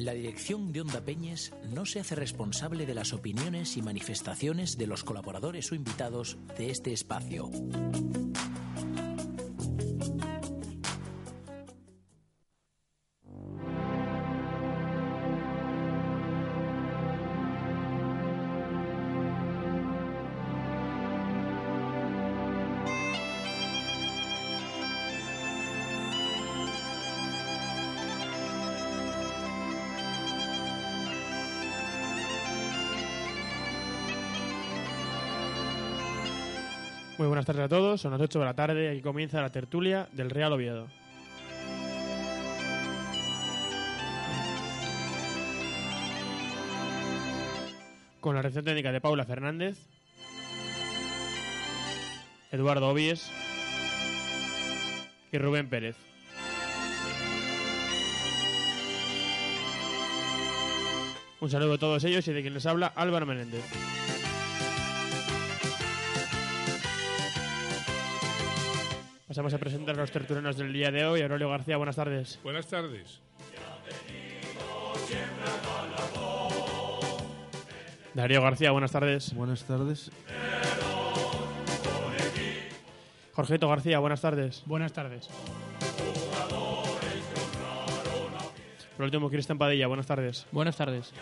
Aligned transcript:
La 0.00 0.12
dirección 0.12 0.72
de 0.72 0.82
Onda 0.82 1.00
Peñes 1.00 1.54
no 1.70 1.86
se 1.86 2.00
hace 2.00 2.14
responsable 2.14 2.84
de 2.84 2.94
las 2.94 3.14
opiniones 3.14 3.78
y 3.78 3.82
manifestaciones 3.82 4.76
de 4.76 4.86
los 4.86 5.04
colaboradores 5.04 5.72
o 5.72 5.74
invitados 5.74 6.36
de 6.58 6.70
este 6.70 6.92
espacio. 6.92 7.50
Buenas 37.46 37.68
tardes 37.68 37.78
a 37.78 37.80
todos, 37.80 38.00
son 38.00 38.10
las 38.10 38.20
8 38.20 38.40
de 38.40 38.44
la 38.44 38.54
tarde 38.54 38.84
y 38.84 38.88
aquí 38.88 39.02
comienza 39.02 39.40
la 39.40 39.50
tertulia 39.50 40.08
del 40.12 40.30
Real 40.30 40.52
Oviedo. 40.52 40.88
Con 48.20 48.34
la 48.34 48.42
reacción 48.42 48.64
técnica 48.64 48.90
de 48.90 49.00
Paula 49.00 49.24
Fernández, 49.24 49.78
Eduardo 52.50 52.88
Obies 52.88 53.30
y 55.30 55.38
Rubén 55.38 55.68
Pérez. 55.68 55.94
Un 61.38 61.50
saludo 61.50 61.74
a 61.74 61.78
todos 61.78 62.02
ellos 62.02 62.26
y 62.26 62.32
de 62.32 62.42
quien 62.42 62.54
les 62.54 62.66
habla 62.66 62.88
Álvaro 62.96 63.24
Menéndez. 63.24 63.62
Pasamos 69.36 69.52
a 69.52 69.58
presentar 69.58 69.94
a 69.94 69.98
los 69.98 70.10
tertulianos 70.10 70.56
del 70.56 70.72
día 70.72 70.90
de 70.90 71.04
hoy. 71.04 71.20
Aurelio 71.20 71.50
García, 71.50 71.76
buenas 71.76 71.96
tardes. 71.96 72.38
Buenas 72.42 72.66
tardes. 72.68 73.20
Darío 78.14 78.40
García, 78.40 78.70
buenas 78.70 78.92
tardes. 78.92 79.34
Buenas 79.34 79.62
tardes. 79.64 80.10
Jorgito 83.34 83.68
García, 83.68 83.98
buenas 83.98 84.22
tardes. 84.22 84.62
Buenas 84.64 84.94
tardes. 84.94 85.28
Por 88.96 89.04
último, 89.04 89.28
Cristian 89.28 89.58
Padilla, 89.58 89.86
buenas 89.86 90.06
tardes. 90.06 90.46
Buenas 90.50 90.78
tardes. 90.78 91.12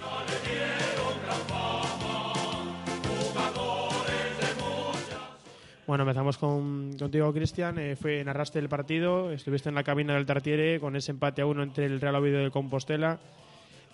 Bueno, 5.87 6.05
empezamos 6.05 6.39
con, 6.39 6.97
contigo, 6.99 7.31
Cristian. 7.35 7.79
Eh, 7.79 7.95
fue, 7.95 8.25
narraste 8.25 8.59
el 8.59 8.71
partido, 8.71 9.31
estuviste 9.31 9.69
en 9.69 9.75
la 9.75 9.85
cabina 9.85 10.15
del 10.15 10.25
Tartiere 10.25 10.81
con 10.81 10.97
ese 10.97 11.11
empate 11.11 11.43
a 11.43 11.47
uno 11.47 11.63
entre 11.63 11.85
el 11.85 12.01
Real 12.01 12.15
Oviedo 12.15 12.41
y 12.41 12.45
el 12.45 12.51
Compostela. 12.51 13.19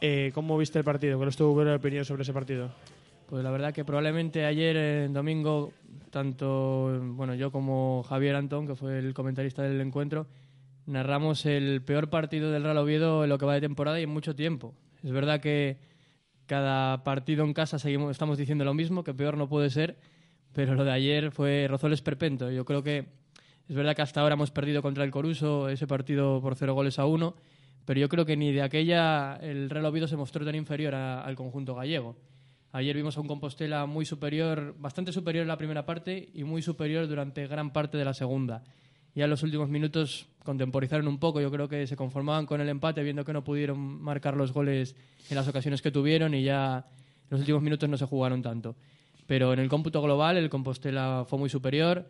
Eh, 0.01 0.31
¿Cómo 0.33 0.57
viste 0.57 0.79
el 0.79 0.85
partido? 0.85 1.17
¿Cuál 1.17 1.31
es 1.31 1.37
tu 1.37 1.47
opinión 1.47 2.05
sobre 2.05 2.23
ese 2.23 2.33
partido? 2.33 2.71
Pues 3.29 3.43
la 3.43 3.51
verdad 3.51 3.75
que 3.75 3.85
probablemente 3.85 4.45
ayer, 4.45 5.11
domingo, 5.11 5.73
tanto 6.11 6.97
bueno 7.03 7.35
yo 7.35 7.51
como 7.51 8.05
Javier 8.09 8.37
Antón, 8.37 8.69
que 8.69 8.77
fue 8.77 9.01
el 9.01 9.13
comentarista 9.13 9.63
del 9.63 9.81
encuentro, 9.81 10.29
narramos 10.87 11.45
el 11.45 11.83
peor 11.83 12.09
partido 12.09 12.53
del 12.53 12.63
Real 12.63 12.79
Oviedo 12.79 13.25
en 13.25 13.31
lo 13.31 13.39
que 13.39 13.47
va 13.47 13.55
de 13.55 13.63
temporada 13.63 13.99
y 13.99 14.05
en 14.05 14.11
mucho 14.11 14.37
tiempo. 14.37 14.75
Es 15.03 15.11
verdad 15.11 15.41
que 15.41 15.79
cada 16.47 17.03
partido 17.03 17.45
en 17.45 17.53
casa 17.53 17.81
seguimos, 17.81 18.13
estamos 18.13 18.39
diciendo 18.39 18.65
lo 18.65 18.75
mismo, 18.75 19.03
que 19.03 19.13
peor 19.13 19.37
no 19.37 19.49
puede 19.49 19.71
ser, 19.71 19.97
pero 20.53 20.75
lo 20.75 20.85
de 20.85 20.93
ayer 20.93 21.31
fue 21.31 21.67
rozoles 21.69 22.03
perpento. 22.03 22.51
Yo 22.51 22.65
creo 22.65 22.83
que 22.83 23.07
es 23.69 23.77
verdad 23.77 23.95
que 23.95 24.03
hasta 24.03 24.21
ahora 24.21 24.35
hemos 24.35 24.51
perdido 24.51 24.83
contra 24.83 25.05
el 25.05 25.11
Coruso 25.11 25.69
ese 25.69 25.87
partido 25.87 26.41
por 26.41 26.57
cero 26.57 26.75
goles 26.75 26.99
a 26.99 27.07
uno, 27.07 27.37
pero 27.85 28.01
yo 28.01 28.09
creo 28.09 28.25
que 28.27 28.37
ni 28.37 28.53
de 28.53 28.63
aquella 28.63 29.37
el 29.37 29.71
Real 29.71 29.87
Oviedo 29.87 30.09
se 30.09 30.17
mostró 30.17 30.45
tan 30.45 30.55
inferior 30.55 30.95
al 30.95 31.35
conjunto 31.37 31.75
gallego. 31.75 32.17
Ayer 32.73 32.97
vimos 32.97 33.17
a 33.17 33.21
un 33.21 33.27
Compostela 33.27 33.87
muy 33.87 34.05
superior, 34.05 34.77
bastante 34.79 35.13
superior 35.13 35.43
en 35.43 35.49
la 35.49 35.57
primera 35.57 35.87
parte 35.87 36.31
y 36.35 36.45
muy 36.45 36.63
superior 36.63 37.09
durante 37.09 37.47
gran 37.47 37.73
parte 37.73 37.99
de 37.99 38.05
la 38.05 38.15
segunda. 38.15 38.63
Ya 39.15 39.25
en 39.25 39.31
los 39.31 39.43
últimos 39.43 39.69
minutos 39.69 40.27
contemporizaron 40.45 41.09
un 41.09 41.19
poco, 41.19 41.41
yo 41.41 41.51
creo 41.51 41.69
que 41.69 41.87
se 41.87 41.97
conformaban 41.97 42.47
con 42.47 42.61
el 42.61 42.69
empate 42.69 43.03
viendo 43.03 43.25
que 43.25 43.33
no 43.33 43.43
pudieron 43.43 43.79
marcar 44.01 44.37
los 44.37 44.53
goles 44.53 44.95
en 45.29 45.37
las 45.37 45.49
ocasiones 45.49 45.83
que 45.83 45.91
tuvieron 45.91 46.33
y 46.35 46.45
ya 46.45 46.87
en 46.87 47.31
los 47.31 47.41
últimos 47.41 47.63
minutos 47.63 47.89
no 47.89 47.97
se 47.97 48.07
jugaron 48.07 48.41
tanto. 48.41 48.77
Pero 49.31 49.53
en 49.53 49.61
el 49.61 49.69
cómputo 49.69 50.03
global 50.03 50.37
el 50.39 50.51
Compostela 50.51 51.25
fue 51.25 51.39
muy 51.39 51.49
superior, 51.49 52.05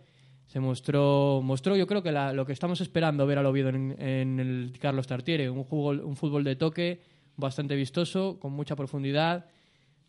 se 0.46 0.58
mostró, 0.58 1.42
mostró 1.44 1.76
yo 1.76 1.86
creo 1.86 2.02
que 2.02 2.12
la- 2.12 2.32
lo 2.32 2.46
que 2.46 2.54
estamos 2.54 2.80
esperando 2.80 3.26
ver 3.26 3.36
al 3.36 3.44
Oviedo 3.44 3.68
en, 3.68 3.94
en 4.00 4.40
el 4.40 4.72
Carlos 4.80 5.06
Tartiere, 5.06 5.50
un, 5.50 5.62
jugo- 5.62 6.02
un 6.02 6.16
fútbol 6.16 6.44
de 6.44 6.56
toque 6.56 7.02
bastante 7.36 7.76
vistoso, 7.76 8.38
con 8.40 8.52
mucha 8.52 8.74
profundidad. 8.74 9.44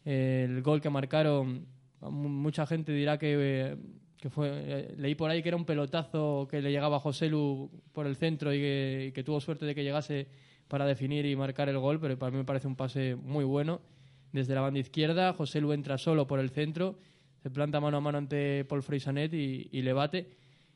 El 0.06 0.62
gol 0.62 0.80
que 0.80 0.90
marcaron, 0.90 1.66
mu- 2.00 2.30
mucha 2.30 2.66
gente 2.66 2.94
dirá 2.94 3.18
que, 3.18 3.76
que 4.16 4.30
fue. 4.30 4.50
eh, 4.54 4.96
leí 4.98 5.14
por 5.16 5.30
ahí 5.30 5.42
que 5.44 5.50
era 5.50 5.58
un 5.58 5.66
pelotazo 5.66 6.48
que 6.50 6.62
le 6.62 6.72
llegaba 6.72 6.96
a 6.96 7.00
José 7.02 7.28
Lu 7.28 7.70
por 7.92 8.08
el 8.08 8.16
centro 8.16 8.54
y 8.54 8.58
que, 8.60 9.06
y 9.10 9.12
que 9.12 9.26
tuvo 9.26 9.42
suerte 9.42 9.66
de 9.66 9.76
que 9.76 9.84
llegase 9.84 10.30
para 10.70 10.86
definir 10.86 11.26
y 11.26 11.36
marcar 11.36 11.68
el 11.68 11.78
gol, 11.78 12.00
pero 12.00 12.18
para 12.18 12.32
mí 12.32 12.38
me 12.38 12.46
parece 12.46 12.68
un 12.70 12.78
pase 12.78 13.18
muy 13.18 13.44
bueno. 13.44 13.82
Desde 14.32 14.56
la 14.56 14.62
banda 14.62 14.80
izquierda, 14.80 15.34
José 15.34 15.60
Lu 15.62 15.74
entra 15.74 15.98
solo 15.98 16.26
por 16.28 16.40
el 16.40 16.50
centro, 16.52 16.98
se 17.44 17.50
planta 17.50 17.80
mano 17.80 17.98
a 17.98 18.02
mano 18.02 18.18
ante 18.18 18.64
Paul 18.66 18.84
Freisanet 18.84 19.34
y, 19.34 19.82
le 19.82 19.94
bate 19.94 20.30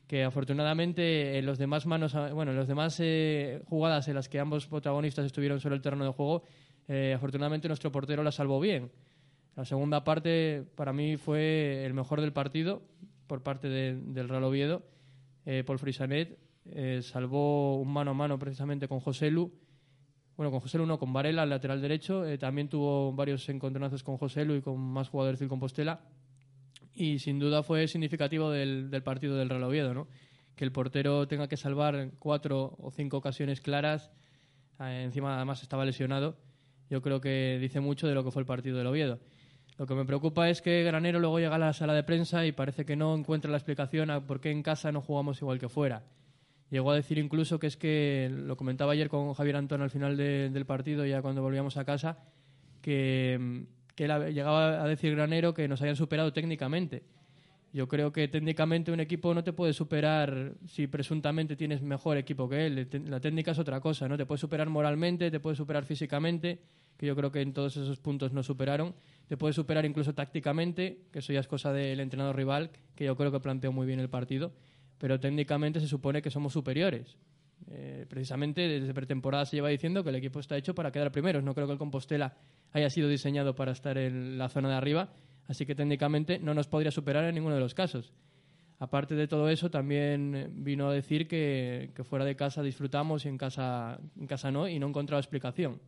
que 0.07 0.23
afortunadamente 0.23 1.37
en 1.37 1.45
los 1.45 1.57
demás 1.57 1.85
manos 1.85 2.13
bueno 2.33 2.51
en 2.51 2.57
los 2.57 2.67
demás 2.67 2.99
eh, 2.99 3.61
jugadas 3.65 4.07
en 4.07 4.15
las 4.15 4.29
que 4.29 4.39
ambos 4.39 4.67
protagonistas 4.67 5.25
estuvieron 5.25 5.59
sobre 5.59 5.75
el 5.75 5.81
terreno 5.81 6.05
de 6.05 6.11
juego 6.11 6.43
eh, 6.87 7.13
afortunadamente 7.15 7.67
nuestro 7.67 7.91
portero 7.91 8.21
la 8.23 8.31
salvó 8.31 8.59
bien. 8.59 8.91
La 9.55 9.65
segunda 9.65 10.03
parte 10.03 10.63
para 10.75 10.93
mí 10.93 11.17
fue 11.17 11.85
el 11.85 11.93
mejor 11.93 12.21
del 12.21 12.33
partido 12.33 12.81
por 13.25 13.41
parte 13.41 13.67
de- 13.69 13.95
del 13.95 14.29
Real 14.29 14.43
Oviedo. 14.43 14.83
Eh, 15.45 15.63
Paul 15.65 15.79
Frisanet 15.79 16.37
eh, 16.65 16.99
salvó 17.01 17.77
un 17.79 17.91
mano 17.91 18.11
a 18.11 18.13
mano 18.13 18.37
precisamente 18.37 18.87
con 18.87 18.99
José 18.99 19.31
Lu 19.31 19.51
bueno, 20.37 20.51
con 20.51 20.59
José 20.59 20.77
Lu 20.77 20.97
con 20.97 21.13
Varela, 21.13 21.43
el 21.43 21.49
lateral 21.49 21.81
derecho. 21.81 22.25
eh, 22.25 22.37
también 22.37 22.67
tuvo 22.67 23.13
varios 23.13 23.47
encontronazos 23.49 24.03
con 24.03 24.17
José 24.17 24.45
Lu 24.45 24.55
y 24.55 24.61
con 24.61 24.79
más 24.79 25.09
jugadores 25.09 25.39
del 25.39 25.49
Compostela 25.49 26.01
y 26.95 27.19
sin 27.19 27.39
duda 27.39 27.61
fue 27.61 27.87
significativo 27.87 28.49
del, 28.49 28.89
del 28.89 29.03
partido 29.03 29.35
del 29.35 29.49
Real 29.49 29.63
Oviedo, 29.63 29.93
¿no? 29.93 30.07
Que 30.55 30.63
el 30.63 30.71
portero 30.71 31.27
tenga 31.27 31.47
que 31.47 31.57
salvar 31.57 32.11
cuatro 32.19 32.75
o 32.79 32.89
cinco 32.89 33.17
ocasiones 33.17 33.59
claras, 33.59 34.11
eh, 34.79 35.03
encima 35.03 35.35
además 35.35 35.61
estaba 35.61 35.85
lesionado, 35.85 36.37
yo 36.89 37.01
creo 37.01 37.19
que 37.19 37.57
dice 37.59 37.81
mucho 37.81 38.07
de 38.07 38.13
lo 38.15 38.23
que 38.23 38.31
fue 38.31 38.41
el 38.41 38.45
partido 38.45 38.77
del 38.77 38.87
Oviedo. 38.87 39.19
Lo 39.77 39.85
que 39.85 39.95
me 39.95 40.05
preocupa 40.05 40.49
es 40.49 40.61
que 40.61 40.83
Granero 40.83 41.19
luego 41.19 41.39
llega 41.39 41.55
a 41.55 41.59
la 41.59 41.73
sala 41.73 41.93
de 41.93 42.03
prensa 42.03 42.45
y 42.45 42.53
parece 42.53 42.85
que 42.85 42.95
no 42.95 43.13
encuentra 43.13 43.51
la 43.51 43.57
explicación 43.57 44.09
a 44.09 44.25
por 44.25 44.39
qué 44.39 44.51
en 44.51 44.63
casa 44.63 44.93
no 44.93 45.01
jugamos 45.01 45.41
igual 45.41 45.59
que 45.59 45.67
fuera. 45.67 46.03
Llegó 46.71 46.91
a 46.91 46.95
decir 46.95 47.17
incluso 47.17 47.59
que 47.59 47.67
es 47.67 47.77
que, 47.77 48.29
lo 48.31 48.57
comentaba 48.57 48.93
ayer 48.93 49.07
con 49.09 49.33
Javier 49.33 49.55
Antón 49.55 49.81
al 49.81 49.89
final 49.91 50.17
de- 50.17 50.49
del 50.49 50.65
partido, 50.65 51.05
ya 51.05 51.21
cuando 51.21 51.41
volvíamos 51.41 51.77
a 51.77 51.85
casa, 51.85 52.17
que, 52.81 53.65
que 53.95 54.05
él 54.05 54.33
llegaba 54.33 54.83
a 54.83 54.87
decir 54.87 55.15
Granero 55.15 55.53
que 55.53 55.67
nos 55.67 55.81
habían 55.81 55.95
superado 55.95 56.33
técnicamente. 56.33 57.03
Yo 57.73 57.89
creo 57.89 58.13
que 58.13 58.29
técnicamente 58.29 58.91
un 58.93 59.01
equipo 59.01 59.33
no 59.33 59.43
te 59.43 59.51
puede 59.51 59.73
superar 59.73 60.53
si 60.65 60.87
presuntamente 60.87 61.57
tienes 61.57 61.81
mejor 61.81 62.15
equipo 62.17 62.47
que 62.47 62.65
él. 62.67 62.87
La 63.09 63.19
técnica 63.19 63.51
es 63.51 63.59
otra 63.59 63.81
cosa, 63.81 64.07
¿no? 64.07 64.15
Te 64.15 64.25
puede 64.25 64.39
superar 64.39 64.69
moralmente, 64.69 65.29
te 65.29 65.41
puede 65.41 65.57
superar 65.57 65.83
físicamente, 65.83 66.59
que 66.97 67.05
yo 67.05 67.17
creo 67.17 67.33
que 67.33 67.41
en 67.41 67.51
todos 67.51 67.75
esos 67.75 67.99
puntos 67.99 68.31
no 68.31 68.43
superaron. 68.43 68.95
Te 69.27 69.35
puede 69.35 69.53
superar 69.53 69.85
incluso 69.85 70.13
tácticamente, 70.13 70.99
que 71.11 71.19
eso 71.19 71.33
ya 71.33 71.41
es 71.41 71.47
cosa 71.47 71.73
del 71.73 71.99
entrenador 71.99 72.37
rival, 72.37 72.69
que 72.95 73.03
yo 73.05 73.17
creo 73.17 73.33
que 73.33 73.41
planteó 73.41 73.73
muy 73.73 73.85
bien 73.85 73.99
el 73.99 74.09
partido. 74.09 74.53
Pero 74.97 75.19
técnicamente 75.19 75.79
se 75.79 75.87
supone 75.87 76.21
que 76.21 76.31
somos 76.31 76.53
superiores. 76.53 77.17
Eh, 77.71 78.05
precisamente 78.07 78.61
desde 78.67 78.93
pretemporada 78.93 79.45
se 79.45 79.55
lleva 79.55 79.69
diciendo 79.69 80.03
que 80.03 80.09
el 80.09 80.15
equipo 80.15 80.39
está 80.39 80.57
hecho 80.57 80.75
para 80.75 80.91
quedar 80.91 81.11
primeros. 81.11 81.43
No 81.43 81.53
creo 81.53 81.67
que 81.67 81.73
el 81.73 81.79
Compostela 81.79 82.35
haya 82.71 82.89
sido 82.89 83.09
diseñado 83.09 83.55
para 83.55 83.71
estar 83.71 83.97
en 83.97 84.37
la 84.37 84.49
zona 84.49 84.69
de 84.69 84.75
arriba, 84.75 85.09
así 85.47 85.65
que 85.65 85.75
técnicamente 85.75 86.39
no 86.39 86.53
nos 86.53 86.67
podría 86.67 86.91
superar 86.91 87.23
en 87.25 87.35
ninguno 87.35 87.55
de 87.55 87.61
los 87.61 87.73
casos. 87.73 88.13
Aparte 88.77 89.15
de 89.15 89.27
todo 89.27 89.49
eso, 89.49 89.71
también 89.71 90.51
vino 90.57 90.89
a 90.89 90.93
decir 90.93 91.27
que, 91.27 91.91
que 91.95 92.03
fuera 92.03 92.25
de 92.25 92.35
casa 92.35 92.61
disfrutamos 92.61 93.25
y 93.25 93.29
en 93.29 93.37
casa, 93.37 93.99
en 94.19 94.27
casa 94.27 94.51
no, 94.51 94.67
y 94.67 94.79
no 94.79 94.87
encontraba 94.87 95.21
explicación. 95.21 95.79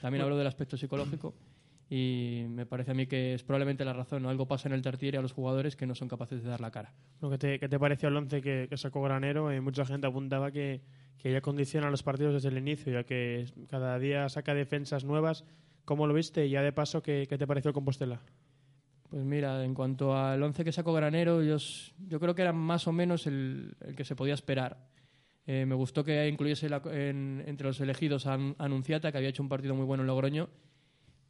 También 0.00 0.22
habló 0.22 0.36
del 0.36 0.46
aspecto 0.46 0.76
psicológico 0.76 1.34
y 1.90 2.44
me 2.48 2.66
parece 2.66 2.90
a 2.90 2.94
mí 2.94 3.06
que 3.06 3.34
es 3.34 3.42
probablemente 3.42 3.84
la 3.84 3.92
razón. 3.92 4.22
¿no? 4.22 4.28
Algo 4.28 4.46
pasa 4.46 4.68
en 4.68 4.74
el 4.74 4.82
Tartiere 4.82 5.18
a 5.18 5.22
los 5.22 5.32
jugadores 5.32 5.74
que 5.74 5.86
no 5.86 5.94
son 5.94 6.08
capaces 6.08 6.42
de 6.42 6.50
dar 6.50 6.60
la 6.60 6.70
cara. 6.70 6.92
Bueno, 7.20 7.32
¿Qué 7.34 7.38
te, 7.38 7.58
qué 7.58 7.68
te 7.68 7.78
pareció 7.78 8.08
el 8.08 8.16
once 8.16 8.42
que, 8.42 8.66
que 8.68 8.76
sacó 8.76 9.02
Granero? 9.02 9.50
Eh, 9.50 9.60
mucha 9.60 9.86
gente 9.86 10.06
apuntaba 10.06 10.50
que, 10.50 10.82
que 11.18 11.32
ya 11.32 11.40
condiciona 11.40 11.90
los 11.90 12.02
partidos 12.02 12.34
desde 12.34 12.48
el 12.48 12.58
inicio, 12.58 12.92
ya 12.92 13.04
que 13.04 13.46
cada 13.68 13.98
día 13.98 14.28
saca 14.28 14.54
defensas 14.54 15.04
nuevas. 15.04 15.44
¿Cómo 15.84 16.06
lo 16.06 16.12
viste? 16.12 16.46
Y 16.46 16.50
ya 16.50 16.62
de 16.62 16.72
paso, 16.72 17.02
¿qué, 17.02 17.26
te 17.26 17.46
pareció 17.46 17.70
el 17.70 17.74
Compostela? 17.74 18.20
Pues 19.08 19.24
mira, 19.24 19.64
en 19.64 19.72
cuanto 19.72 20.14
al 20.14 20.42
once 20.42 20.62
que 20.62 20.70
sacó 20.70 20.92
Granero, 20.92 21.42
yo, 21.42 21.56
yo 22.06 22.20
creo 22.20 22.34
que 22.34 22.42
era 22.42 22.52
más 22.52 22.86
o 22.86 22.92
menos 22.92 23.26
el, 23.26 23.74
que 23.96 24.04
se 24.04 24.14
podía 24.14 24.34
esperar. 24.34 24.86
Eh, 25.46 25.64
me 25.64 25.74
gustó 25.74 26.04
que 26.04 26.28
incluyese 26.28 26.66
entre 26.66 27.66
los 27.66 27.80
elegidos 27.80 28.26
a 28.26 28.34
Anunciata, 28.58 29.10
que 29.10 29.16
había 29.16 29.30
hecho 29.30 29.42
un 29.42 29.48
partido 29.48 29.74
muy 29.74 29.86
bueno 29.86 30.02
en 30.02 30.08
Logroño. 30.08 30.50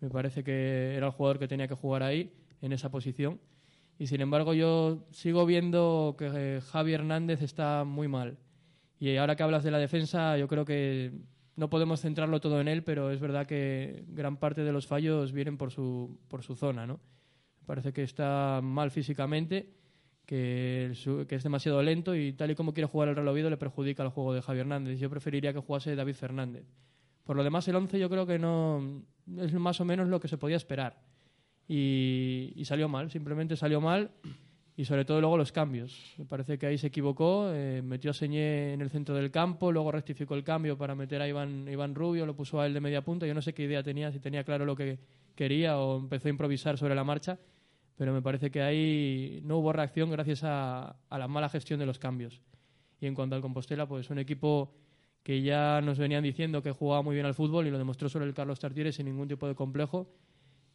Me 0.00 0.10
parece 0.10 0.44
que 0.44 0.94
era 0.96 1.06
el 1.06 1.12
jugador 1.12 1.38
que 1.38 1.48
tenía 1.48 1.68
que 1.68 1.74
jugar 1.74 2.02
ahí, 2.02 2.32
en 2.60 2.72
esa 2.72 2.90
posición. 2.90 3.40
Y 3.98 4.06
sin 4.06 4.20
embargo, 4.20 4.54
yo 4.54 5.04
sigo 5.10 5.44
viendo 5.44 6.14
que 6.18 6.30
eh, 6.32 6.60
Javi 6.60 6.92
Hernández 6.92 7.42
está 7.42 7.84
muy 7.84 8.06
mal. 8.06 8.38
Y 9.00 9.16
ahora 9.16 9.36
que 9.36 9.42
hablas 9.42 9.64
de 9.64 9.70
la 9.70 9.78
defensa, 9.78 10.36
yo 10.36 10.48
creo 10.48 10.64
que 10.64 11.12
no 11.56 11.68
podemos 11.70 12.00
centrarlo 12.00 12.40
todo 12.40 12.60
en 12.60 12.68
él, 12.68 12.84
pero 12.84 13.10
es 13.10 13.20
verdad 13.20 13.46
que 13.46 14.04
gran 14.08 14.36
parte 14.36 14.62
de 14.62 14.72
los 14.72 14.86
fallos 14.86 15.32
vienen 15.32 15.56
por 15.56 15.72
su, 15.72 16.18
por 16.28 16.42
su 16.42 16.54
zona, 16.54 16.86
¿no? 16.86 17.00
Parece 17.66 17.92
que 17.92 18.02
está 18.02 18.60
mal 18.62 18.90
físicamente, 18.90 19.68
que, 20.24 20.92
es 21.28 21.42
demasiado 21.42 21.82
lento 21.82 22.14
y 22.14 22.32
tal 22.34 22.50
y 22.50 22.54
como 22.54 22.72
quiere 22.72 22.86
jugar 22.86 23.08
el 23.08 23.16
Real 23.16 23.28
Oviedo 23.28 23.50
le 23.50 23.56
perjudica 23.56 24.02
al 24.02 24.10
juego 24.10 24.34
de 24.34 24.42
Javier 24.42 24.62
Hernández. 24.66 24.98
Yo 25.00 25.10
preferiría 25.10 25.52
que 25.52 25.58
jugase 25.58 25.96
David 25.96 26.14
Fernández. 26.14 26.64
Por 27.28 27.36
lo 27.36 27.44
demás, 27.44 27.68
el 27.68 27.76
11 27.76 27.98
yo 27.98 28.08
creo 28.08 28.26
que 28.26 28.38
no 28.38 29.02
es 29.36 29.52
más 29.52 29.78
o 29.82 29.84
menos 29.84 30.08
lo 30.08 30.18
que 30.18 30.28
se 30.28 30.38
podía 30.38 30.56
esperar. 30.56 30.96
Y, 31.68 32.62
salió 32.64 32.88
mal, 32.88 33.10
simplemente 33.10 33.54
salió 33.54 33.82
mal. 33.82 34.10
Y 34.74 34.86
sobre 34.86 35.04
todo 35.04 35.20
luego 35.20 35.36
los 35.36 35.52
cambios. 35.52 36.14
Me 36.16 36.24
parece 36.24 36.56
que 36.56 36.64
ahí 36.66 36.78
se 36.78 36.86
equivocó, 36.86 37.50
eh, 37.52 37.82
metió 37.82 38.12
a 38.12 38.14
Señé 38.14 38.72
en 38.72 38.80
el 38.80 38.88
centro 38.88 39.14
del 39.14 39.30
campo, 39.30 39.72
luego 39.72 39.92
rectificó 39.92 40.36
el 40.36 40.44
cambio 40.44 40.78
para 40.78 40.94
meter 40.94 41.20
a 41.20 41.28
Iván, 41.28 41.68
Iván 41.68 41.94
Rubio, 41.94 42.24
lo 42.24 42.34
puso 42.34 42.60
a 42.60 42.66
él 42.66 42.72
de 42.72 42.80
media 42.80 43.02
punta. 43.02 43.26
Yo 43.26 43.34
no 43.34 43.42
sé 43.42 43.52
qué 43.52 43.64
idea 43.64 43.82
tenía, 43.82 44.10
si 44.10 44.20
tenía 44.20 44.44
claro 44.44 44.64
lo 44.64 44.74
que 44.74 44.98
quería 45.34 45.78
o 45.78 45.98
empezó 45.98 46.28
a 46.28 46.30
improvisar 46.30 46.78
sobre 46.78 46.94
la 46.94 47.04
marcha 47.04 47.38
pero 47.98 48.12
me 48.12 48.22
parece 48.22 48.50
que 48.50 48.62
ahí 48.62 49.40
no 49.42 49.58
hubo 49.58 49.72
reacción 49.72 50.08
gracias 50.08 50.44
a, 50.44 50.94
la 51.10 51.28
mala 51.28 51.48
gestión 51.48 51.80
de 51.80 51.84
los 51.84 51.98
cambios. 51.98 52.40
Y 53.00 53.06
en 53.06 53.14
cuanto 53.14 53.34
al 53.34 53.42
Compostela, 53.42 53.88
pues 53.88 54.08
un 54.08 54.20
equipo 54.20 54.72
que 55.28 55.42
ya 55.42 55.82
nos 55.82 55.98
venían 55.98 56.22
diciendo 56.22 56.62
que 56.62 56.72
jugaba 56.72 57.02
muy 57.02 57.14
bien 57.14 57.26
al 57.26 57.34
fútbol 57.34 57.66
y 57.66 57.70
lo 57.70 57.76
demostró 57.76 58.08
sobre 58.08 58.24
el 58.24 58.32
Carlos 58.32 58.58
Tartiere 58.58 58.92
sin 58.92 59.04
ningún 59.04 59.28
tipo 59.28 59.46
de 59.46 59.54
complejo. 59.54 60.08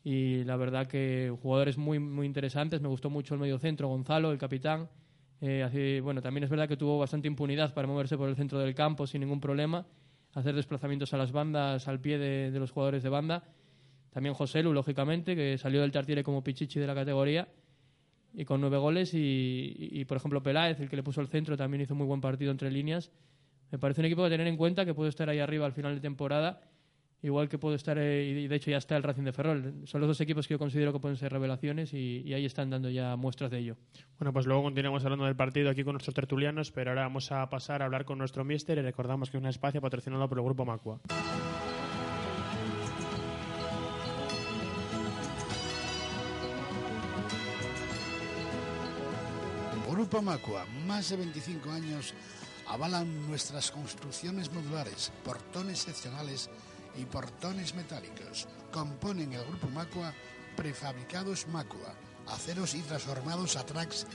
Y 0.04 0.44
la 0.44 0.58
verdad 0.58 0.86
que 0.86 1.36
jugadores 1.42 1.80
muy, 1.80 1.98
muy 1.98 2.28
interesantes. 2.28 2.80
Me 2.80 2.88
gustó 2.88 3.10
mucho 3.10 3.34
el 3.34 3.40
medio 3.40 3.58
centro, 3.58 3.88
Gonzalo, 3.88 4.32
el 4.32 4.38
capitán. 4.38 4.90
Eh, 5.42 6.00
bueno, 6.04 6.22
también 6.22 6.44
es 6.44 6.52
verdad 6.52 6.68
que 6.68 6.78
tuvo 6.78 7.00
bastante 7.00 7.28
impunidad 7.28 7.74
para 7.74 7.88
moverse 7.88 8.16
por 8.16 8.30
el 8.30 8.36
centro 8.36 8.60
del 8.60 8.76
campo 8.76 9.08
sin 9.08 9.22
ningún 9.22 9.40
problema, 9.40 9.88
hacer 10.36 10.54
desplazamientos 10.54 11.16
a 11.16 11.18
las 11.18 11.32
bandas 11.32 11.88
al 11.88 12.00
pie 12.00 12.20
de 12.20 12.60
los 12.60 12.70
jugadores 12.70 13.02
de 13.02 13.10
banda 13.10 13.44
también 14.14 14.36
Lu, 14.64 14.74
lógicamente, 14.74 15.36
que 15.36 15.58
salió 15.58 15.82
del 15.82 15.92
Tartiere 15.92 16.24
como 16.24 16.44
pichichi 16.44 16.80
de 16.80 16.86
la 16.86 16.94
categoría 16.94 17.48
y 18.32 18.46
con 18.46 18.62
nueve 18.62 18.78
goles. 18.78 19.10
Y, 19.14 20.06
por 20.08 20.18
ejemplo, 20.18 20.44
Peláez, 20.44 20.80
el 20.80 20.88
que 20.88 20.96
le 20.96 21.02
puso 21.02 21.20
el 21.20 21.28
centro, 21.28 21.58
también 21.58 21.82
hizo 21.82 21.96
muy 21.96 22.06
buen 22.06 22.22
partido 22.22 22.52
entre 22.52 22.70
líneas. 22.70 23.12
Me 23.74 23.80
parece 23.80 24.02
un 24.02 24.06
equipo 24.06 24.24
que 24.24 24.30
tener 24.30 24.46
en 24.46 24.56
cuenta 24.56 24.86
que 24.86 24.94
puede 24.94 25.10
estar 25.10 25.28
ahí 25.30 25.40
arriba 25.40 25.66
al 25.66 25.74
final 25.74 25.96
de 25.96 26.00
temporada, 26.00 26.62
igual 27.24 27.50
que 27.50 27.58
puede 27.58 27.76
estar, 27.76 27.98
eh, 27.98 28.24
y 28.24 28.48
de 28.48 28.56
hecho 28.56 28.70
ya 28.70 28.78
está 28.78 28.96
el 28.96 29.02
Racing 29.02 29.24
de 29.24 29.34
Ferrol. 29.34 29.82
Son 29.86 30.00
los 30.00 30.08
dos 30.08 30.22
equipos 30.22 30.48
que 30.48 30.54
yo 30.54 30.60
considero 30.60 30.94
que 30.94 31.00
pueden 31.00 31.18
ser 31.18 31.32
revelaciones 31.34 31.92
y, 31.92 32.32
ahí 32.36 32.46
están 32.46 32.70
dando 32.70 32.92
ya 32.92 33.16
muestras 33.16 33.50
de 33.50 33.58
ello. 33.58 33.78
Bueno, 34.20 34.32
pues 34.32 34.46
luego 34.46 34.62
continuamos 34.62 35.04
hablando 35.06 35.26
del 35.26 35.36
partido 35.36 35.72
aquí 35.72 35.84
con 35.84 35.94
nuestros 35.94 36.14
tertulianos, 36.14 36.72
pero 36.72 36.92
ahora 36.92 37.02
vamos 37.02 37.32
a 37.32 37.50
pasar 37.50 37.82
a 37.82 37.86
hablar 37.86 38.06
con 38.06 38.20
nuestro 38.20 38.46
mister 38.46 38.78
y 38.78 38.82
recordamos 38.84 39.32
que 39.32 39.38
es 39.38 39.42
un 39.42 39.50
espacio 39.50 39.82
patrocinado 39.82 40.30
por 40.30 40.38
el 40.38 40.44
Grupo 40.44 40.66
Macua. 40.66 41.00
Grupo 49.90 50.22
Macua, 50.22 50.66
más 50.86 51.10
de 51.10 51.18
25 51.18 51.72
años, 51.72 52.14
avalan 52.68 53.28
nuestras 53.28 53.72
construcciones 53.72 54.52
modulares, 54.52 55.12
portones 55.24 55.80
seccionales 55.80 56.50
y 56.98 57.06
portones 57.06 57.74
metálicos. 57.76 58.48
Componen 58.72 59.34
el 59.34 59.46
Grupo 59.46 59.68
Macua 59.70 60.14
prefabricados 60.56 61.48
Macua, 61.48 61.94
aceros 62.28 62.76
y 62.76 62.82
transformados 62.82 63.56
a 63.56 63.66
tracks 63.66 64.06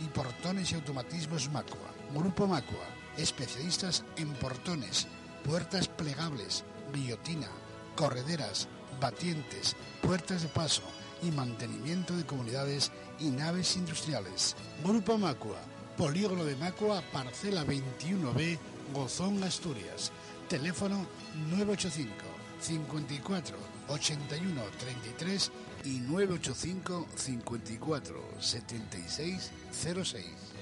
y 0.00 0.04
portones 0.08 0.72
y 0.72 0.76
automatismos 0.76 1.50
Macua. 1.50 1.92
Grupo 2.14 2.46
Macua, 2.46 2.86
especialistas 3.16 4.04
en 4.16 4.32
portones, 4.34 5.06
puertas 5.44 5.88
plegables, 5.88 6.64
guillotina, 6.92 7.48
correderas, 7.96 8.68
batientes, 9.00 9.76
puertas 10.02 10.42
de 10.42 10.48
paso 10.48 10.82
y 11.22 11.30
mantenimiento 11.30 12.16
de 12.16 12.24
comunidades 12.24 12.92
y 13.18 13.30
naves 13.30 13.76
industriales. 13.76 14.56
Grupo 14.84 15.18
Macua, 15.18 15.58
Polígono 15.98 16.44
de 16.44 16.54
Macua, 16.54 17.02
Parcela 17.12 17.64
21B, 17.64 18.56
Gozón, 18.94 19.42
Asturias. 19.42 20.12
Teléfono 20.48 21.04
985 21.50 22.14
54 22.60 23.56
81 23.88 24.62
33 24.78 25.52
y 25.84 25.98
985 25.98 27.04
54 27.16 28.14
76 28.38 29.52
06. 29.72 30.54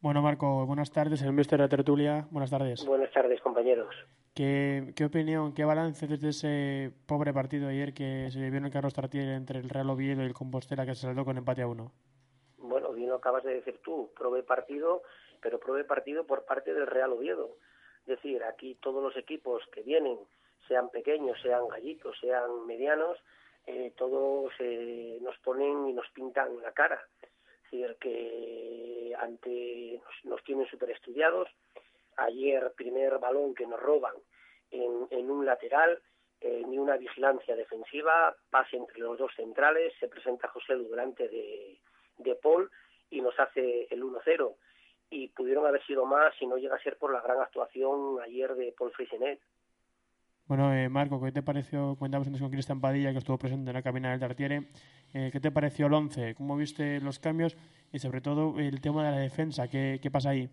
Bueno, 0.00 0.22
Marco, 0.22 0.64
buenas 0.64 0.90
tardes. 0.90 1.20
El 1.20 1.34
mister 1.34 1.60
de 1.60 1.68
Tertulia, 1.68 2.26
buenas 2.30 2.50
tardes. 2.50 2.82
Buenas 2.86 3.12
tardes, 3.12 3.42
compañeros. 3.42 3.94
¿Qué, 4.34 4.92
¿Qué, 4.96 5.04
opinión, 5.04 5.54
qué 5.54 5.64
balance 5.64 6.08
desde 6.08 6.30
ese 6.30 6.90
pobre 7.06 7.32
partido 7.32 7.68
ayer 7.68 7.94
que 7.94 8.28
se 8.32 8.40
vivió 8.40 8.58
en 8.58 8.64
el 8.64 8.72
Carlos 8.72 8.92
Tartier 8.92 9.28
entre 9.28 9.60
el 9.60 9.68
Real 9.68 9.90
Oviedo 9.90 10.22
y 10.22 10.26
el 10.26 10.34
Compostela 10.34 10.84
que 10.84 10.96
se 10.96 11.02
saldó 11.02 11.24
con 11.24 11.38
empate 11.38 11.62
a 11.62 11.68
uno? 11.68 11.92
Bueno, 12.58 12.92
bien 12.92 13.10
lo 13.10 13.14
acabas 13.14 13.44
de 13.44 13.54
decir 13.54 13.78
tú, 13.84 14.10
probé 14.18 14.42
partido, 14.42 15.02
pero 15.40 15.60
probé 15.60 15.84
partido 15.84 16.26
por 16.26 16.44
parte 16.46 16.74
del 16.74 16.88
Real 16.88 17.12
Oviedo. 17.12 17.58
Es 18.00 18.06
decir, 18.06 18.42
aquí 18.42 18.74
todos 18.82 19.00
los 19.00 19.16
equipos 19.16 19.62
que 19.72 19.82
vienen, 19.82 20.18
sean 20.66 20.90
pequeños, 20.90 21.40
sean 21.40 21.68
gallitos, 21.68 22.18
sean 22.18 22.66
medianos, 22.66 23.16
eh, 23.68 23.92
todos 23.96 24.52
eh, 24.58 25.16
nos 25.22 25.38
ponen 25.38 25.86
y 25.86 25.92
nos 25.92 26.10
pintan 26.10 26.60
la 26.60 26.72
cara. 26.72 27.00
Es 27.22 27.70
decir, 27.70 27.96
que 28.00 29.14
ante 29.16 30.00
nos, 30.04 30.24
nos 30.24 30.42
tienen 30.42 30.66
súper 30.66 30.90
estudiados, 30.90 31.48
ayer 32.16 32.72
primer 32.76 33.18
balón 33.18 33.54
que 33.54 33.66
nos 33.66 33.80
roban 33.80 34.14
en, 34.70 35.30
un 35.30 35.46
lateral, 35.46 36.00
eh, 36.40 36.62
ni 36.66 36.78
una 36.78 36.96
vigilancia 36.96 37.54
defensiva, 37.54 38.34
pase 38.50 38.76
entre 38.76 38.98
los 38.98 39.18
dos 39.18 39.32
centrales, 39.36 39.92
se 40.00 40.08
presenta 40.08 40.48
José 40.48 40.74
Lu 40.74 40.88
delante 40.88 41.28
de, 41.28 41.78
de 42.18 42.34
Paul 42.36 42.70
y 43.10 43.20
nos 43.20 43.38
hace 43.38 43.86
el 43.90 44.02
1-0. 44.02 44.54
Y 45.10 45.28
pudieron 45.28 45.66
haber 45.66 45.84
sido 45.86 46.04
más 46.04 46.34
si 46.38 46.46
no 46.46 46.56
llega 46.56 46.76
a 46.76 46.82
ser 46.82 46.96
por 46.98 47.12
la 47.12 47.20
gran 47.20 47.40
actuación 47.40 48.18
ayer 48.22 48.54
de 48.54 48.74
Paul 48.76 48.92
Frisinet. 48.92 49.40
Bueno, 50.46 50.74
eh, 50.74 50.90
Marco, 50.90 51.22
¿qué 51.22 51.32
te 51.32 51.42
pareció? 51.42 51.96
Cuéntanos 51.96 52.26
antes 52.26 52.42
con 52.42 52.50
Cristian 52.50 52.80
Padilla, 52.80 53.12
que 53.12 53.18
estuvo 53.18 53.38
presente 53.38 53.70
en 53.70 53.74
la 53.74 53.82
cabina 53.82 54.10
del 54.10 54.20
Tartiere. 54.20 54.68
Eh, 55.14 55.30
¿Qué 55.32 55.40
te 55.40 55.50
pareció 55.50 55.86
el 55.86 55.94
11? 55.94 56.34
¿Cómo 56.34 56.56
viste 56.56 57.00
los 57.00 57.18
cambios? 57.18 57.56
Y 57.92 57.98
sobre 57.98 58.20
todo 58.20 58.58
el 58.58 58.80
tema 58.82 59.06
de 59.06 59.12
la 59.12 59.18
defensa, 59.18 59.68
¿qué, 59.68 60.00
qué 60.02 60.10
pasa 60.10 60.30
ahí? 60.30 60.50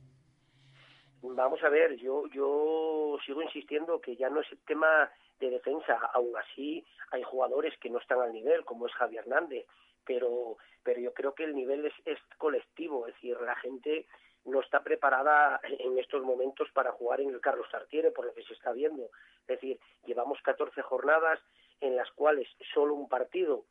Vamos 1.24 1.64
a 1.64 1.70
ver, 1.70 1.96
yo, 1.98 2.26
yo 2.28 3.18
sigo 3.26 3.42
insistiendo 3.42 4.02
que 4.02 4.16
ya 4.16 4.30
no 4.30 4.42
es 4.42 4.52
el 4.52 4.58
tema 4.60 5.12
de 5.40 5.52
defensa, 5.52 5.94
aún 6.14 6.36
así 6.36 6.84
hay 7.12 7.22
jugadores 7.24 7.78
que 7.78 7.90
no 7.90 8.00
están 8.00 8.22
al 8.22 8.34
nivel, 8.34 8.66
como 8.66 8.88
es 8.88 8.94
Javier 8.94 9.24
Hernández, 9.24 9.66
pero, 10.06 10.58
pero 10.84 11.00
yo 11.00 11.14
creo 11.14 11.34
que 11.36 11.44
el 11.44 11.56
nivel 11.56 11.86
es, 11.86 11.94
es 12.06 12.18
colectivo, 12.38 13.08
es 13.08 13.14
decir, 13.16 13.40
la 13.42 13.56
gente 13.56 14.08
no 14.46 14.62
está 14.62 14.84
preparada 14.84 15.60
en 15.64 15.98
estos 16.00 16.24
momentos 16.24 16.70
para 16.74 16.92
jugar 16.92 17.22
en 17.22 17.30
el 17.30 17.42
Carlos 17.42 17.68
Tartiere, 17.72 18.12
por 18.12 18.26
lo 18.26 18.34
que 18.34 18.44
se 18.44 18.54
está 18.54 18.72
viendo. 18.72 19.04
Es 19.42 19.60
decir, 19.60 19.80
llevamos 20.06 20.42
14 20.42 20.82
jornadas 20.82 21.40
en 21.80 21.96
las 21.96 22.10
cuales 22.12 22.48
solo 22.74 22.96
un 22.96 23.08
partido, 23.08 23.66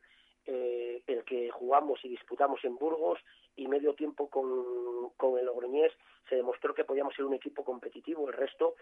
eh, 0.52 1.02
el 1.06 1.22
que 1.24 1.50
jugamos 1.50 2.04
y 2.04 2.08
disputamos 2.08 2.64
en 2.64 2.76
Burgos, 2.76 3.18
y 3.56 3.66
medio 3.68 3.94
tiempo 3.94 4.28
con, 4.28 5.10
con 5.16 5.38
el 5.38 5.46
Logroñés 5.46 5.92
se 6.28 6.36
demostró 6.36 6.72
que 6.74 6.84
podíamos 6.84 7.14
ser 7.14 7.24
un 7.24 7.34
equipo 7.34 7.64
competitivo. 7.64 8.26
El 8.28 8.34
resto, 8.34 8.74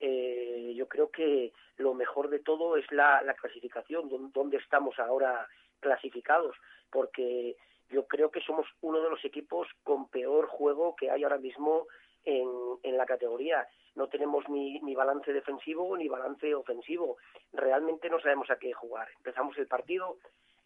eh, 0.00 0.72
yo 0.74 0.86
creo 0.88 1.10
que 1.10 1.52
lo 1.76 1.92
mejor 1.94 2.28
de 2.28 2.38
todo 2.38 2.76
es 2.76 2.90
la, 2.90 3.22
la 3.22 3.34
clasificación, 3.34 4.08
donde 4.32 4.56
estamos 4.56 4.98
ahora 4.98 5.46
clasificados, 5.80 6.56
porque 6.90 7.56
yo 7.90 8.06
creo 8.06 8.30
que 8.30 8.40
somos 8.40 8.66
uno 8.80 9.00
de 9.00 9.10
los 9.10 9.24
equipos 9.24 9.68
con 9.82 10.08
peor 10.08 10.46
juego 10.46 10.94
que 10.96 11.10
hay 11.10 11.24
ahora 11.24 11.38
mismo 11.38 11.86
en, 12.24 12.48
en 12.82 12.96
la 12.96 13.04
categoría. 13.04 13.68
No 13.94 14.06
tenemos 14.08 14.48
ni 14.48 14.94
balance 14.94 15.32
defensivo 15.32 15.96
ni 15.96 16.08
balance 16.08 16.54
ofensivo. 16.54 17.18
Realmente 17.52 18.08
no 18.08 18.18
sabemos 18.20 18.48
a 18.50 18.56
qué 18.56 18.72
jugar. 18.72 19.08
Empezamos 19.18 19.58
el 19.58 19.66
partido, 19.66 20.16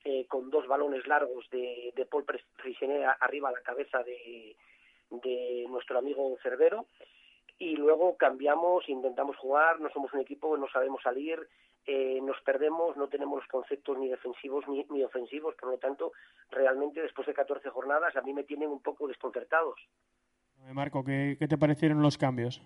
eh, 0.08 0.24
con 0.28 0.50
dos 0.50 0.68
balones 0.68 1.04
largos 1.08 1.50
de, 1.50 1.92
de 1.96 2.06
Paul 2.06 2.24
Frisinet 2.54 3.04
arriba 3.18 3.48
a 3.48 3.52
la 3.52 3.60
cabeza 3.60 4.04
de, 4.04 4.54
de 5.10 5.66
nuestro 5.68 5.98
amigo 5.98 6.38
Cervero 6.44 6.86
y 7.58 7.74
luego 7.74 8.16
cambiamos, 8.16 8.88
intentamos 8.88 9.36
jugar, 9.36 9.80
no 9.80 9.90
somos 9.90 10.12
un 10.12 10.20
equipo, 10.20 10.56
no 10.56 10.68
sabemos 10.68 11.02
salir, 11.02 11.48
eh, 11.86 12.20
nos 12.22 12.40
perdemos, 12.42 12.96
no 12.96 13.08
tenemos 13.08 13.40
los 13.40 13.48
conceptos 13.48 13.98
ni 13.98 14.06
defensivos 14.06 14.68
ni, 14.68 14.86
ni, 14.90 15.02
ofensivos, 15.02 15.56
por 15.56 15.70
lo 15.72 15.78
tanto, 15.78 16.12
realmente 16.52 17.02
después 17.02 17.26
de 17.26 17.34
14 17.34 17.68
jornadas 17.70 18.14
a 18.14 18.22
mí 18.22 18.32
me 18.32 18.44
tienen 18.44 18.68
un 18.68 18.82
poco 18.82 19.08
desconcertados. 19.08 19.80
Marco, 20.72 21.04
¿qué, 21.04 21.34
qué 21.36 21.48
te 21.48 21.58
parecieron 21.58 22.00
los 22.00 22.16
cambios? 22.16 22.62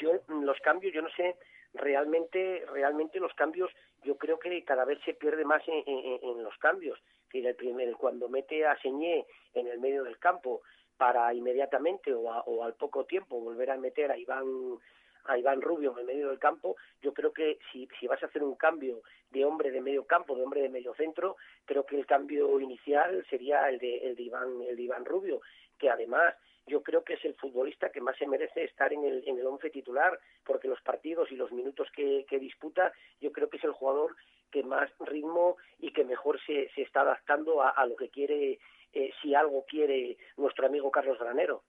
Yo, 0.00 0.10
los 0.28 0.58
cambios, 0.64 0.92
yo 0.92 1.02
no 1.02 1.10
sé, 1.10 1.36
realmente, 1.74 2.64
realmente 2.72 3.20
los 3.20 3.34
cambios, 3.34 3.70
yo 4.04 4.16
creo 4.16 4.38
que 4.38 4.62
cada 4.64 4.84
vez 4.84 4.98
se 5.04 5.14
pierde 5.14 5.44
más 5.44 5.62
en, 5.66 5.82
en, 5.86 6.42
los 6.42 6.56
cambios. 6.58 6.98
Decir, 7.26 7.46
el 7.46 7.56
primer, 7.56 7.92
cuando 7.96 8.28
mete 8.28 8.64
a 8.64 8.78
Señé 8.80 9.26
en 9.54 9.66
el 9.66 9.80
medio 9.80 10.04
del 10.04 10.18
campo, 10.18 10.62
para 10.96 11.34
inmediatamente 11.34 12.12
o, 12.14 12.32
a, 12.32 12.42
o, 12.42 12.64
al 12.64 12.74
poco 12.74 13.04
tiempo 13.04 13.40
volver 13.40 13.70
a 13.70 13.76
meter 13.76 14.12
a 14.12 14.16
Iván 14.16 14.78
a 15.26 15.38
Iván 15.38 15.62
Rubio 15.62 15.92
en 15.92 16.00
el 16.00 16.04
medio 16.04 16.28
del 16.28 16.38
campo, 16.38 16.76
yo 17.00 17.14
creo 17.14 17.32
que 17.32 17.58
si, 17.72 17.88
si 17.98 18.06
vas 18.06 18.22
a 18.22 18.26
hacer 18.26 18.42
un 18.42 18.56
cambio 18.56 19.00
de 19.30 19.44
hombre 19.44 19.70
de 19.70 19.80
medio 19.80 20.04
campo, 20.04 20.36
de 20.36 20.42
hombre 20.42 20.60
de 20.60 20.68
medio 20.68 20.94
centro, 20.94 21.36
creo 21.64 21.86
que 21.86 21.98
el 21.98 22.04
cambio 22.04 22.60
inicial 22.60 23.24
sería 23.30 23.68
el 23.70 23.78
de, 23.78 23.98
el 23.98 24.16
de 24.16 24.22
Iván, 24.22 24.48
el 24.68 24.76
de 24.76 24.82
Iván 24.82 25.04
Rubio, 25.04 25.40
que 25.78 25.88
además 25.88 26.34
yo 26.66 26.82
creo 26.82 27.04
que 27.04 27.14
es 27.14 27.24
el 27.24 27.34
futbolista 27.34 27.90
que 27.90 28.00
más 28.00 28.16
se 28.16 28.26
merece 28.26 28.64
estar 28.64 28.92
en 28.92 29.04
el, 29.04 29.22
en 29.26 29.38
el 29.38 29.46
once 29.46 29.70
titular, 29.70 30.18
porque 30.44 30.68
los 30.68 30.80
partidos 30.80 31.30
y 31.30 31.36
los 31.36 31.52
minutos 31.52 31.88
que, 31.94 32.24
que 32.28 32.38
disputa, 32.38 32.92
yo 33.20 33.32
creo 33.32 33.48
que 33.48 33.58
es 33.58 33.64
el 33.64 33.72
jugador 33.72 34.16
que 34.50 34.62
más 34.62 34.90
ritmo 35.00 35.56
y 35.78 35.92
que 35.92 36.04
mejor 36.04 36.40
se, 36.46 36.70
se 36.74 36.82
está 36.82 37.00
adaptando 37.00 37.62
a, 37.62 37.70
a 37.70 37.86
lo 37.86 37.96
que 37.96 38.08
quiere 38.08 38.58
eh, 38.92 39.10
si 39.20 39.34
algo 39.34 39.64
quiere 39.68 40.16
nuestro 40.36 40.66
amigo 40.66 40.90
Carlos 40.90 41.18
Granero. 41.18 41.62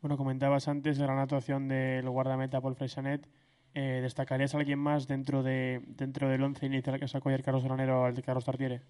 Bueno, 0.00 0.16
comentabas 0.16 0.68
antes 0.68 0.98
la 0.98 1.06
gran 1.06 1.18
actuación 1.18 1.68
del 1.68 2.08
guardameta 2.08 2.60
Paul 2.60 2.76
Freixanet. 2.76 3.26
Eh, 3.74 4.00
¿Destacarías 4.02 4.54
a 4.54 4.58
alguien 4.58 4.78
más 4.78 5.06
dentro 5.06 5.42
de 5.42 5.80
dentro 5.86 6.28
del 6.28 6.42
once 6.42 6.66
inicial 6.66 6.98
que 6.98 7.06
sacó 7.06 7.28
ayer 7.28 7.42
Carlos 7.42 7.64
Granero 7.64 8.04
al 8.04 8.14
de 8.14 8.22
Carlos 8.22 8.44
Tartiere? 8.44 8.80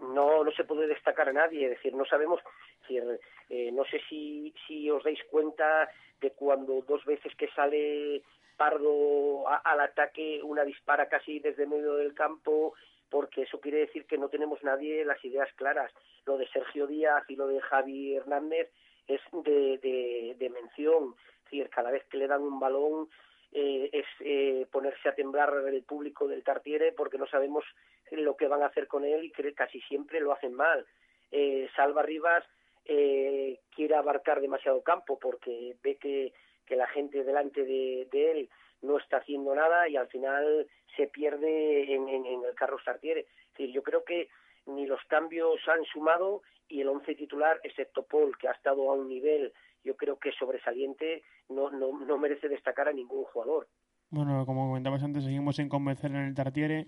No, 0.00 0.42
no 0.42 0.50
se 0.52 0.64
puede 0.64 0.86
destacar 0.86 1.28
a 1.28 1.32
nadie. 1.32 1.64
Es 1.64 1.70
decir, 1.70 1.94
no 1.94 2.04
sabemos. 2.06 2.40
Decir, 2.86 3.20
eh, 3.50 3.70
no 3.72 3.84
sé 3.84 4.00
si, 4.08 4.54
si 4.66 4.90
os 4.90 5.02
dais 5.02 5.22
cuenta 5.30 5.88
de 6.20 6.30
cuando 6.30 6.82
dos 6.82 7.04
veces 7.04 7.34
que 7.36 7.48
sale 7.48 8.22
Pardo 8.56 9.46
a, 9.48 9.56
al 9.56 9.80
ataque, 9.80 10.40
una 10.42 10.64
dispara 10.64 11.08
casi 11.08 11.40
desde 11.40 11.66
medio 11.66 11.94
del 11.94 12.14
campo, 12.14 12.74
porque 13.10 13.42
eso 13.42 13.60
quiere 13.60 13.78
decir 13.78 14.06
que 14.06 14.18
no 14.18 14.28
tenemos 14.28 14.62
nadie 14.62 15.04
las 15.04 15.22
ideas 15.24 15.52
claras. 15.56 15.92
Lo 16.24 16.38
de 16.38 16.48
Sergio 16.48 16.86
Díaz 16.86 17.24
y 17.28 17.36
lo 17.36 17.48
de 17.48 17.60
Javi 17.60 18.14
Hernández 18.14 18.70
es 19.06 19.20
de, 19.32 19.78
de, 19.78 20.36
de 20.38 20.50
mención. 20.50 21.14
Es 21.38 21.44
decir, 21.44 21.68
cada 21.70 21.90
vez 21.90 22.04
que 22.06 22.18
le 22.18 22.26
dan 22.26 22.42
un 22.42 22.58
balón 22.58 23.08
eh, 23.52 23.88
es 23.92 24.06
eh, 24.20 24.66
ponerse 24.70 25.08
a 25.08 25.14
temblar 25.14 25.52
el 25.66 25.82
público 25.84 26.26
del 26.26 26.42
Tartiere 26.42 26.92
porque 26.92 27.18
no 27.18 27.26
sabemos 27.26 27.64
lo 28.10 28.36
que 28.36 28.48
van 28.48 28.62
a 28.62 28.66
hacer 28.66 28.86
con 28.86 29.04
él 29.04 29.24
y 29.24 29.30
que 29.30 29.54
casi 29.54 29.80
siempre 29.82 30.20
lo 30.20 30.32
hacen 30.32 30.54
mal. 30.54 30.84
Eh, 31.30 31.68
Salva 31.76 32.02
Rivas 32.02 32.44
eh, 32.88 33.60
quiere 33.74 33.94
abarcar 33.94 34.40
demasiado 34.40 34.82
campo 34.82 35.18
porque 35.18 35.76
ve 35.82 35.96
que, 35.96 36.32
que 36.64 36.76
la 36.76 36.86
gente 36.88 37.24
delante 37.24 37.64
de, 37.64 38.08
él 38.12 38.48
no 38.82 38.98
está 38.98 39.18
haciendo 39.18 39.54
nada 39.54 39.88
y 39.88 39.96
al 39.96 40.08
final 40.08 40.66
se 40.96 41.06
pierde 41.08 41.94
en, 41.94 42.08
el. 42.08 42.40
Es 42.44 43.26
decir, 43.52 43.72
yo 43.72 43.82
creo 43.82 44.04
que 44.04 44.28
ni 44.66 44.86
los 44.86 45.00
cambios 45.08 45.60
han 45.68 45.84
sumado 45.84 46.42
y 46.68 46.80
el 46.80 46.88
once 46.88 47.14
titular, 47.14 47.60
excepto 47.62 48.04
Paul, 48.04 48.36
que 48.38 48.48
ha 48.48 48.52
estado 48.52 48.90
a 48.90 48.94
un 48.94 49.08
nivel, 49.08 49.52
yo 49.84 49.96
creo 49.96 50.18
que 50.18 50.32
sobresaliente, 50.32 51.22
no, 51.48 51.70
no, 51.70 51.98
no 52.00 52.18
merece 52.18 52.48
destacar 52.48 52.88
a 52.88 52.92
ningún 52.92 53.24
jugador. 53.24 53.68
Bueno, 54.10 54.44
como 54.46 54.68
comentabas 54.68 55.02
antes, 55.02 55.24
seguimos 55.24 55.56
sin 55.56 55.68
convencer 55.68 56.10
en 56.10 56.18
el 56.18 56.34
Tartiere. 56.34 56.86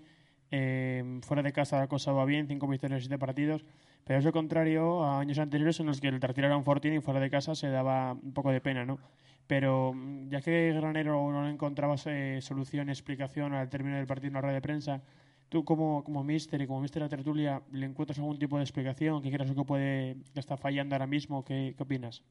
Eh, 0.51 1.03
fuera 1.21 1.43
de 1.43 1.53
casa 1.53 1.79
la 1.79 1.87
cosa 1.87 2.11
va 2.11 2.25
bien, 2.25 2.47
cinco 2.47 2.67
victorias 2.67 3.01
siete 3.01 3.19
partidos, 3.19 3.63
pero 4.05 4.19
es 4.19 4.25
lo 4.25 4.31
contrario 4.31 5.03
a 5.03 5.19
años 5.19 5.39
anteriores 5.39 5.79
en 5.79 5.87
los 5.87 6.01
que 6.01 6.07
el 6.07 6.19
Tartiere 6.19 6.47
era 6.47 6.57
un 6.57 6.63
fortín 6.63 6.93
y 6.93 6.99
fuera 6.99 7.19
de 7.19 7.29
casa 7.29 7.55
se 7.55 7.69
daba 7.69 8.13
un 8.13 8.33
poco 8.33 8.51
de 8.51 8.61
pena, 8.61 8.85
¿no? 8.85 8.99
Pero 9.47 9.93
ya 10.27 10.41
que 10.41 10.73
Granero 10.73 11.31
no 11.31 11.47
encontraba 11.47 11.95
eh, 12.05 12.39
solución, 12.41 12.89
explicación 12.89 13.53
al 13.53 13.69
término 13.69 13.97
del 13.97 14.05
partido 14.07 14.27
en 14.27 14.33
la 14.35 14.41
red 14.41 14.53
de 14.53 14.61
prensa, 14.61 15.01
tú 15.49 15.65
como, 15.65 16.03
como 16.03 16.23
mister 16.23 16.61
y 16.61 16.67
como 16.67 16.81
mister 16.81 17.01
de 17.01 17.05
la 17.05 17.09
tertulia, 17.09 17.61
¿le 17.71 17.85
encuentras 17.85 18.19
algún 18.19 18.37
tipo 18.37 18.57
de 18.57 18.63
explicación? 18.63 19.21
¿Qué 19.23 19.31
crees 19.31 19.51
que 19.51 19.63
puede 19.63 20.17
que 20.33 20.39
está 20.39 20.55
fallando 20.55 20.95
ahora 20.95 21.07
mismo? 21.07 21.43
¿Qué, 21.43 21.73
qué 21.75 21.83
opinas? 21.83 22.23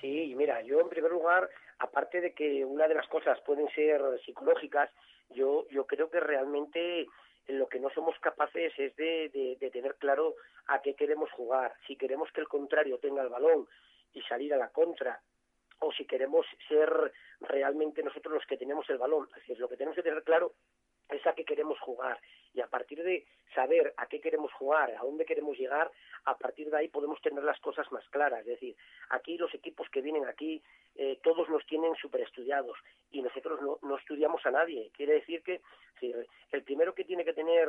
Sí, 0.00 0.34
mira, 0.36 0.62
yo 0.62 0.80
en 0.80 0.88
primer 0.88 1.10
lugar, 1.10 1.48
aparte 1.78 2.20
de 2.20 2.32
que 2.32 2.64
una 2.64 2.88
de 2.88 2.94
las 2.94 3.06
cosas 3.08 3.40
pueden 3.40 3.68
ser 3.70 4.00
psicológicas, 4.24 4.90
yo, 5.30 5.66
yo 5.70 5.86
creo 5.86 6.10
que 6.10 6.20
realmente 6.20 7.06
lo 7.48 7.68
que 7.68 7.80
no 7.80 7.90
somos 7.90 8.18
capaces 8.20 8.72
es 8.78 8.94
de, 8.96 9.30
de, 9.30 9.56
de, 9.58 9.70
tener 9.70 9.94
claro 9.96 10.34
a 10.68 10.80
qué 10.80 10.94
queremos 10.94 11.30
jugar, 11.32 11.74
si 11.86 11.96
queremos 11.96 12.30
que 12.32 12.40
el 12.40 12.48
contrario 12.48 12.98
tenga 12.98 13.22
el 13.22 13.28
balón 13.28 13.66
y 14.12 14.22
salir 14.22 14.54
a 14.54 14.58
la 14.58 14.68
contra, 14.70 15.20
o 15.80 15.92
si 15.92 16.06
queremos 16.06 16.46
ser 16.68 17.12
realmente 17.40 18.02
nosotros 18.02 18.34
los 18.34 18.46
que 18.46 18.56
tenemos 18.56 18.88
el 18.90 18.98
balón. 18.98 19.28
Así 19.34 19.52
es, 19.52 19.58
lo 19.58 19.68
que 19.68 19.76
tenemos 19.76 19.96
que 19.96 20.02
tener 20.02 20.22
claro 20.24 20.54
es 21.10 21.26
a 21.26 21.34
qué 21.34 21.44
queremos 21.44 21.78
jugar 21.80 22.18
y 22.54 22.60
a 22.60 22.66
partir 22.66 23.02
de 23.02 23.26
saber 23.54 23.94
a 23.96 24.06
qué 24.06 24.20
queremos 24.20 24.52
jugar, 24.52 24.90
a 24.90 25.02
dónde 25.02 25.24
queremos 25.24 25.56
llegar, 25.56 25.90
a 26.24 26.36
partir 26.36 26.70
de 26.70 26.76
ahí 26.76 26.88
podemos 26.88 27.20
tener 27.20 27.42
las 27.44 27.58
cosas 27.60 27.90
más 27.92 28.06
claras. 28.08 28.40
Es 28.40 28.46
decir, 28.46 28.76
aquí 29.10 29.36
los 29.38 29.52
equipos 29.54 29.88
que 29.90 30.02
vienen 30.02 30.26
aquí, 30.26 30.62
eh, 30.96 31.18
todos 31.22 31.48
nos 31.48 31.64
tienen 31.66 31.94
super 31.96 32.20
estudiados 32.20 32.76
y 33.10 33.22
nosotros 33.22 33.60
no, 33.62 33.78
no 33.82 33.96
estudiamos 33.96 34.44
a 34.44 34.50
nadie. 34.50 34.90
Quiere 34.94 35.14
decir 35.14 35.42
que 35.42 35.60
sí, 36.00 36.12
el 36.52 36.62
primero 36.62 36.94
que 36.94 37.04
tiene 37.04 37.24
que 37.24 37.32
tener, 37.32 37.68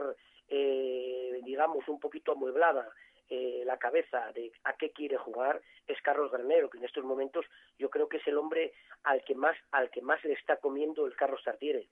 eh, 0.50 1.40
digamos, 1.44 1.88
un 1.88 2.00
poquito 2.00 2.32
amueblada 2.32 2.90
eh, 3.30 3.62
la 3.64 3.78
cabeza 3.78 4.32
de 4.34 4.52
a 4.64 4.74
qué 4.74 4.90
quiere 4.90 5.18
jugar 5.18 5.62
es 5.88 6.02
Carlos 6.02 6.32
Granero, 6.32 6.68
que 6.68 6.80
en 6.80 6.86
estos 6.86 7.04
momentos 7.04 7.46
yo 7.78 7.90
creo 7.90 8.10
que 8.10 8.18
es 8.18 8.28
el 8.28 8.38
hombre 8.38 8.74
al 9.04 9.24
que 9.24 9.36
más, 9.36 9.56
al 9.72 9.92
que 9.92 10.02
más 10.02 10.24
le 10.24 10.34
está 10.34 10.58
comiendo 10.58 11.06
el 11.06 11.16
Carlos 11.16 11.44
Tartiere. 11.44 11.88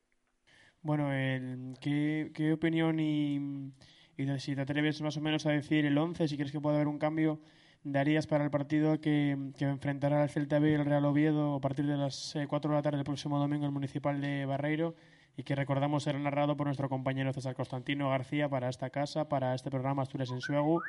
Bueno, 0.88 1.12
el, 1.12 1.74
¿qué, 1.82 2.32
¿qué, 2.34 2.54
opinión 2.54 2.98
y, 3.02 3.74
y, 4.16 4.40
si 4.40 4.56
te 4.56 4.62
atreves 4.62 5.02
más 5.02 5.18
o 5.18 5.20
menos 5.20 5.46
a 5.46 5.52
decir 5.52 5.86
el 5.86 5.98
11, 5.98 6.30
si 6.30 6.38
crees 6.38 6.54
que 6.54 6.62
puede 6.62 6.78
haber 6.78 6.88
un 6.88 6.98
cambio, 6.98 7.42
darías 7.84 8.26
para 8.26 8.46
el 8.46 8.52
partido 8.52 9.02
que, 9.02 9.36
que 9.60 9.66
enfrentará 9.66 10.24
el 10.24 10.30
Celta 10.30 10.60
B 10.60 10.70
y 10.72 10.74
el 10.76 10.86
Real 10.86 11.04
Oviedo 11.04 11.56
a 11.56 11.60
partir 11.60 11.88
de 11.88 11.98
las 11.98 12.38
eh, 12.38 12.46
4 12.48 12.72
de 12.72 12.78
la 12.78 12.82
tarde 12.82 13.00
del 13.00 13.04
próximo 13.04 13.38
domingo 13.38 13.64
en 13.64 13.68
el 13.68 13.74
Municipal 13.74 14.22
de 14.22 14.46
Barreiro 14.46 14.96
y 15.36 15.44
que 15.44 15.56
recordamos 15.56 16.04
será 16.04 16.20
narrado 16.20 16.56
por 16.56 16.68
nuestro 16.68 16.88
compañero 16.88 17.34
César 17.34 17.54
Constantino 17.54 18.10
García 18.10 18.48
para 18.48 18.70
esta 18.70 18.90
casa, 18.90 19.28
para 19.28 19.56
este 19.56 19.70
programa 19.70 20.04
Asturias 20.04 20.32
en 20.32 20.40
Suegu 20.40 20.82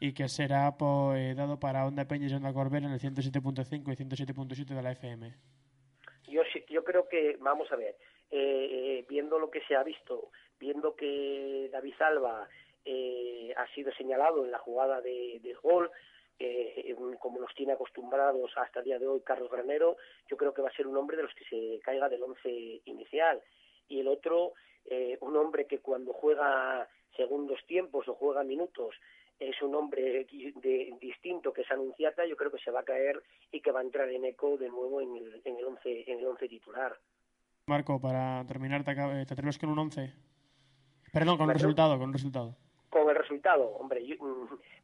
y 0.00 0.14
que 0.14 0.28
será 0.28 0.76
po, 0.76 1.14
eh, 1.14 1.36
dado 1.36 1.60
para 1.60 1.86
Onda 1.86 2.08
Peña 2.08 2.26
y 2.26 2.34
Onda 2.34 2.52
Corbera 2.52 2.88
en 2.88 2.92
el 2.92 2.98
107.5 2.98 3.92
y 3.92 4.34
107.7 4.34 4.74
de 4.74 4.82
la 4.82 4.90
FM. 4.90 5.32
Yo, 6.26 6.42
yo 6.68 6.82
creo 6.82 7.08
que, 7.08 7.36
vamos 7.40 7.70
a 7.70 7.76
ver, 7.76 7.94
eh, 8.36 9.04
viendo 9.08 9.38
lo 9.38 9.50
que 9.50 9.60
se 9.62 9.76
ha 9.76 9.82
visto, 9.82 10.30
viendo 10.58 10.96
que 10.96 11.68
David 11.72 11.94
Alba 12.00 12.48
eh, 12.84 13.54
ha 13.56 13.66
sido 13.74 13.92
señalado 13.92 14.44
en 14.44 14.50
la 14.50 14.58
jugada 14.58 15.00
de, 15.00 15.40
de 15.42 15.54
gol, 15.54 15.90
eh, 16.38 16.96
como 17.20 17.38
nos 17.38 17.54
tiene 17.54 17.72
acostumbrados 17.72 18.50
hasta 18.56 18.80
el 18.80 18.84
día 18.84 18.98
de 18.98 19.06
hoy 19.06 19.20
Carlos 19.20 19.50
Granero, 19.50 19.96
yo 20.28 20.36
creo 20.36 20.52
que 20.52 20.62
va 20.62 20.68
a 20.68 20.76
ser 20.76 20.86
un 20.86 20.96
hombre 20.96 21.16
de 21.16 21.22
los 21.22 21.34
que 21.34 21.44
se 21.44 21.80
caiga 21.82 22.08
del 22.08 22.22
once 22.22 22.80
inicial. 22.84 23.40
Y 23.88 24.00
el 24.00 24.08
otro, 24.08 24.54
eh, 24.86 25.16
un 25.20 25.36
hombre 25.36 25.66
que 25.66 25.78
cuando 25.78 26.12
juega 26.12 26.88
segundos 27.16 27.60
tiempos 27.66 28.08
o 28.08 28.14
juega 28.14 28.42
minutos, 28.42 28.96
es 29.38 29.60
un 29.62 29.74
hombre 29.74 30.26
de, 30.30 30.96
distinto 31.00 31.52
que 31.52 31.62
es 31.62 31.70
Anunciata, 31.70 32.24
yo 32.24 32.36
creo 32.36 32.50
que 32.50 32.62
se 32.62 32.70
va 32.70 32.80
a 32.80 32.84
caer 32.84 33.22
y 33.52 33.60
que 33.60 33.72
va 33.72 33.80
a 33.80 33.84
entrar 33.84 34.08
en 34.08 34.24
eco 34.24 34.56
de 34.56 34.68
nuevo 34.68 35.00
en 35.00 35.16
el, 35.16 35.42
en 35.44 35.56
el, 35.56 35.64
once, 35.64 36.04
en 36.10 36.18
el 36.18 36.26
once 36.26 36.48
titular. 36.48 36.96
Marco, 37.66 37.98
para 37.98 38.44
terminar, 38.46 38.84
¿te, 38.84 38.94
te 38.94 39.32
atreves 39.32 39.58
con 39.58 39.70
un 39.70 39.78
11? 39.78 40.12
Perdón, 41.10 41.38
con 41.38 41.48
un 41.48 41.54
resultado, 41.54 41.98
con 41.98 42.08
un 42.08 42.12
resultado. 42.12 42.54
Con 42.90 43.08
el 43.08 43.16
resultado, 43.16 43.64
hombre, 43.78 44.06
yo, 44.06 44.16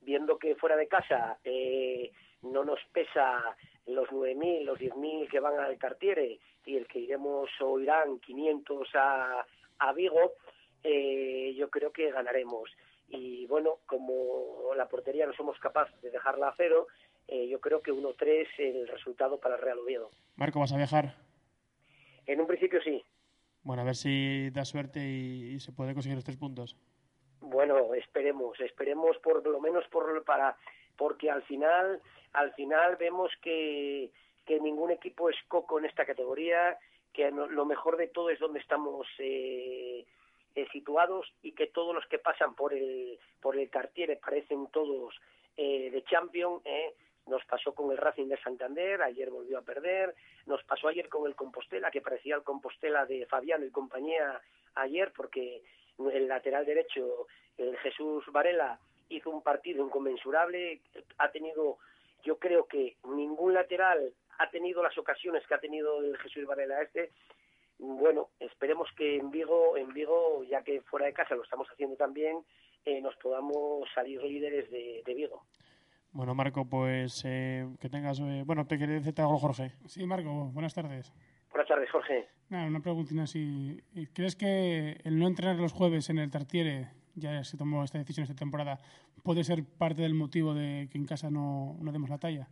viendo 0.01 0.39
que 0.39 0.55
fuera 0.55 0.77
de 0.77 0.89
casa 0.89 1.39
eh, 1.45 2.11
no 2.41 2.65
nos 2.65 2.81
pesa 2.93 3.55
los 3.87 4.09
9.000, 4.09 4.65
los 4.65 4.79
10.000 4.79 5.29
que 5.29 5.41
van 5.41 5.59
al 5.59 5.77
Cartiere 5.77 6.41
y 6.65 6.77
el 6.77 6.87
que 6.87 7.01
iremos 7.01 7.51
o 7.61 7.79
irán 7.79 8.19
500 8.19 8.89
a, 8.95 9.45
a 9.79 9.93
Vigo, 9.93 10.33
eh, 10.83 11.55
yo 11.59 11.69
creo 11.69 11.93
que 11.93 12.11
ganaremos. 12.11 12.71
Y 13.09 13.47
bueno, 13.47 13.81
como 13.85 14.73
la 14.75 14.89
portería 14.89 15.27
no 15.27 15.35
somos 15.35 15.59
capaces 15.59 16.01
de 16.01 16.11
dejarla 16.11 16.49
a 16.49 16.55
cero, 16.57 16.87
eh, 17.29 17.47
yo 17.47 17.61
creo 17.61 17.83
que 17.83 17.93
1-3 17.93 18.47
el 18.57 18.89
resultado 18.89 19.39
para 19.39 19.57
el 19.57 19.61
Real 19.61 19.81
Oviedo. 19.81 20.09
Marco, 20.37 20.61
¿vas 20.61 20.73
a 20.73 20.79
viajar? 20.79 21.15
En 22.27 22.41
un 22.41 22.47
principio 22.47 22.81
sí. 22.83 23.03
Bueno, 23.63 23.83
a 23.83 23.85
ver 23.85 23.97
si 23.97 24.51
da 24.51 24.65
suerte 24.65 25.01
y, 25.01 25.55
y 25.55 25.61
se 25.61 25.73
puede 25.73 25.93
conseguir 25.93 26.17
los 26.17 26.25
tres 26.25 26.37
puntos. 26.37 26.77
Bueno, 27.41 27.95
esperemos, 27.95 28.59
esperemos 28.61 29.17
por 29.19 29.47
lo 29.47 29.61
menos 29.61 29.87
por 29.89 30.25
para 30.25 30.57
porque 30.97 31.31
al 31.31 31.43
final 31.43 32.01
al 32.33 32.53
final 32.55 32.97
vemos 32.97 33.31
que 33.43 34.11
que 34.47 34.61
ningún 34.61 34.91
equipo 34.91 35.31
es 35.31 35.37
coco 35.49 35.79
en 35.79 35.85
esta 35.85 36.05
categoría, 36.05 36.79
que 37.13 37.31
lo 37.31 37.65
mejor 37.65 37.97
de 37.97 38.09
todo 38.09 38.31
es 38.31 38.39
donde 38.39 38.59
estamos 38.61 39.07
eh, 39.19 40.05
eh, 40.55 40.67
situados 40.73 41.33
y 41.43 41.53
que 41.53 41.69
todos 41.69 41.95
los 41.95 42.05
que 42.07 42.19
pasan 42.19 42.55
por 42.55 42.75
el 42.75 43.19
por 43.41 43.57
el 43.57 43.71
Cartier 43.71 44.19
parecen 44.19 44.67
todos 44.73 45.15
eh, 45.57 45.91
de 45.91 46.03
champion 46.05 46.61
eh. 46.65 46.95
Nos 47.31 47.45
pasó 47.45 47.75
con 47.75 47.91
el 47.91 47.97
Racing 47.97 48.29
de 48.29 48.37
Santander 48.39 49.01
ayer 49.03 49.31
volvió 49.31 49.59
a 49.59 49.63
perder. 49.63 50.15
Nos 50.47 50.63
pasó 50.65 50.89
ayer 50.89 51.09
con 51.09 51.27
el 51.27 51.35
Compostela 51.35 51.91
que 51.91 52.03
parecía 52.03 52.37
el 52.37 52.43
Compostela 52.43 53.07
de 53.07 53.27
Fabiano 53.27 53.65
y 53.65 53.71
compañía 53.71 54.41
ayer 54.75 55.13
porque 55.17 55.63
el 56.13 56.29
lateral 56.29 56.67
derecho 56.67 57.27
el 57.57 57.77
Jesús 57.79 58.25
Varela 58.33 58.79
hizo 59.09 59.31
un 59.31 59.43
partido 59.43 59.85
inconmensurable. 59.85 60.81
Ha 61.19 61.31
tenido 61.31 61.79
yo 62.25 62.39
creo 62.39 62.67
que 62.67 62.97
ningún 63.05 63.55
lateral 63.55 64.13
ha 64.39 64.51
tenido 64.51 64.83
las 64.83 64.97
ocasiones 64.99 65.47
que 65.47 65.55
ha 65.55 65.61
tenido 65.61 66.01
el 66.01 66.17
Jesús 66.19 66.45
Varela 66.47 66.83
este. 66.83 67.13
Bueno, 67.79 68.29
esperemos 68.41 68.89
que 68.97 69.17
en 69.17 69.31
Vigo, 69.31 69.77
en 69.77 69.93
Vigo, 69.95 70.45
ya 70.45 70.63
que 70.63 70.83
fuera 70.83 71.07
de 71.07 71.15
casa 71.15 71.35
lo 71.35 71.43
estamos 71.43 71.69
haciendo 71.71 71.97
también, 71.97 72.45
eh, 72.85 73.01
nos 73.01 73.17
podamos 73.17 73.89
salir 73.95 74.23
líderes 74.23 74.71
de, 74.71 75.03
Vigo. 75.15 75.45
Bueno, 76.13 76.35
Marco, 76.35 76.65
pues 76.65 77.23
eh, 77.25 77.67
que 77.81 77.89
tengas. 77.89 78.19
Eh, 78.19 78.43
bueno, 78.45 78.67
te 78.67 78.79
quería 78.79 78.97
decirte 78.97 79.23
algo, 79.23 79.39
Jorge. 79.39 79.73
Sí, 79.87 80.05
Marco, 80.07 80.51
buenas 80.53 80.75
tardes. 80.75 81.13
Buenas 81.51 81.69
tardes, 81.69 81.91
Jorge. 81.91 82.27
Nada, 82.49 82.67
una 82.67 82.81
preguntina 82.81 83.25
así. 83.25 83.81
¿Crees 84.13 84.35
que 84.35 85.01
el 85.05 85.19
no 85.19 85.29
entrenar 85.29 85.57
los 85.57 85.73
jueves 85.73 86.11
en 86.11 86.19
el 86.19 86.31
Tartiere, 86.31 86.89
ya 87.15 87.45
se 87.45 87.57
tomó 87.57 87.85
esta 87.85 87.99
decisión 87.99 88.25
esta 88.25 88.35
temporada, 88.35 88.79
puede 89.23 89.45
ser 89.45 89.63
parte 89.79 90.03
del 90.03 90.15
motivo 90.15 90.53
de 90.53 90.89
que 90.91 90.99
en 90.99 91.07
casa 91.07 91.31
no, 91.31 91.77
no 91.81 91.93
demos 91.93 92.11
la 92.11 92.19
talla? 92.19 92.49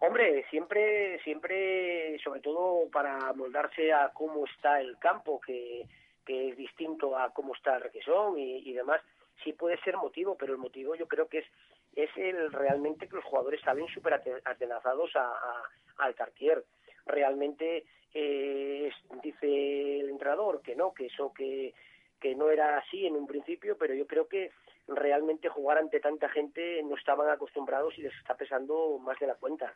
Hombre, 0.00 0.44
siempre, 0.50 1.20
siempre, 1.22 2.18
sobre 2.24 2.40
todo 2.40 2.90
para 2.90 3.32
moldarse 3.34 3.92
a 3.92 4.10
cómo 4.12 4.44
está 4.46 4.80
el 4.80 4.98
campo, 4.98 5.40
que, 5.40 5.86
que 6.26 6.48
es 6.48 6.56
distinto 6.56 7.16
a 7.16 7.32
cómo 7.32 7.54
está 7.54 7.76
el 7.76 7.82
requesón 7.82 8.36
y, 8.36 8.68
y 8.68 8.72
demás, 8.72 9.00
sí 9.44 9.52
puede 9.52 9.80
ser 9.82 9.96
motivo, 9.96 10.36
pero 10.36 10.52
el 10.54 10.58
motivo 10.58 10.96
yo 10.96 11.06
creo 11.06 11.28
que 11.28 11.38
es 11.38 11.46
es 11.94 12.10
el 12.16 12.52
realmente 12.52 13.08
que 13.08 13.16
los 13.16 13.24
jugadores 13.24 13.60
salen 13.60 13.86
súper 13.88 14.14
atenazados 14.44 15.14
a, 15.16 15.26
a, 15.26 15.62
al 15.98 16.14
Cartier. 16.14 16.64
Realmente 17.06 17.84
eh, 18.14 18.90
dice 19.22 20.00
el 20.00 20.10
entrenador 20.10 20.62
que 20.62 20.74
no, 20.76 20.92
que 20.92 21.06
eso 21.06 21.32
que, 21.32 21.74
que 22.20 22.34
no 22.34 22.50
era 22.50 22.78
así 22.78 23.06
en 23.06 23.16
un 23.16 23.26
principio, 23.26 23.76
pero 23.76 23.94
yo 23.94 24.06
creo 24.06 24.28
que 24.28 24.50
realmente 24.88 25.48
jugar 25.48 25.78
ante 25.78 26.00
tanta 26.00 26.28
gente 26.28 26.82
no 26.82 26.96
estaban 26.96 27.28
acostumbrados 27.30 27.96
y 27.98 28.02
les 28.02 28.14
está 28.14 28.34
pesando 28.36 28.98
más 28.98 29.18
de 29.18 29.26
la 29.26 29.34
cuenta. 29.34 29.74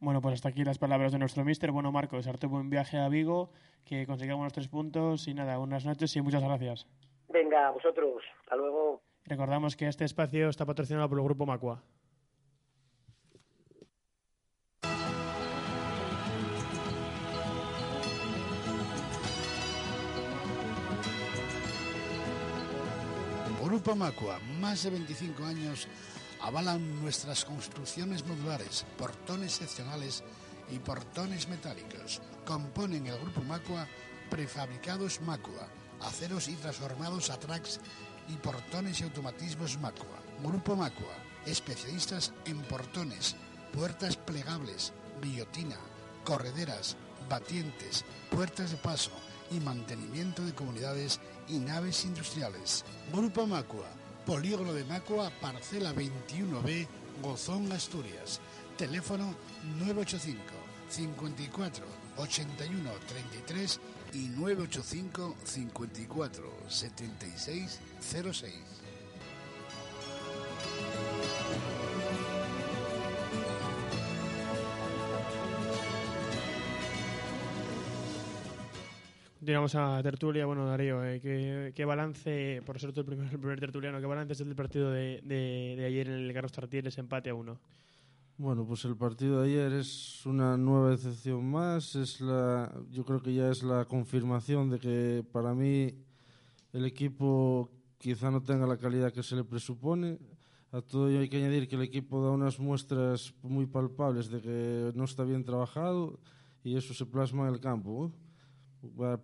Bueno, 0.00 0.20
pues 0.20 0.34
hasta 0.34 0.50
aquí 0.50 0.62
las 0.64 0.78
palabras 0.78 1.12
de 1.12 1.18
nuestro 1.18 1.44
mister. 1.44 1.72
Bueno, 1.72 1.90
Marco, 1.90 2.16
desearte 2.16 2.46
buen 2.46 2.70
viaje 2.70 2.98
a 2.98 3.08
Vigo, 3.08 3.50
que 3.84 4.06
consigamos 4.06 4.44
los 4.44 4.52
tres 4.52 4.68
puntos 4.68 5.26
y 5.26 5.34
nada, 5.34 5.58
buenas 5.58 5.84
noches 5.84 6.14
y 6.14 6.22
muchas 6.22 6.44
gracias. 6.44 6.86
Venga, 7.28 7.70
vosotros. 7.70 8.22
Hasta 8.42 8.56
luego. 8.56 9.02
Recordamos 9.28 9.76
que 9.76 9.86
este 9.86 10.06
espacio 10.06 10.48
está 10.48 10.64
patrocinado 10.64 11.06
por 11.06 11.18
el 11.18 11.24
Grupo 11.24 11.44
Macua. 11.44 11.82
Grupo 23.62 23.94
Macua, 23.94 24.40
más 24.60 24.84
de 24.84 24.90
25 24.90 25.44
años 25.44 25.88
avalan 26.40 27.02
nuestras 27.02 27.44
construcciones 27.44 28.24
modulares, 28.26 28.86
portones 28.96 29.52
seccionales 29.52 30.24
y 30.70 30.78
portones 30.78 31.48
metálicos. 31.48 32.22
Componen 32.46 33.06
el 33.06 33.18
Grupo 33.18 33.42
Macua 33.42 33.86
prefabricados 34.30 35.20
Macua, 35.20 35.68
aceros 36.00 36.48
y 36.48 36.54
transformados 36.54 37.28
a 37.28 37.38
tracks 37.38 37.78
y 38.28 38.36
portones 38.36 39.00
y 39.00 39.04
automatismos 39.04 39.78
Macua. 39.78 40.18
Grupo 40.42 40.76
Macua, 40.76 41.14
especialistas 41.46 42.32
en 42.44 42.60
portones, 42.62 43.36
puertas 43.72 44.16
plegables, 44.16 44.92
guillotina, 45.22 45.76
correderas, 46.24 46.96
batientes, 47.28 48.04
puertas 48.30 48.70
de 48.70 48.76
paso 48.76 49.10
y 49.50 49.60
mantenimiento 49.60 50.42
de 50.42 50.54
comunidades 50.54 51.20
y 51.48 51.58
naves 51.58 52.04
industriales. 52.04 52.84
Grupo 53.12 53.46
Macua, 53.46 53.88
Polígono 54.26 54.74
de 54.74 54.84
Macua, 54.84 55.30
parcela 55.40 55.94
21B, 55.94 56.86
Gozón, 57.22 57.72
Asturias. 57.72 58.40
Teléfono 58.76 59.34
985 59.78 60.42
54 60.88 61.84
81 62.18 62.90
33 63.08 63.80
y 64.12 64.28
985 64.28 65.36
54 65.44 66.52
76 66.68 67.80
06. 68.00 68.78
Continuamos 79.48 79.74
a 79.76 80.02
tertulia. 80.02 80.44
Bueno, 80.44 80.66
Darío, 80.66 81.02
eh, 81.02 81.72
¿qué, 81.74 81.84
balance, 81.86 82.60
por 82.66 82.78
ser 82.78 82.92
tú 82.92 83.00
el 83.00 83.06
primer, 83.06 83.32
el 83.32 83.38
primer 83.38 83.58
tertuliano, 83.58 83.98
qué 83.98 84.04
balance 84.04 84.34
es 84.34 84.40
el 84.42 84.54
partido 84.54 84.90
de, 84.90 85.22
de, 85.24 85.82
ayer 85.86 86.06
en 86.06 86.26
el 86.26 86.34
Carlos 86.34 86.52
Tartieres, 86.52 86.98
empate 86.98 87.30
a 87.30 87.34
uno? 87.34 87.58
Bueno, 88.40 88.64
pues 88.64 88.84
el 88.84 88.96
partido 88.96 89.40
de 89.40 89.48
ayer 89.48 89.72
es 89.72 90.24
una 90.24 90.56
nueva 90.56 90.90
decepción 90.90 91.44
más. 91.50 91.96
Es 91.96 92.20
la, 92.20 92.72
yo 92.88 93.04
creo 93.04 93.20
que 93.20 93.34
ya 93.34 93.50
es 93.50 93.64
la 93.64 93.84
confirmación 93.84 94.70
de 94.70 94.78
que 94.78 95.26
para 95.32 95.54
mí 95.56 95.92
el 96.72 96.84
equipo 96.84 97.68
quizá 97.98 98.30
no 98.30 98.40
tenga 98.40 98.64
la 98.64 98.76
calidad 98.76 99.12
que 99.12 99.24
se 99.24 99.34
le 99.34 99.42
presupone. 99.42 100.20
A 100.70 100.80
todo 100.80 101.08
ello 101.08 101.18
hay 101.18 101.28
que 101.28 101.38
añadir 101.38 101.66
que 101.66 101.74
el 101.74 101.82
equipo 101.82 102.22
da 102.22 102.30
unas 102.30 102.60
muestras 102.60 103.34
muy 103.42 103.66
palpables 103.66 104.30
de 104.30 104.40
que 104.40 104.92
no 104.94 105.02
está 105.02 105.24
bien 105.24 105.42
trabajado 105.42 106.20
y 106.62 106.76
eso 106.76 106.94
se 106.94 107.06
plasma 107.06 107.48
en 107.48 107.54
el 107.54 107.60
campo. 107.60 108.12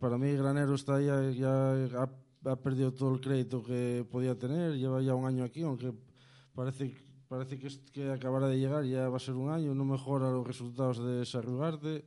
Para 0.00 0.18
mí 0.18 0.32
Granero 0.32 0.74
está 0.74 1.00
ya, 1.00 1.30
ya 1.30 1.86
ha, 2.02 2.56
perdido 2.56 2.92
todo 2.92 3.14
el 3.14 3.20
crédito 3.20 3.62
que 3.62 4.04
podía 4.10 4.36
tener, 4.36 4.76
lleva 4.76 5.00
ya 5.02 5.14
un 5.14 5.24
año 5.24 5.44
aquí, 5.44 5.62
aunque 5.62 5.92
parece, 6.52 6.96
parece 7.28 7.58
que, 7.58 7.68
que 7.92 8.10
acabará 8.10 8.48
de 8.48 8.58
llegar, 8.58 8.84
ya 8.84 9.08
va 9.08 9.16
a 9.16 9.20
ser 9.20 9.34
un 9.34 9.50
año, 9.50 9.74
no 9.74 9.84
mejora 9.84 10.30
los 10.30 10.46
resultados 10.46 11.04
de 11.04 11.24
Sarrugarte. 11.24 12.04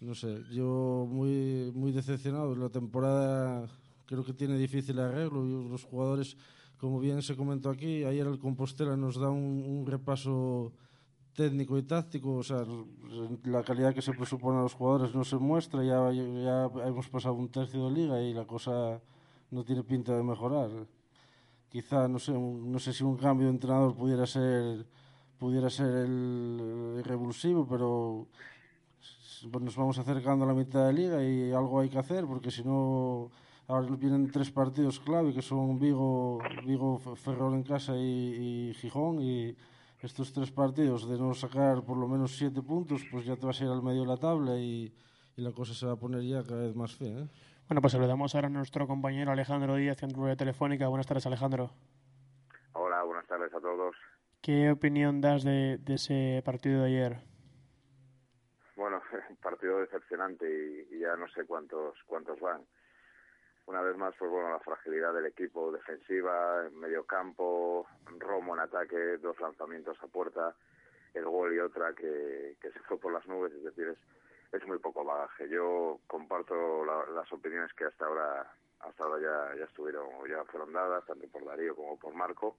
No 0.00 0.14
sé, 0.14 0.42
yo 0.52 1.06
muy, 1.08 1.72
muy 1.74 1.92
decepcionado. 1.92 2.54
La 2.54 2.68
temporada 2.68 3.66
creo 4.04 4.24
que 4.24 4.34
tiene 4.34 4.56
difícil 4.58 4.98
arreglo 4.98 5.42
los 5.44 5.84
jugadores, 5.84 6.36
como 6.78 7.00
bien 7.00 7.22
se 7.22 7.36
comentó 7.36 7.70
aquí, 7.70 8.04
ayer 8.04 8.26
el 8.26 8.38
Compostela 8.38 8.96
nos 8.96 9.16
da 9.18 9.30
un, 9.30 9.64
un 9.66 9.86
repaso 9.86 10.72
técnico 11.36 11.76
y 11.78 11.82
táctico, 11.82 12.36
o 12.36 12.42
sea, 12.42 12.64
la 13.44 13.62
calidad 13.62 13.94
que 13.94 14.02
se 14.02 14.12
presupone 14.12 14.58
a 14.58 14.62
los 14.62 14.74
jugadores 14.74 15.14
no 15.14 15.22
se 15.22 15.36
muestra, 15.36 15.84
ya, 15.84 16.10
ya 16.10 16.64
hemos 16.86 17.08
pasado 17.08 17.34
un 17.34 17.50
tercio 17.50 17.84
de 17.86 17.90
liga 17.92 18.22
y 18.22 18.32
la 18.32 18.46
cosa 18.46 19.00
no 19.50 19.62
tiene 19.62 19.82
pinta 19.84 20.16
de 20.16 20.22
mejorar. 20.22 20.70
Quizá, 21.76 22.08
no 22.08 22.18
sé, 22.18 22.32
no 22.32 22.78
sé 22.78 22.90
si 22.94 23.04
un 23.04 23.18
cambio 23.18 23.48
de 23.48 23.52
entrenador 23.52 23.94
pudiera 23.94 24.24
ser, 24.26 24.86
pudiera 25.36 25.68
ser 25.68 25.92
el, 26.06 27.02
revulsivo, 27.04 27.68
pero 27.68 28.28
pues 29.52 29.62
nos 29.62 29.76
vamos 29.76 29.98
acercando 29.98 30.46
a 30.46 30.48
la 30.48 30.54
mitad 30.54 30.86
de 30.86 30.94
liga 30.94 31.22
y 31.22 31.52
algo 31.52 31.80
hay 31.80 31.90
que 31.90 31.98
hacer, 31.98 32.24
porque 32.24 32.50
si 32.50 32.64
no, 32.64 33.30
ahora 33.68 33.94
vienen 33.94 34.30
tres 34.30 34.50
partidos 34.50 35.00
clave, 35.00 35.34
que 35.34 35.42
son 35.42 35.78
Vigo, 35.78 36.38
Vigo 36.64 36.98
Ferrol 36.98 37.52
en 37.52 37.62
casa 37.62 37.92
y, 37.94 38.72
Gijón, 38.80 39.20
y 39.20 39.54
estos 40.00 40.32
tres 40.32 40.50
partidos 40.50 41.06
de 41.06 41.18
no 41.18 41.34
sacar 41.34 41.84
por 41.84 41.98
lo 41.98 42.08
menos 42.08 42.38
siete 42.38 42.62
puntos, 42.62 43.02
pues 43.10 43.26
ya 43.26 43.36
te 43.36 43.44
vas 43.44 43.60
a 43.60 43.64
ir 43.64 43.70
al 43.70 43.82
medio 43.82 44.00
de 44.00 44.08
la 44.08 44.16
tabla 44.16 44.56
y, 44.56 44.90
y 45.36 45.42
la 45.42 45.52
cosa 45.52 45.74
se 45.74 45.84
va 45.84 45.92
a 45.92 45.96
poner 45.96 46.22
ya 46.22 46.42
cada 46.42 46.62
vez 46.62 46.74
más 46.74 46.94
fea. 46.94 47.18
¿eh? 47.18 47.28
Bueno, 47.68 47.80
pues 47.80 47.94
saludamos 47.94 48.32
ahora 48.34 48.46
a 48.46 48.50
nuestro 48.50 48.86
compañero 48.86 49.32
Alejandro 49.32 49.74
Díaz 49.74 50.00
en 50.04 50.14
rueda 50.14 50.36
telefónica. 50.36 50.86
Buenas 50.86 51.06
tardes, 51.06 51.26
Alejandro. 51.26 51.70
Hola, 52.74 53.02
buenas 53.02 53.26
tardes 53.26 53.52
a 53.52 53.60
todos. 53.60 53.96
¿Qué 54.40 54.70
opinión 54.70 55.20
das 55.20 55.42
de, 55.42 55.78
de 55.78 55.94
ese 55.94 56.42
partido 56.44 56.82
de 56.82 56.86
ayer? 56.86 57.16
Bueno, 58.76 59.02
un 59.30 59.36
partido 59.36 59.80
decepcionante 59.80 60.46
y, 60.48 60.94
y 60.94 61.00
ya 61.00 61.16
no 61.16 61.26
sé 61.28 61.44
cuántos 61.44 61.96
cuántos 62.06 62.38
van 62.38 62.62
una 63.66 63.82
vez 63.82 63.96
más, 63.96 64.14
pues 64.16 64.30
bueno, 64.30 64.50
la 64.50 64.60
fragilidad 64.60 65.12
del 65.12 65.26
equipo 65.26 65.72
defensiva, 65.72 66.66
en 66.68 66.78
medio 66.78 67.04
campo, 67.04 67.88
Romo 68.20 68.54
en 68.54 68.60
ataque, 68.60 69.18
dos 69.18 69.40
lanzamientos 69.40 69.98
a 70.04 70.06
puerta, 70.06 70.54
el 71.14 71.24
gol 71.24 71.52
y 71.52 71.58
otra 71.58 71.92
que, 71.92 72.56
que 72.62 72.70
se 72.70 72.78
fue 72.80 72.96
por 72.96 73.12
las 73.12 73.26
nubes, 73.26 73.52
es 73.52 73.64
decir, 73.64 73.88
es, 73.88 73.98
es 74.52 74.66
muy 74.66 74.78
poco 74.78 75.04
bagaje. 75.04 75.48
Yo 75.48 76.00
comparto 76.06 76.84
las 76.84 77.32
opiniones 77.32 77.72
que 77.74 77.84
hasta 77.84 78.06
ahora 78.06 78.50
hasta 78.80 79.04
ahora 79.04 79.20
ya, 79.20 79.58
ya 79.58 79.64
estuvieron, 79.64 80.06
ya 80.28 80.44
fueron 80.44 80.72
dadas, 80.72 81.04
tanto 81.06 81.26
por 81.28 81.44
Darío 81.44 81.74
como 81.74 81.98
por 81.98 82.14
Marco. 82.14 82.56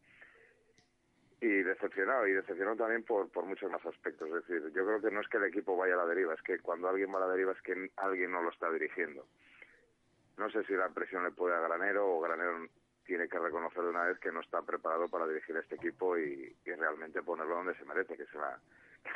Y 1.40 1.48
decepcionado, 1.48 2.26
y 2.28 2.34
decepcionado 2.34 2.78
también 2.78 3.04
por, 3.04 3.30
por 3.30 3.46
muchos 3.46 3.72
más 3.72 3.86
aspectos. 3.86 4.28
Es 4.30 4.48
decir, 4.48 4.74
yo 4.74 4.86
creo 4.86 5.02
que 5.02 5.12
no 5.12 5.22
es 5.22 5.28
que 5.28 5.38
el 5.38 5.46
equipo 5.46 5.78
vaya 5.78 5.94
a 5.94 5.98
la 5.98 6.06
deriva, 6.06 6.34
es 6.34 6.42
que 6.42 6.60
cuando 6.60 6.90
alguien 6.90 7.14
va 7.14 7.18
a 7.18 7.28
la 7.28 7.34
deriva 7.34 7.52
es 7.52 7.62
que 7.62 7.92
alguien 7.98 8.32
no 8.32 8.42
lo 8.42 8.50
está 8.50 8.72
dirigiendo. 8.72 9.26
No 10.38 10.50
sé 10.50 10.64
si 10.64 10.74
la 10.74 10.90
presión 10.90 11.24
le 11.24 11.32
puede 11.32 11.56
a 11.56 11.60
Granero 11.60 12.08
o 12.08 12.20
Granero 12.20 12.68
tiene 13.06 13.30
que 13.30 13.40
reconocer 13.40 13.84
de 13.84 13.90
una 13.90 14.04
vez 14.04 14.20
que 14.20 14.32
no 14.32 14.42
está 14.42 14.62
preparado 14.62 15.08
para 15.08 15.28
dirigir 15.28 15.56
este 15.58 15.76
equipo 15.76 16.18
y, 16.18 16.56
realmente 16.66 17.24
ponerlo 17.24 17.56
donde 17.56 17.76
se 17.76 17.86
merece, 17.86 18.18
que 18.18 18.26
será 18.26 18.60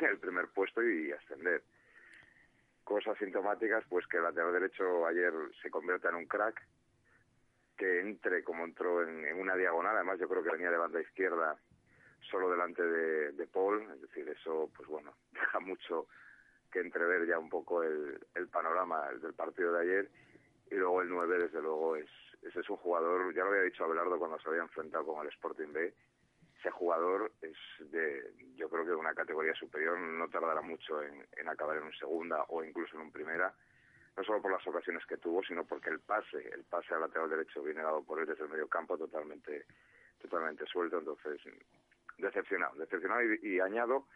el 0.00 0.18
primer 0.18 0.48
puesto 0.48 0.82
y 0.82 1.12
ascender. 1.12 1.62
Cosas 2.84 3.16
sintomáticas, 3.18 3.84
pues 3.88 4.06
que 4.06 4.16
el 4.16 4.24
lateral 4.24 4.52
derecho 4.52 5.06
ayer 5.06 5.32
se 5.62 5.70
convierta 5.70 6.08
en 6.08 6.16
un 6.16 6.26
crack, 6.26 6.60
que 7.76 8.00
entre 8.00 8.42
como 8.42 8.64
entró 8.64 9.02
en, 9.02 9.40
una 9.40 9.56
diagonal, 9.56 9.96
además 9.96 10.18
yo 10.18 10.28
creo 10.28 10.42
que 10.42 10.50
venía 10.50 10.70
de 10.70 10.76
banda 10.76 11.00
izquierda 11.00 11.56
solo 12.30 12.50
delante 12.50 12.82
de, 12.82 13.46
Paul, 13.48 13.82
es 13.94 14.00
decir, 14.02 14.28
eso 14.28 14.70
pues 14.76 14.88
bueno, 14.88 15.14
deja 15.32 15.60
mucho 15.60 16.06
que 16.70 16.80
entrever 16.80 17.26
ya 17.26 17.38
un 17.38 17.48
poco 17.48 17.82
el, 17.82 18.18
el 18.34 18.48
panorama 18.48 19.10
del 19.20 19.34
partido 19.34 19.72
de 19.72 19.82
ayer. 19.82 20.10
Y 20.70 20.76
luego 20.76 21.02
el 21.02 21.08
9 21.10 21.38
desde 21.38 21.60
luego 21.60 21.96
es 21.96 22.08
ese 22.42 22.60
es 22.60 22.70
un 22.70 22.76
jugador, 22.76 23.32
ya 23.34 23.44
lo 23.44 23.50
había 23.50 23.62
dicho 23.62 23.84
Abelardo 23.84 24.18
cuando 24.18 24.38
se 24.40 24.48
había 24.48 24.62
enfrentado 24.62 25.06
con 25.06 25.24
el 25.24 25.32
Sporting 25.32 25.72
B, 25.72 25.94
ese 26.62 26.70
jugador 26.70 27.32
es 27.42 27.56
de, 27.90 28.32
yo 28.54 28.68
creo 28.68 28.84
que 28.84 28.90
de 28.90 28.96
una 28.96 29.14
categoría 29.14 29.52
superior, 29.54 29.98
no 29.98 30.28
tardará 30.28 30.60
mucho 30.62 31.02
en, 31.02 31.48
acabar 31.48 31.76
en 31.76 31.82
un 31.82 31.92
segunda 31.92 32.44
o 32.48 32.62
incluso 32.62 32.94
en 32.94 33.02
un 33.02 33.10
primera, 33.10 33.52
no 34.16 34.22
solo 34.22 34.40
por 34.40 34.52
las 34.52 34.64
ocasiones 34.66 35.04
que 35.06 35.16
tuvo, 35.16 35.42
sino 35.42 35.64
porque 35.64 35.90
el 35.90 35.98
pase, 35.98 36.38
el 36.54 36.62
pase 36.62 36.94
al 36.94 37.00
lateral 37.00 37.30
derecho 37.30 37.64
viene 37.64 37.82
dado 37.82 38.04
por 38.04 38.20
él 38.20 38.26
desde 38.26 38.44
el 38.44 38.50
medio 38.50 38.68
campo 38.68 38.96
totalmente, 38.96 39.64
totalmente 40.20 40.64
suelto, 40.66 40.98
entonces 40.98 41.40
decepcionado, 42.18 42.76
decepcionado 42.76 43.22
y, 43.42 43.58
añado 43.58 44.06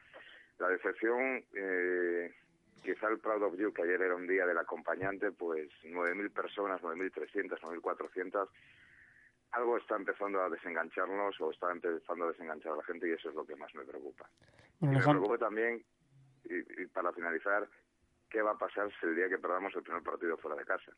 la 0.59 0.69
decepción 0.69 1.45
eh, 1.53 2.33
quizá 2.81 3.09
el 3.09 3.19
Proud 3.19 3.43
of 3.43 3.57
You, 3.59 3.73
que 3.73 3.83
ayer 3.83 4.01
era 4.01 4.15
un 4.15 4.29
día 4.29 4.47
del 4.47 4.59
acompañante, 4.59 5.33
pues 5.33 5.69
9.000 5.83 6.33
personas, 6.33 6.81
9.300, 6.81 7.59
9.400, 7.59 8.49
algo 9.57 9.77
está 9.77 9.97
empezando 9.97 10.41
a 10.41 10.51
desengancharnos 10.51 11.41
o 11.41 11.51
está 11.51 11.71
empezando 11.73 12.25
a 12.25 12.29
desenganchar 12.29 12.73
a 12.73 12.77
la 12.77 12.85
gente 12.85 13.09
y 13.09 13.13
eso 13.13 13.31
es 13.31 13.35
lo 13.35 13.45
que 13.45 13.57
más 13.57 13.75
me 13.75 13.85
preocupa. 13.85 14.29
y 14.81 14.87
me 14.87 15.01
preocupa 15.01 15.39
también, 15.39 15.83
y, 16.45 16.87
para 16.87 17.13
finalizar, 17.13 17.69
qué 18.29 18.43
va 18.43 18.53
a 18.53 18.59
pasar 18.59 18.91
si 19.01 19.07
el 19.07 19.17
día 19.17 19.29
que 19.29 19.39
perdamos 19.39 19.75
el 19.75 19.83
primer 19.83 20.03
partido 20.03 20.37
fuera 20.37 20.57
de 20.57 20.65
casa. 20.65 20.93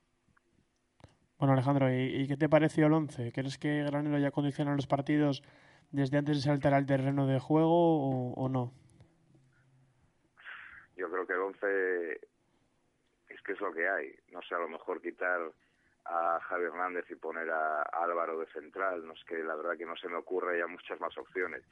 Bueno, 1.38 1.54
Alejandro, 1.54 1.88
¿y, 1.92 2.26
qué 2.26 2.36
te 2.36 2.48
pareció 2.48 2.86
el 2.86 2.92
11? 2.92 3.32
¿Crees 3.32 3.58
que 3.58 3.84
Granero 3.84 4.18
ya 4.18 4.32
condiciona 4.32 4.74
los 4.74 4.88
partidos 4.88 5.42
desde 5.90 6.18
antes 6.18 6.36
de 6.36 6.42
saltar 6.42 6.74
al 6.74 6.86
terreno 6.86 7.26
de 7.26 7.38
juego 7.38 8.32
o 8.32 8.48
no? 8.48 8.72
yo 10.98 11.08
creo 11.08 11.26
que 11.26 11.32
el 11.32 11.40
11 11.40 12.20
es 13.28 13.42
que 13.42 13.52
es 13.52 13.60
lo 13.60 13.72
que 13.72 13.88
hay. 13.88 14.14
No 14.32 14.42
sé, 14.42 14.54
a 14.54 14.58
lo 14.58 14.68
mejor 14.68 15.00
quitar 15.00 15.40
a 16.08 16.40
Javi 16.40 16.64
Hernández 16.64 17.04
y 17.10 17.14
poner 17.16 17.50
a, 17.50 17.82
Álvaro 17.82 18.38
de 18.38 18.46
central, 18.46 19.06
no 19.06 19.12
es 19.12 19.24
que 19.24 19.42
la 19.42 19.54
verdad 19.54 19.76
que 19.76 19.84
no 19.84 19.96
se 19.96 20.08
me 20.08 20.16
ocurre 20.16 20.58
ya 20.58 20.66
muchas 20.66 20.98
más 21.00 21.16
opciones. 21.18 21.62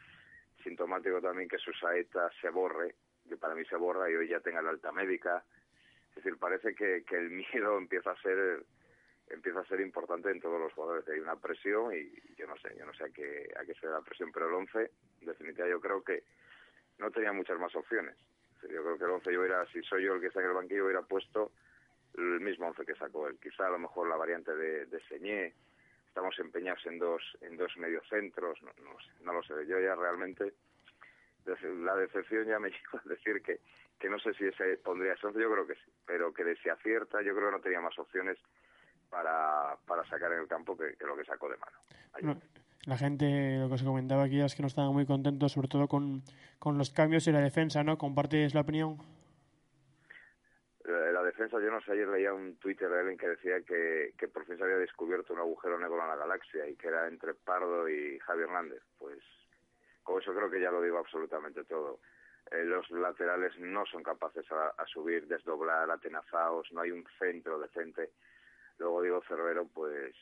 Sintomático 0.63 1.21
también 1.21 1.49
que 1.49 1.59
su 1.59 1.73
saeta 1.73 2.31
se 2.41 2.51
borre, 2.51 2.95
que 3.29 3.37
para 3.37 3.55
mí 3.55 3.65
se 3.65 3.77
borra 3.77 4.11
y 4.11 4.15
hoy 4.15 4.29
ya 4.29 4.41
tenga 4.41 4.63
la 4.63 4.71
alta 4.71 4.93
médica. 4.93 5.43
Es 6.11 6.17
decir, 6.17 6.39
parece 6.39 6.75
que, 6.75 7.05
que 7.05 7.17
el 7.17 7.31
miedo 7.31 7.79
empieza 7.79 8.11
a 8.11 8.23
ser 8.23 8.65
empieza 9.29 9.59
a 9.59 9.67
ser 9.67 9.81
importante 9.81 10.31
en 10.31 10.41
todos 10.41 10.61
los 10.61 10.73
jugadores. 10.73 11.09
Hay 11.09 11.19
una 11.19 11.37
presión 11.37 11.93
y 11.93 12.13
yo 12.37 12.47
no 12.47 12.57
sé, 12.59 12.75
yo 12.79 12.87
no 12.87 12.95
sé 12.95 13.05
a 13.05 13.09
qué, 13.09 13.53
a 13.59 13.65
qué 13.65 13.75
se 13.75 13.87
da 13.87 13.99
la 13.99 14.05
presión, 14.05 14.31
pero 14.33 14.49
el 14.49 14.55
11, 14.55 14.91
en 15.21 15.27
definitiva, 15.27 15.69
yo 15.69 15.81
creo 15.81 16.05
que 16.05 16.23
no 16.99 17.11
tenía 17.11 17.33
muchas 17.33 17.59
más 17.59 17.75
opciones. 17.75 18.17
Yo 18.63 18.83
creo 18.83 18.99
que 18.99 19.05
el 19.05 19.11
11 19.11 19.33
yo 19.33 19.41
hubiera, 19.41 19.67
si 19.67 19.83
soy 19.83 20.05
yo 20.05 20.15
el 20.15 20.21
que 20.21 20.29
está 20.29 20.41
en 20.41 20.47
el 20.47 20.53
banquillo, 20.53 20.85
hubiera 20.85 21.03
puesto 21.03 21.53
el 22.17 22.41
mismo 22.41 22.69
11 22.69 22.85
que 22.85 22.95
sacó 22.95 23.29
él. 23.29 23.39
Quizá 23.43 23.67
a 23.67 23.71
lo 23.71 23.79
mejor 23.79 24.09
la 24.09 24.17
variante 24.17 24.55
de, 24.55 25.01
Señé. 25.09 25.55
Estamos 26.09 26.39
empeñados 26.39 26.85
en 26.87 26.99
dos, 26.99 27.23
en 27.43 27.57
dos 27.59 27.77
mediocentros, 27.77 28.63
no, 28.63 28.71
no, 28.83 28.97
no 29.23 29.33
lo 29.35 29.43
sé. 29.43 29.67
Yo 29.69 29.79
ya 29.79 29.95
realmente, 29.95 30.55
la 31.45 31.95
decepción 31.97 32.47
ya 32.47 32.59
me 32.59 32.71
lleva 32.71 33.03
a 33.05 33.09
decir 33.09 33.43
que, 33.43 33.61
que 33.99 34.09
no 34.09 34.19
sé 34.19 34.33
si 34.35 34.47
ese 34.47 34.79
pondría 34.79 35.13
ese 35.13 35.27
11, 35.27 35.41
yo 35.41 35.53
creo 35.53 35.67
que 35.67 35.75
sí, 35.75 35.93
pero 36.07 36.33
que 36.33 36.45
de 36.45 36.57
si 36.57 36.71
acierta, 36.71 37.21
yo 37.21 37.35
creo 37.35 37.51
que 37.51 37.57
no 37.57 37.63
tenía 37.63 37.81
más 37.81 37.99
opciones 37.99 38.39
para, 39.11 39.77
para 39.87 40.05
sacar 40.09 40.33
en 40.33 40.41
el 40.41 40.49
campo 40.49 40.77
que, 40.77 40.97
lo 41.05 41.17
que 41.17 41.25
sacó 41.25 41.51
de 41.51 41.59
mano 41.59 42.41
la 42.87 42.97
gente, 42.97 43.59
lo 43.59 43.69
que 43.69 43.79
se 43.79 43.85
comentaba 43.85 44.23
aquí 44.23 44.41
es 44.41 44.55
que 44.55 44.63
no 44.63 44.69
estaban 44.69 44.93
muy 44.93 45.07
contentos, 45.07 45.53
sobre 45.53 45.67
todo 45.69 45.89
con, 45.89 46.23
con 46.61 46.79
los 46.79 46.91
cambios 46.91 47.27
y 47.27 47.33
la 47.33 47.41
defensa, 47.41 47.83
¿no? 47.83 47.99
¿Compartes 47.99 48.55
la 48.55 48.61
opinión? 48.61 48.97
Defensa, 51.27 51.61
yo 51.61 51.71
no 51.71 51.81
sé, 51.81 51.93
ayer 51.93 52.09
leía 52.09 52.33
un 52.33 52.57
Twitter 52.57 52.89
de 52.89 53.01
alguien 53.01 53.19
que 53.19 53.29
decía 53.29 53.61
que, 53.63 54.15
que 54.17 54.29
por 54.29 54.47
fin 54.47 54.57
se 54.57 54.65
había 54.65 54.79
descubierto 54.79 55.33
un 55.33 55.41
agujero 55.41 55.79
negro 55.79 56.01
en 56.01 56.09
la 56.09 56.17
galaxia 56.17 56.69
y 56.69 56.77
que 56.77 56.89
era 56.89 57.09
entre 57.09 57.35
Pardo 57.35 57.89
y 57.89 58.19
Javi 58.21 58.43
Hernández. 58.43 58.83
Pues 58.99 59.19
con 60.03 60.23
eso 60.23 60.33
creo 60.35 60.51
que 60.51 60.61
ya 60.61 60.71
lo 60.71 60.81
digo 60.81 60.99
absolutamente 60.99 61.65
todo. 61.65 62.01
Eh, 62.51 62.63
los 62.65 62.89
laterales 62.91 63.59
no 63.59 63.85
son 63.87 64.03
capaces 64.03 64.47
a, 64.53 64.87
subir, 64.87 65.27
desdoblar, 65.27 65.91
atenazados, 65.91 66.71
no 66.73 66.81
hay 66.81 66.93
un 66.93 67.05
centro 67.19 67.59
decente. 67.59 68.13
Luego 68.79 69.03
digo 69.03 69.23
Cervero, 69.27 69.67
pues 69.67 70.15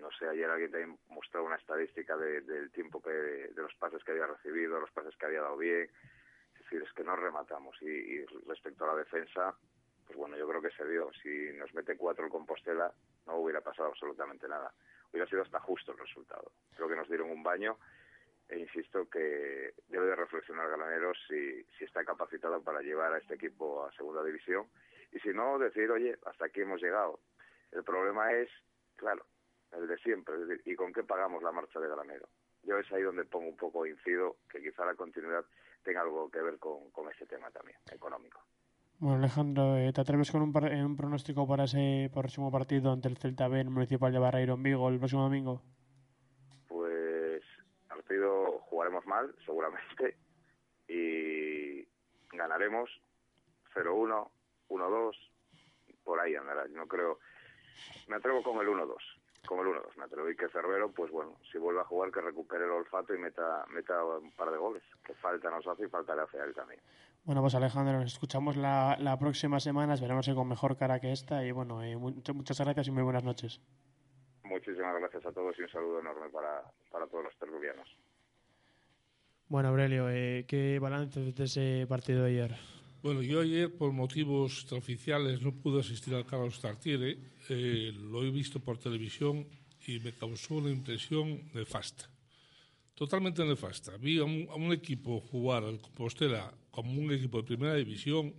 no 0.00 0.10
sé, 0.12 0.26
ayer 0.26 0.48
alguien 0.48 0.70
también 0.70 0.98
mostró 1.08 1.44
una 1.44 1.56
estadística 1.56 2.16
del 2.16 2.70
tiempo 2.72 3.02
que, 3.02 3.10
de 3.10 3.62
los 3.62 3.74
pases 3.74 4.02
que 4.04 4.12
había 4.12 4.26
recibido, 4.26 4.80
los 4.80 4.90
pases 4.90 5.16
que 5.16 5.26
había 5.26 5.42
dado 5.42 5.56
bien. 5.56 5.90
Es 6.54 6.60
decir, 6.60 6.82
es 6.82 6.92
que 6.94 7.04
no 7.04 7.16
rematamos. 7.16 7.76
Y, 7.82 8.24
respecto 8.46 8.84
a 8.84 8.94
la 8.94 8.96
defensa, 8.96 9.54
pues 10.06 10.18
bueno, 10.18 10.36
yo 10.36 10.48
creo 10.48 10.62
que 10.62 10.70
se 10.70 10.84
vio. 10.84 11.10
Si 11.22 11.52
nos 11.54 11.72
mete 11.74 11.96
cuatro 11.96 12.24
el 12.24 12.30
Compostela, 12.30 12.92
no 13.26 13.36
hubiera 13.36 13.60
pasado 13.60 13.88
absolutamente 13.88 14.48
nada. 14.48 14.72
Hubiera 15.10 15.28
sido 15.28 15.42
hasta 15.42 15.60
justo 15.60 15.92
el 15.92 15.98
resultado. 15.98 16.52
Creo 16.76 16.88
que 16.88 16.96
nos 16.96 17.08
dieron 17.08 17.30
un 17.30 17.42
baño 17.42 17.78
e 18.48 18.58
insisto 18.58 19.08
que 19.08 19.74
debe 19.88 20.06
de 20.06 20.16
reflexionar 20.16 20.68
Granero 20.68 21.12
si, 21.26 21.64
si 21.78 21.84
está 21.84 22.04
capacitado 22.04 22.62
para 22.62 22.82
llevar 22.82 23.12
a 23.12 23.18
este 23.18 23.34
equipo 23.34 23.84
a 23.86 23.92
segunda 23.92 24.22
división 24.22 24.68
y 25.12 25.20
si 25.20 25.28
no, 25.28 25.58
decir, 25.58 25.90
oye, 25.90 26.18
hasta 26.26 26.46
aquí 26.46 26.60
hemos 26.60 26.82
llegado. 26.82 27.20
El 27.70 27.84
problema 27.84 28.32
es, 28.32 28.50
claro, 28.96 29.24
el 29.72 29.86
de 29.86 29.96
siempre, 29.98 30.34
es 30.34 30.48
decir, 30.48 30.62
¿y 30.72 30.74
con 30.74 30.92
qué 30.92 31.04
pagamos 31.04 31.42
la 31.42 31.52
marcha 31.52 31.80
de 31.80 31.88
Granero? 31.88 32.28
Yo 32.62 32.78
es 32.78 32.90
ahí 32.92 33.02
donde 33.02 33.24
pongo 33.24 33.48
un 33.48 33.56
poco 33.56 33.86
incido 33.86 34.36
que 34.50 34.60
quizá 34.60 34.84
la 34.84 34.94
continuidad 34.94 35.44
tenga 35.82 36.00
algo 36.00 36.30
que 36.30 36.42
ver 36.42 36.58
con, 36.58 36.90
con 36.90 37.10
ese 37.10 37.26
tema 37.26 37.50
también, 37.50 37.78
económico. 37.92 38.42
Bueno, 39.04 39.18
Alejandro, 39.18 39.76
eh, 39.76 39.92
¿te 39.92 40.00
atreves 40.00 40.30
con 40.30 40.40
un, 40.40 40.56
un 40.56 40.96
pronóstico 40.96 41.46
para 41.46 41.64
ese 41.64 42.10
próximo 42.10 42.50
partido 42.50 42.90
ante 42.90 43.06
el 43.06 43.18
Celta 43.18 43.48
B 43.48 43.60
en 43.60 43.66
el 43.66 43.70
Municipal 43.74 44.10
de 44.10 44.18
Barreiro 44.18 44.54
en 44.54 44.62
Vigo 44.62 44.88
el 44.88 44.98
próximo 44.98 45.24
domingo? 45.24 45.60
Pues 46.66 47.42
partido 47.86 48.60
jugaremos 48.60 49.04
mal, 49.04 49.34
seguramente, 49.44 50.16
y 50.88 51.86
ganaremos 52.34 52.88
0-1, 53.74 54.26
1-2, 54.70 55.16
por 56.02 56.20
ahí 56.20 56.34
andará. 56.34 56.66
No 56.68 56.88
creo, 56.88 57.18
me 58.08 58.16
atrevo 58.16 58.42
con 58.42 58.58
el 58.58 58.68
1-2 58.68 58.96
como 59.46 59.62
el 59.62 59.68
1-2. 59.68 59.96
Me 59.96 60.04
atrevo 60.04 60.30
y 60.30 60.36
que 60.36 60.48
Cervero, 60.48 60.90
pues 60.90 61.10
bueno, 61.10 61.36
si 61.50 61.58
vuelve 61.58 61.80
a 61.80 61.84
jugar, 61.84 62.10
que 62.10 62.20
recupere 62.20 62.64
el 62.64 62.70
olfato 62.70 63.14
y 63.14 63.18
meta, 63.18 63.64
meta 63.68 64.04
un 64.04 64.30
par 64.32 64.50
de 64.50 64.58
goles. 64.58 64.82
Que 65.04 65.14
falta 65.14 65.50
nos 65.50 65.66
hace 65.66 65.84
y 65.84 65.88
falta 65.88 66.14
le 66.14 66.22
hace 66.22 66.40
a 66.40 66.44
él 66.44 66.54
también. 66.54 66.80
Bueno, 67.24 67.40
pues 67.40 67.54
Alejandro, 67.54 67.98
nos 67.98 68.12
escuchamos 68.12 68.56
la, 68.56 68.96
la 69.00 69.18
próxima 69.18 69.58
semana. 69.60 69.94
Esperemos 69.94 70.26
que 70.26 70.34
con 70.34 70.48
mejor 70.48 70.76
cara 70.76 71.00
que 71.00 71.12
esta. 71.12 71.44
Y 71.44 71.52
bueno, 71.52 71.82
eh, 71.82 71.96
muchas 71.96 72.60
gracias 72.60 72.88
y 72.88 72.90
muy 72.90 73.02
buenas 73.02 73.24
noches. 73.24 73.60
Muchísimas 74.44 74.98
gracias 75.00 75.24
a 75.24 75.32
todos 75.32 75.58
y 75.58 75.62
un 75.62 75.68
saludo 75.68 76.00
enorme 76.00 76.28
para, 76.28 76.62
para 76.90 77.06
todos 77.06 77.24
los 77.24 77.36
tertulianos. 77.38 77.88
Bueno, 79.48 79.70
Aurelio, 79.70 80.10
eh, 80.10 80.44
¿qué 80.46 80.78
balance 80.78 81.20
de 81.20 81.44
ese 81.44 81.86
partido 81.88 82.24
de 82.24 82.30
ayer? 82.30 82.56
Bueno, 83.04 83.20
yo 83.20 83.42
ayer 83.42 83.70
por 83.70 83.92
motivos 83.92 84.60
extraoficiales 84.60 85.42
no 85.42 85.52
pude 85.52 85.80
asistir 85.80 86.14
al 86.14 86.24
Carlos 86.24 86.58
Tartiere, 86.58 87.18
eh, 87.50 87.92
lo 87.94 88.24
he 88.24 88.30
visto 88.30 88.60
por 88.60 88.78
televisión 88.78 89.46
y 89.86 90.00
me 90.00 90.14
causó 90.14 90.54
una 90.54 90.70
impresión 90.70 91.50
nefasta, 91.52 92.08
totalmente 92.94 93.44
nefasta. 93.44 93.98
Vi 93.98 94.20
a 94.20 94.24
un, 94.24 94.72
equipo 94.72 95.20
jugar 95.20 95.64
al 95.64 95.82
Compostela 95.82 96.50
como 96.70 96.98
un 96.98 97.12
equipo 97.12 97.42
de 97.42 97.44
primera 97.44 97.74
división 97.74 98.32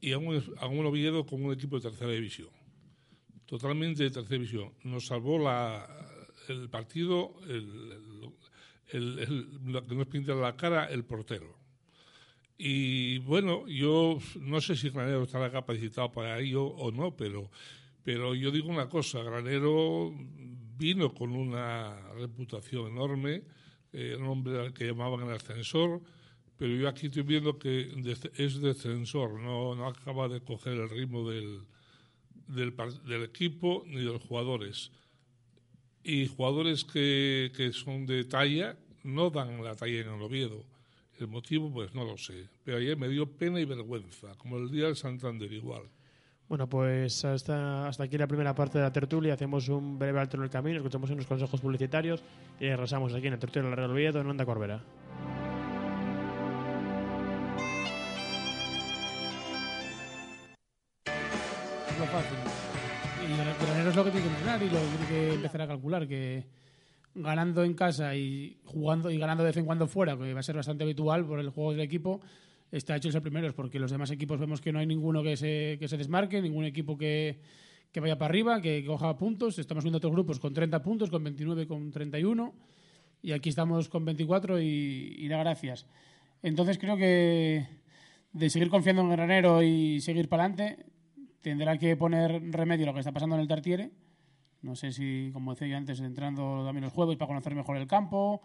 y 0.00 0.12
a 0.12 0.18
un, 0.18 0.40
a 0.58 0.68
un 0.68 0.86
Oviedo 0.86 1.26
como 1.26 1.46
un 1.46 1.52
equipo 1.52 1.74
de 1.74 1.90
tercera 1.90 2.12
división, 2.12 2.50
totalmente 3.44 4.04
de 4.04 4.10
tercera 4.10 4.38
división. 4.38 4.72
Nos 4.84 5.06
salvó 5.06 5.36
la, 5.36 5.84
el 6.46 6.70
partido, 6.70 7.34
el, 7.48 8.20
lo 9.64 9.84
que 9.84 9.94
nos 9.96 10.06
pinta 10.06 10.32
la 10.36 10.56
cara, 10.56 10.84
el 10.84 11.04
portero 11.04 11.59
y 12.62 13.18
bueno, 13.20 13.66
yo 13.66 14.18
no 14.40 14.60
sé 14.60 14.76
si 14.76 14.90
Granero 14.90 15.22
estará 15.22 15.50
capacitado 15.50 16.12
para 16.12 16.38
ello 16.38 16.64
o 16.64 16.92
no, 16.92 17.16
pero 17.16 17.50
Pero 18.02 18.34
yo 18.34 18.50
digo 18.50 18.68
una 18.70 18.88
cosa, 18.88 19.22
Granero 19.22 20.12
vino 20.78 21.12
con 21.12 21.32
una 21.32 21.94
reputación 22.14 22.92
enorme, 22.92 23.42
eh, 23.92 24.16
un 24.18 24.26
hombre 24.26 24.58
al 24.58 24.72
que 24.72 24.86
llamaban 24.86 25.26
el 25.26 25.34
ascensor, 25.34 26.00
pero 26.56 26.74
yo 26.74 26.88
aquí 26.88 27.06
estoy 27.06 27.22
viendo 27.22 27.58
que 27.58 27.92
es 28.36 28.60
descensor, 28.60 29.38
no, 29.40 29.74
no 29.74 29.86
acaba 29.86 30.28
de 30.28 30.40
coger 30.40 30.74
el 30.74 30.88
ritmo 30.88 31.28
del, 31.28 31.60
del, 32.48 32.74
del 33.06 33.22
equipo 33.24 33.84
ni 33.86 33.98
de 33.98 34.12
los 34.12 34.22
jugadores. 34.22 34.90
Y 36.02 36.26
jugadores 36.26 36.84
que, 36.84 37.52
que 37.54 37.72
son 37.72 38.06
de 38.06 38.24
talla 38.24 38.78
no 39.04 39.28
dan 39.30 39.62
la 39.62 39.74
talla 39.74 40.00
en 40.00 40.08
el 40.08 40.22
Oviedo. 40.22 40.64
El 41.20 41.28
motivo, 41.28 41.70
pues 41.70 41.94
no 41.94 42.02
lo 42.02 42.16
sé. 42.16 42.48
Pero 42.64 42.78
ayer 42.78 42.96
me 42.96 43.06
dio 43.06 43.26
pena 43.26 43.60
y 43.60 43.66
vergüenza, 43.66 44.34
como 44.38 44.56
el 44.56 44.70
día 44.70 44.86
del 44.86 44.96
Santander 44.96 45.52
igual. 45.52 45.82
Bueno, 46.48 46.66
pues 46.66 47.26
hasta, 47.26 47.86
hasta 47.86 48.04
aquí 48.04 48.16
la 48.16 48.26
primera 48.26 48.54
parte 48.54 48.78
de 48.78 48.84
la 48.84 48.92
tertulia. 48.92 49.34
Hacemos 49.34 49.68
un 49.68 49.98
breve 49.98 50.18
alto 50.18 50.38
en 50.38 50.44
el 50.44 50.50
camino, 50.50 50.78
escuchamos 50.78 51.10
unos 51.10 51.26
consejos 51.26 51.60
publicitarios 51.60 52.22
y 52.58 52.64
regresamos 52.64 53.12
aquí 53.12 53.26
en 53.26 53.34
la 53.34 53.38
tertulia 53.38 53.68
del 53.68 53.76
Real 53.76 53.90
Oviedo 53.90 54.20
en 54.20 54.28
Onda 54.28 54.46
Corbera. 54.46 54.82
Es 61.04 61.98
lo 61.98 62.06
fácil. 62.06 62.38
Y 63.28 63.64
Granero 63.66 63.90
es 63.90 63.96
lo 63.96 64.04
que 64.04 64.10
tiene 64.10 64.26
que 64.26 64.32
entrenar 64.32 64.62
y 64.62 64.70
lo 64.70 64.80
que 64.80 64.86
tiene 64.86 65.06
que 65.06 65.34
empezar 65.34 65.62
a 65.62 65.66
calcular, 65.68 66.08
que 66.08 66.46
ganando 67.14 67.64
en 67.64 67.74
casa 67.74 68.14
y 68.14 68.58
jugando 68.64 69.10
y 69.10 69.18
ganando 69.18 69.42
de 69.42 69.48
vez 69.48 69.56
en 69.56 69.66
cuando 69.66 69.86
fuera, 69.86 70.16
que 70.16 70.32
va 70.32 70.40
a 70.40 70.42
ser 70.42 70.56
bastante 70.56 70.84
habitual 70.84 71.26
por 71.26 71.40
el 71.40 71.50
juego 71.50 71.72
del 71.72 71.80
equipo, 71.80 72.20
está 72.70 72.96
hecho 72.96 73.08
el 73.08 73.22
primero, 73.22 73.52
porque 73.54 73.78
los 73.78 73.90
demás 73.90 74.10
equipos 74.10 74.38
vemos 74.38 74.60
que 74.60 74.72
no 74.72 74.78
hay 74.78 74.86
ninguno 74.86 75.22
que 75.22 75.36
se, 75.36 75.76
que 75.78 75.88
se 75.88 75.96
desmarque, 75.96 76.40
ningún 76.40 76.64
equipo 76.64 76.96
que, 76.96 77.40
que 77.92 78.00
vaya 78.00 78.16
para 78.16 78.30
arriba, 78.30 78.60
que, 78.60 78.84
coja 78.84 79.16
puntos. 79.16 79.58
Estamos 79.58 79.84
viendo 79.84 79.98
otros 79.98 80.12
grupos 80.12 80.38
con 80.38 80.54
30 80.54 80.82
puntos, 80.82 81.10
con 81.10 81.24
29, 81.24 81.66
con 81.66 81.90
31, 81.90 82.54
y 83.22 83.32
aquí 83.32 83.48
estamos 83.48 83.88
con 83.88 84.04
24 84.04 84.60
y, 84.60 85.16
y 85.18 85.28
da 85.28 85.38
gracias. 85.38 85.86
Entonces 86.42 86.78
creo 86.78 86.96
que 86.96 87.66
de 88.32 88.50
seguir 88.50 88.70
confiando 88.70 89.02
en 89.02 89.10
Granero 89.10 89.62
y 89.62 90.00
seguir 90.00 90.28
para 90.28 90.44
adelante, 90.44 90.86
tendrá 91.40 91.76
que 91.78 91.96
poner 91.96 92.40
remedio 92.52 92.84
a 92.84 92.88
lo 92.88 92.94
que 92.94 93.00
está 93.00 93.12
pasando 93.12 93.34
en 93.34 93.42
el 93.42 93.48
Tartiere. 93.48 93.90
No 94.62 94.76
sé 94.76 94.92
si, 94.92 95.30
como 95.32 95.52
decía 95.52 95.68
yo 95.68 95.76
antes, 95.76 96.00
entrando 96.00 96.64
también 96.64 96.84
los 96.84 96.92
jueves 96.92 97.16
para 97.16 97.28
conocer 97.28 97.54
mejor 97.54 97.76
el 97.76 97.86
campo, 97.86 98.42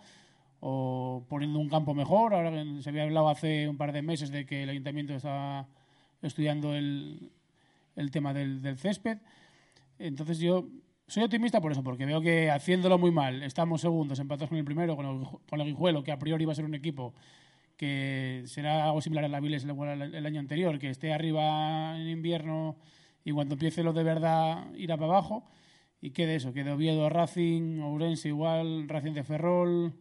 o 0.59 1.25
poniendo 1.27 1.59
un 1.59 1.69
campo 1.69 1.93
mejor. 1.93 2.33
Ahora 2.33 2.51
se 2.81 2.89
había 2.89 3.03
hablado 3.03 3.29
hace 3.29 3.67
un 3.67 3.77
par 3.77 3.91
de 3.91 4.01
meses 4.01 4.31
de 4.31 4.45
que 4.45 4.63
el 4.63 4.69
ayuntamiento 4.69 5.13
está 5.13 5.67
estudiando 6.21 6.73
el, 6.73 7.31
el 7.95 8.11
tema 8.11 8.33
del, 8.33 8.61
del, 8.61 8.77
césped. 8.77 9.17
Entonces 9.99 10.39
yo 10.39 10.67
soy 11.07 11.23
optimista 11.23 11.61
por 11.61 11.71
eso, 11.71 11.83
porque 11.83 12.05
veo 12.05 12.21
que 12.21 12.49
haciéndolo 12.49 12.97
muy 12.97 13.11
mal, 13.11 13.43
estamos 13.43 13.81
segundos, 13.81 14.19
empatados 14.19 14.49
con 14.49 14.57
el 14.57 14.65
primero, 14.65 14.95
con 14.95 15.05
el, 15.05 15.27
con 15.47 15.61
el 15.61 15.67
Guijuelo, 15.67 16.03
que 16.03 16.11
a 16.11 16.19
priori 16.19 16.45
va 16.45 16.53
a 16.53 16.55
ser 16.55 16.65
un 16.65 16.75
equipo 16.75 17.13
que 17.77 18.43
será 18.45 18.85
algo 18.85 19.01
similar 19.01 19.25
a 19.25 19.27
la 19.27 19.39
Viles 19.39 19.65
el 19.65 20.25
año 20.25 20.39
anterior, 20.39 20.79
que 20.79 20.89
esté 20.89 21.13
arriba 21.13 21.99
en 21.99 22.07
invierno 22.07 22.77
y 23.23 23.31
cuando 23.31 23.55
empiece 23.55 23.83
lo 23.83 23.93
de 23.93 24.03
verdad 24.03 24.73
irá 24.75 24.97
para 24.97 25.11
abajo. 25.11 25.45
Y 26.05 26.11
quede 26.11 26.35
eso, 26.35 26.53
quede 26.53 26.71
Oviedo, 26.71 27.09
Racing, 27.09 27.79
Ourense 27.79 28.27
igual, 28.27 28.87
Racing 28.87 29.13
de 29.13 29.23
Ferrol, 29.23 29.91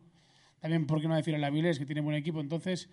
también, 0.61 0.87
¿por 0.87 1.01
qué 1.01 1.09
no 1.09 1.17
decir 1.17 1.35
a 1.35 1.39
la 1.39 1.51
que 1.51 1.87
tiene 1.87 2.03
buen 2.03 2.15
equipo? 2.15 2.43
Entonces, 2.43 2.91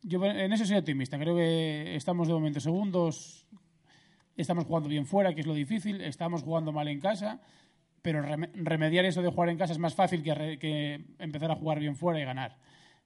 yo 0.00 0.24
en 0.24 0.50
eso 0.54 0.64
soy 0.64 0.78
optimista. 0.78 1.18
Creo 1.18 1.36
que 1.36 1.94
estamos 1.96 2.28
de 2.28 2.32
momento 2.32 2.58
segundos, 2.60 3.46
estamos 4.38 4.64
jugando 4.64 4.88
bien 4.88 5.04
fuera, 5.04 5.34
que 5.34 5.42
es 5.42 5.46
lo 5.46 5.52
difícil, 5.52 6.00
estamos 6.00 6.42
jugando 6.42 6.72
mal 6.72 6.88
en 6.88 6.98
casa, 6.98 7.42
pero 8.00 8.22
remediar 8.22 9.04
eso 9.04 9.20
de 9.20 9.28
jugar 9.28 9.50
en 9.50 9.58
casa 9.58 9.74
es 9.74 9.78
más 9.78 9.94
fácil 9.94 10.22
que, 10.22 10.56
que 10.58 11.04
empezar 11.18 11.50
a 11.50 11.56
jugar 11.56 11.78
bien 11.78 11.94
fuera 11.94 12.18
y 12.18 12.24
ganar. 12.24 12.56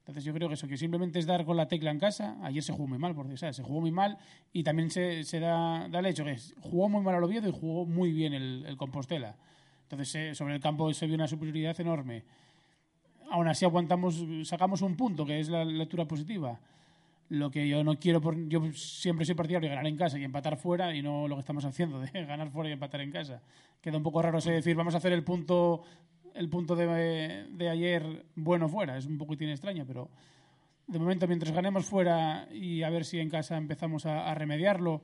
Entonces 0.01 0.25
yo 0.25 0.35
creo 0.35 0.49
que 0.49 0.55
eso, 0.55 0.67
que 0.67 0.77
simplemente 0.77 1.19
es 1.19 1.27
dar 1.27 1.45
con 1.45 1.57
la 1.57 1.69
tecla 1.69 1.91
en 1.91 1.99
casa. 1.99 2.37
Ayer 2.43 2.63
se 2.63 2.73
jugó 2.73 2.89
muy 2.89 2.99
mal, 2.99 3.15
porque 3.15 3.37
¿sabes? 3.37 3.57
se 3.57 3.63
jugó 3.63 3.81
muy 3.81 3.93
mal 3.93 4.19
y 4.53 4.65
también 4.65 4.91
se, 4.91 5.23
da, 5.39 5.87
el 5.87 6.07
hecho 6.07 6.25
que 6.25 6.37
jugó 6.61 6.89
muy 6.89 7.03
mal 7.03 7.15
al 7.15 7.25
Oviedo 7.25 7.49
y 7.49 7.53
jugó 7.53 7.87
muy 7.87 8.13
bien 8.13 8.33
el, 8.33 8.65
el 8.67 8.77
Compostela. 8.77 9.37
Entonces 9.83 10.15
eh, 10.15 10.35
sobre 10.35 10.55
el 10.55 10.61
campo 10.61 10.93
se 10.93 11.07
vio 11.07 11.15
una 11.15 11.29
superioridad 11.29 11.81
enorme 11.81 12.25
aún 13.31 13.49
así 13.49 13.65
aguantamos, 13.65 14.23
sacamos 14.45 14.83
un 14.83 14.97
punto, 14.97 15.25
que 15.25 15.41
es 15.41 15.49
la 15.49 15.65
lectura 15.65 16.05
positiva. 16.05 16.59
Lo 17.29 17.51
que 17.51 17.69
yo 17.69 17.83
no 17.85 17.97
quiero, 17.99 18.21
por, 18.21 18.37
yo 18.49 18.73
siempre 18.73 19.25
soy 19.25 19.37
partidario 19.37 19.69
de 19.69 19.75
ganar 19.75 19.87
en 19.87 19.97
casa 19.97 20.19
y 20.19 20.25
empatar 20.25 20.57
fuera 20.57 20.95
y 20.95 21.01
no 21.01 21.29
lo 21.29 21.37
que 21.37 21.41
estamos 21.41 21.65
haciendo 21.65 22.01
de 22.01 22.11
ganar 22.27 22.51
fuera 22.51 22.69
y 22.69 22.73
empatar 22.73 23.01
en 23.01 23.13
casa. 23.13 23.41
Queda 23.81 23.97
un 23.97 24.03
poco 24.03 24.21
raro 24.21 24.39
ese 24.39 24.51
decir, 24.51 24.77
vamos 24.77 24.95
a 24.95 24.99
hacer 24.99 25.13
el 25.13 25.23
punto, 25.23 25.85
el 26.35 26.49
punto 26.49 26.77
de, 26.77 27.47
de 27.51 27.69
ayer 27.69 28.25
bueno 28.35 28.69
fuera. 28.69 28.97
Es 28.97 29.07
un 29.07 29.19
poco 29.19 29.37
tiene 29.37 29.53
extraño, 29.53 29.85
pero 29.87 30.09
de 30.87 30.99
momento 30.99 31.29
mientras 31.29 31.53
ganemos 31.53 31.87
fuera 31.87 32.49
y 32.51 32.83
a 32.83 32.91
ver 32.91 33.05
si 33.05 33.21
en 33.21 33.31
casa 33.31 33.57
empezamos 33.57 34.07
a, 34.07 34.31
a 34.31 34.35
remediarlo, 34.35 35.03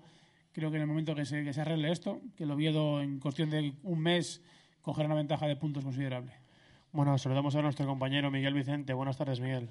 creo 0.53 0.71
que 0.71 0.77
en 0.77 0.83
el 0.83 0.89
momento 0.89 1.15
que 1.15 1.25
se, 1.25 1.45
que 1.45 1.53
se 1.53 1.61
arregle 1.61 1.93
esto, 1.93 2.21
que 2.37 2.47
lo 2.47 2.55
Oviedo 2.55 3.01
en 3.01 3.21
cuestión 3.21 3.51
de 3.51 3.73
un 3.83 4.03
mes 4.03 4.43
cogerá 4.83 5.07
una 5.07 5.15
ventaja 5.15 5.47
de 5.47 5.57
puntos 5.57 5.85
considerable. 5.85 6.33
Bueno, 6.93 7.19
saludamos 7.19 7.55
a 7.57 7.63
nuestro 7.63 7.87
compañero 7.87 8.31
Miguel 8.31 8.55
Vicente. 8.55 8.95
Buenas 8.95 9.19
tardes, 9.19 9.39
Miguel. 9.39 9.69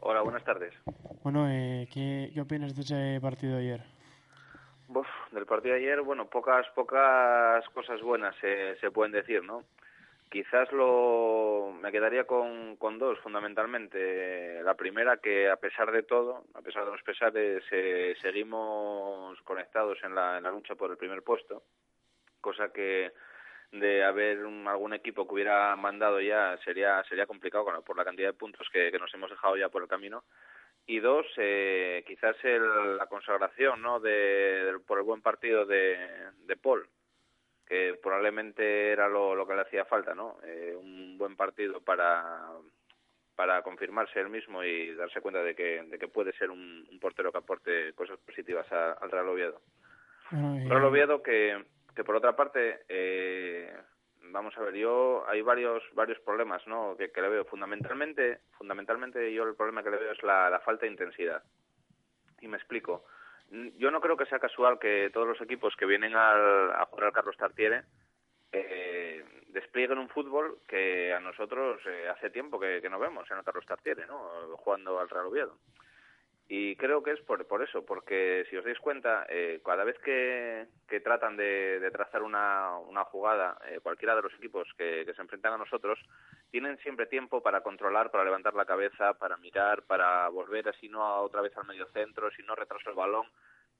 Hola, 0.00 0.20
buenas 0.22 0.44
tardes. 0.44 0.74
Bueno, 1.22 1.48
eh, 1.48 1.88
¿qué, 1.92 2.30
¿qué, 2.34 2.40
opinas 2.40 2.74
de 2.74 2.82
ese 2.82 3.18
partido 3.20 3.56
de 3.56 3.62
ayer? 3.62 3.84
Uf, 4.88 5.06
del 5.32 5.46
partido 5.46 5.74
de 5.74 5.80
ayer, 5.80 6.02
bueno, 6.02 6.26
pocas 6.26 6.66
pocas 6.74 7.66
cosas 7.70 8.00
buenas 8.02 8.36
se, 8.40 8.76
se 8.76 8.90
pueden 8.90 9.12
decir, 9.12 9.42
¿no? 9.42 9.64
Quizás 10.30 10.70
lo 10.70 11.74
me 11.82 11.90
quedaría 11.90 12.24
con, 12.24 12.76
con 12.76 13.00
dos, 13.00 13.18
fundamentalmente. 13.18 14.62
La 14.62 14.74
primera, 14.74 15.16
que 15.16 15.50
a 15.50 15.56
pesar 15.56 15.90
de 15.90 16.04
todo, 16.04 16.44
a 16.54 16.62
pesar 16.62 16.84
de 16.84 16.92
los 16.92 17.02
pesares, 17.02 17.64
eh, 17.72 18.14
seguimos 18.22 19.40
conectados 19.42 19.98
en 20.04 20.14
la, 20.14 20.38
en 20.38 20.44
la 20.44 20.52
lucha 20.52 20.76
por 20.76 20.92
el 20.92 20.96
primer 20.96 21.24
puesto, 21.24 21.64
cosa 22.40 22.72
que 22.72 23.10
de 23.72 24.04
haber 24.04 24.44
un, 24.44 24.68
algún 24.68 24.94
equipo 24.94 25.26
que 25.26 25.34
hubiera 25.34 25.74
mandado 25.74 26.20
ya 26.20 26.56
sería 26.64 27.02
sería 27.04 27.26
complicado 27.26 27.64
por 27.84 27.96
la 27.96 28.04
cantidad 28.04 28.28
de 28.28 28.38
puntos 28.38 28.68
que, 28.72 28.90
nos 29.00 29.12
hemos 29.14 29.30
dejado 29.30 29.56
ya 29.56 29.68
por 29.68 29.82
el 29.82 29.88
camino. 29.88 30.22
Y 30.86 31.00
dos 31.00 31.26
eh, 31.38 32.04
quizás 32.06 32.36
el, 32.44 32.96
la 32.96 33.06
consagración 33.06 33.82
no 33.82 33.98
de, 33.98 34.78
por 34.86 34.98
el 34.98 35.04
buen 35.04 35.22
partido 35.22 35.66
de, 35.66 35.98
de 36.46 36.56
Paul 36.56 36.88
que 37.70 37.96
probablemente 38.02 38.90
era 38.90 39.08
lo, 39.08 39.36
lo 39.36 39.46
que 39.46 39.54
le 39.54 39.60
hacía 39.60 39.84
falta 39.84 40.12
no 40.12 40.38
eh, 40.42 40.74
un 40.76 41.16
buen 41.16 41.36
partido 41.36 41.80
para 41.80 42.50
para 43.36 43.62
confirmarse 43.62 44.18
él 44.18 44.28
mismo 44.28 44.64
y 44.64 44.92
darse 44.96 45.20
cuenta 45.20 45.40
de 45.40 45.54
que, 45.54 45.84
de 45.84 45.98
que 45.98 46.08
puede 46.08 46.32
ser 46.32 46.50
un, 46.50 46.84
un 46.90 46.98
portero 46.98 47.30
que 47.30 47.38
aporte 47.38 47.92
cosas 47.94 48.18
positivas 48.18 48.70
a, 48.72 48.94
al 48.94 49.10
Real 49.10 49.28
Oviedo. 49.28 49.62
Bueno, 50.32 50.68
Real 50.68 50.84
Oviedo 50.84 51.22
que, 51.22 51.64
que 51.94 52.02
por 52.02 52.16
otra 52.16 52.34
parte 52.34 52.80
eh, 52.88 53.72
vamos 54.32 54.58
a 54.58 54.62
ver 54.62 54.74
yo 54.74 55.24
hay 55.28 55.40
varios 55.40 55.82
varios 55.94 56.18
problemas 56.18 56.66
no 56.66 56.96
que, 56.98 57.12
que, 57.12 57.22
le 57.22 57.28
veo. 57.28 57.44
Fundamentalmente 57.44 58.40
fundamentalmente 58.58 59.32
yo 59.32 59.44
el 59.44 59.54
problema 59.54 59.84
que 59.84 59.90
le 59.90 59.98
veo 59.98 60.12
es 60.12 60.22
la, 60.24 60.50
la, 60.50 60.58
falta 60.58 60.86
de 60.86 60.92
intensidad. 60.92 61.42
Y 62.40 62.48
me 62.48 62.56
explico 62.56 63.04
yo 63.50 63.90
no 63.90 64.00
creo 64.00 64.16
que 64.16 64.26
sea 64.26 64.38
casual 64.38 64.78
que 64.78 65.10
todos 65.12 65.26
los 65.26 65.40
equipos 65.40 65.74
que 65.76 65.86
vienen 65.86 66.14
al, 66.14 66.72
a 66.72 66.86
jugar 66.86 67.06
al 67.06 67.12
Carlos 67.12 67.36
Tartiere 67.36 67.82
eh, 68.52 69.24
desplieguen 69.48 69.98
un 69.98 70.08
fútbol 70.08 70.58
que 70.66 71.12
a 71.12 71.20
nosotros 71.20 71.80
eh, 71.86 72.08
hace 72.08 72.30
tiempo 72.30 72.58
que, 72.58 72.80
no 72.88 72.98
vemos 72.98 73.30
en 73.30 73.38
el 73.38 73.44
Carlos 73.44 73.66
Tartiere 73.66 74.06
no 74.06 74.56
jugando 74.56 74.98
al 74.98 75.08
Real 75.08 75.26
Oviedo. 75.26 75.58
Y 76.52 76.74
creo 76.74 77.00
que 77.00 77.12
es 77.12 77.20
por, 77.20 77.46
por 77.46 77.62
eso, 77.62 77.86
porque 77.86 78.44
si 78.50 78.56
os 78.56 78.64
dais 78.64 78.78
cuenta, 78.80 79.24
eh, 79.28 79.60
cada 79.64 79.84
vez 79.84 79.96
que, 80.00 80.66
que 80.88 80.98
tratan 80.98 81.36
de, 81.36 81.88
trazar 81.92 82.24
una, 82.24 82.74
jugada, 83.04 83.56
eh, 83.68 83.78
cualquiera 83.80 84.16
de 84.16 84.22
los 84.22 84.34
equipos 84.34 84.66
que, 84.76 85.06
se 85.14 85.22
enfrentan 85.22 85.52
a 85.52 85.58
nosotros, 85.58 85.96
tienen 86.50 86.78
siempre 86.78 87.06
tiempo 87.06 87.42
para 87.42 87.62
controlar, 87.62 88.10
para 88.10 88.24
levantar 88.24 88.54
la 88.54 88.64
cabeza, 88.64 89.14
para 89.14 89.36
mirar, 89.36 89.82
para 89.82 90.28
volver 90.28 90.68
así 90.68 90.88
no 90.88 91.20
otra 91.20 91.40
vez 91.40 91.56
al 91.56 91.66
medio 91.66 91.86
centro, 91.86 92.30
si 92.32 92.42
no 92.42 92.54
retraso 92.54 92.90
el 92.90 92.96
balón. 92.96 93.26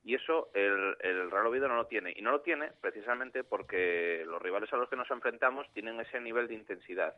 Y 0.02 0.14
eso 0.14 0.50
el, 0.54 0.96
el 1.00 1.30
Real 1.30 1.46
Oviedo 1.46 1.68
no 1.68 1.76
lo 1.76 1.86
tiene. 1.86 2.12
Y 2.16 2.22
no 2.22 2.30
lo 2.30 2.40
tiene 2.40 2.70
precisamente 2.80 3.44
porque 3.44 4.24
los 4.26 4.40
rivales 4.40 4.72
a 4.72 4.76
los 4.76 4.88
que 4.88 4.96
nos 4.96 5.10
enfrentamos 5.10 5.70
tienen 5.72 6.00
ese 6.00 6.20
nivel 6.20 6.48
de 6.48 6.54
intensidad. 6.54 7.14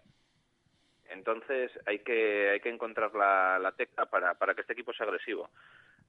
Entonces 1.09 1.71
hay 1.87 2.01
que, 2.01 2.51
hay 2.51 2.61
que 2.61 2.71
encontrar 2.71 3.15
la, 3.15 3.59
la 3.59 3.73
tecla 3.73 4.07
para, 4.07 4.35
para 4.35 4.55
que 4.55 4.63
este 4.63 4.73
equipo 4.73 4.93
sea 4.93 5.07
agresivo. 5.07 5.51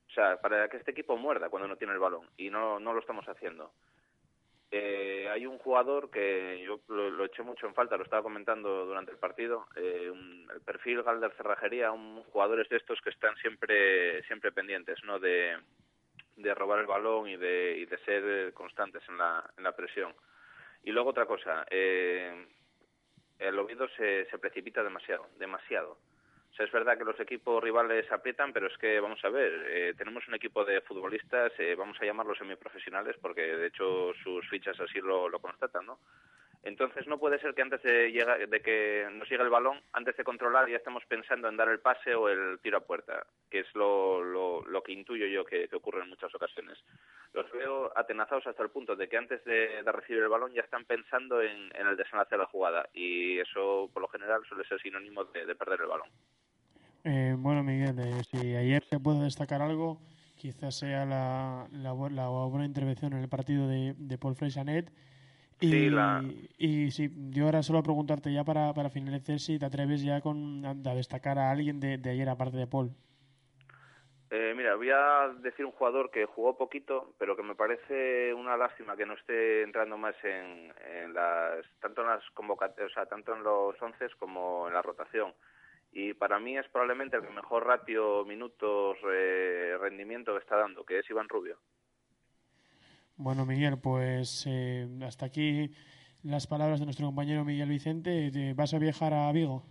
O 0.08 0.12
sea, 0.14 0.40
para 0.40 0.68
que 0.70 0.78
este 0.78 0.92
equipo 0.92 1.18
muerda 1.18 1.50
cuando 1.50 1.68
no 1.68 1.76
tiene 1.76 1.94
el 1.94 2.00
balón. 2.00 2.28
Y 2.38 2.50
no, 2.50 2.80
no 2.80 2.94
lo 2.94 3.00
estamos 3.00 3.28
haciendo. 3.28 3.72
Eh, 4.76 5.30
hay 5.30 5.46
un 5.46 5.60
jugador 5.60 6.10
que 6.10 6.60
yo 6.66 6.80
lo, 6.88 7.26
eché 7.26 7.44
mucho 7.44 7.68
en 7.68 7.76
falta, 7.76 7.96
lo 7.96 8.06
estaba 8.06 8.24
comentando 8.24 8.88
durante 8.88 9.12
el 9.12 9.20
partido, 9.20 9.68
eh, 9.76 10.10
un, 10.10 10.50
el 10.52 10.62
perfil 10.62 11.04
Galder 11.04 11.32
Cerrajería, 11.38 11.92
un 11.92 12.24
jugadores 12.24 12.68
de 12.70 12.78
estos 12.78 13.00
que 13.02 13.12
están 13.12 13.36
siempre 13.36 14.24
siempre 14.24 14.52
pendientes, 14.52 14.98
¿no? 15.04 15.20
De, 15.20 15.56
de 16.38 16.56
robar 16.56 16.80
el 16.80 16.88
balón 16.88 17.30
y 17.30 17.38
de, 17.38 17.78
y 17.78 17.86
de 17.86 17.98
ser 18.00 18.52
constantes 18.54 19.04
en 19.10 19.20
la, 19.20 19.48
en 19.56 19.64
la 19.64 19.76
presión. 19.76 20.12
Y 20.84 20.92
luego 20.92 21.12
otra 21.12 21.28
cosa, 21.28 21.68
eh, 21.70 22.48
el 23.38 23.60
Oviedo 23.60 23.88
se, 23.90 24.26
se 24.26 24.40
precipita 24.40 24.82
demasiado, 24.82 25.28
demasiado. 25.38 26.00
Es 26.60 26.72
verdad 26.72 26.98
que 26.98 27.04
los 27.04 27.20
equipos 27.20 27.64
rivales 27.64 28.10
aprietan, 28.12 28.54
pero 28.54 28.68
es 28.68 28.78
que, 28.78 29.00
vamos 29.00 29.20
a 29.26 29.30
ver, 29.30 29.66
eh, 29.70 29.94
tenemos 29.98 30.28
un 30.28 30.36
equipo 30.36 30.64
de 30.64 30.82
futbolistas, 30.82 31.52
eh, 31.58 31.74
vamos 31.76 31.98
a 32.00 32.06
llamarlos 32.06 32.38
semiprofesionales, 32.38 33.18
porque 33.20 33.42
de 33.42 33.68
hecho 33.68 34.14
sus 34.24 34.48
fichas 34.50 34.80
así 34.80 35.00
lo, 35.02 35.28
lo 35.30 35.40
constatan, 35.40 35.86
¿no? 35.86 36.00
Entonces 36.64 37.08
no 37.08 37.20
puede 37.20 37.40
ser 37.40 37.54
que 37.54 37.62
antes 37.62 37.84
de, 37.84 38.10
llega, 38.12 38.38
de 38.38 38.62
que 38.62 39.06
nos 39.12 39.30
llegue 39.30 39.44
el 39.44 39.50
balón, 39.50 39.82
antes 39.92 40.16
de 40.16 40.24
controlar 40.24 40.70
ya 40.70 40.78
estemos 40.78 41.04
pensando 41.08 41.50
en 41.50 41.58
dar 41.58 41.68
el 41.68 41.82
pase 41.82 42.16
o 42.16 42.30
el 42.30 42.58
tiro 42.60 42.78
a 42.78 42.86
puerta, 42.86 43.26
que 43.50 43.60
es 43.60 43.76
lo, 43.76 44.24
lo, 44.24 44.62
lo 44.62 44.82
que 44.82 44.94
intuyo 44.94 45.26
yo 45.26 45.44
que, 45.44 45.68
que, 45.68 45.76
ocurre 45.76 46.04
en 46.04 46.10
muchas 46.10 46.34
ocasiones. 46.34 46.82
Los 47.34 47.52
veo 47.52 47.92
atenazados 47.98 48.48
hasta 48.48 48.64
el 48.64 48.70
punto 48.70 48.96
de 48.96 49.10
que 49.10 49.18
antes 49.18 49.44
de, 49.44 49.82
recibir 49.92 50.24
el 50.24 50.30
balón 50.30 50.54
ya 50.54 50.62
están 50.62 50.86
pensando 50.86 51.42
en, 51.42 51.70
en, 51.76 51.88
el 51.88 51.98
desenlace 51.98 52.36
de 52.36 52.40
la 52.40 52.48
jugada 52.48 52.88
y 52.94 53.40
eso 53.40 53.90
por 53.92 54.02
lo 54.02 54.08
general 54.08 54.46
suele 54.48 54.64
ser 54.64 54.80
sinónimo 54.80 55.26
de 55.26 55.56
perder 55.56 55.82
el 55.82 55.88
balón. 55.88 56.08
Eh, 57.04 57.36
bueno, 57.38 57.64
Miguel, 57.64 58.00
eh, 58.00 58.24
si 58.32 58.56
ayer 58.56 58.84
se 58.90 59.00
puede 59.00 59.24
destacar 59.24 59.62
algo, 59.62 60.00
quizás 60.38 60.76
sea 60.76 61.06
la, 61.06 61.68
la, 61.72 61.94
la 62.10 62.28
buena 62.30 62.66
intervención 62.66 63.14
en 63.14 63.20
el 63.24 63.30
partido 63.30 63.68
de, 63.68 63.94
de 63.98 64.18
Paul 64.18 64.36
Freixanet 64.36 64.90
y, 65.60 65.70
Sí, 65.70 65.90
la- 65.90 66.22
y 66.58 66.92
sí, 66.92 67.10
yo 67.32 67.46
ahora 67.46 67.62
solo 67.64 67.84
preguntarte 67.84 68.32
ya 68.34 68.44
para, 68.44 68.74
para 68.74 68.90
finalizar 68.90 69.40
si 69.40 69.60
te 69.60 69.66
atreves 69.66 70.02
ya 70.04 70.22
con, 70.22 70.66
a, 70.66 70.72
a 70.72 70.96
destacar 70.96 71.38
a 71.40 71.52
alguien 71.52 71.80
de, 71.80 71.98
de 71.98 72.10
ayer 72.10 72.30
aparte 72.30 72.58
de 72.58 72.68
Paul. 72.68 72.92
Eh, 74.32 74.54
mira, 74.58 74.76
voy 74.76 74.90
a 74.90 75.30
decir 75.42 75.64
un 75.64 75.72
jugador 75.74 76.10
que 76.10 76.26
jugó 76.26 76.58
poquito, 76.58 77.14
pero 77.20 77.36
que 77.36 77.44
me 77.44 77.54
parece 77.54 78.34
una 78.34 78.58
lástima 78.58 78.96
que 78.98 79.06
no 79.06 79.14
esté 79.14 79.62
entrando 79.62 79.96
más 79.98 80.16
en, 80.24 80.74
en 80.92 81.14
las 81.14 81.64
tanto 81.80 82.02
en 82.02 82.08
las 82.08 82.24
convocatorias, 82.32 82.92
o 82.92 82.94
sea, 82.96 83.06
tanto 83.06 83.36
en 83.36 83.44
los 83.44 83.80
once 83.80 84.08
como 84.18 84.68
en 84.68 84.74
la 84.74 84.82
rotación. 84.82 85.34
Y 85.94 86.14
para 86.16 86.40
mí 86.40 86.58
es 86.58 86.68
probablemente 86.70 87.18
el 87.18 87.24
que 87.24 87.30
mejor 87.30 87.68
ratio, 87.68 88.26
minutos, 88.26 88.98
eh, 89.12 89.78
rendimiento 89.80 90.36
está 90.38 90.58
dando, 90.58 90.84
que 90.84 91.00
es 91.00 91.10
Iván 91.10 91.30
Rubio. 91.30 91.60
Bueno, 93.16 93.46
Miguel, 93.46 93.78
pues 93.80 94.46
eh, 94.48 94.88
hasta 95.06 95.28
aquí 95.28 95.72
las 96.24 96.48
palabras 96.48 96.80
de 96.80 96.86
nuestro 96.86 97.06
compañero 97.06 97.46
Miguel 97.46 97.70
Vicente. 97.70 98.32
¿Te 98.32 98.54
¿Vas 98.56 98.74
a 98.74 98.80
viajar 98.80 99.14
a 99.14 99.32
Vigo? 99.32 99.64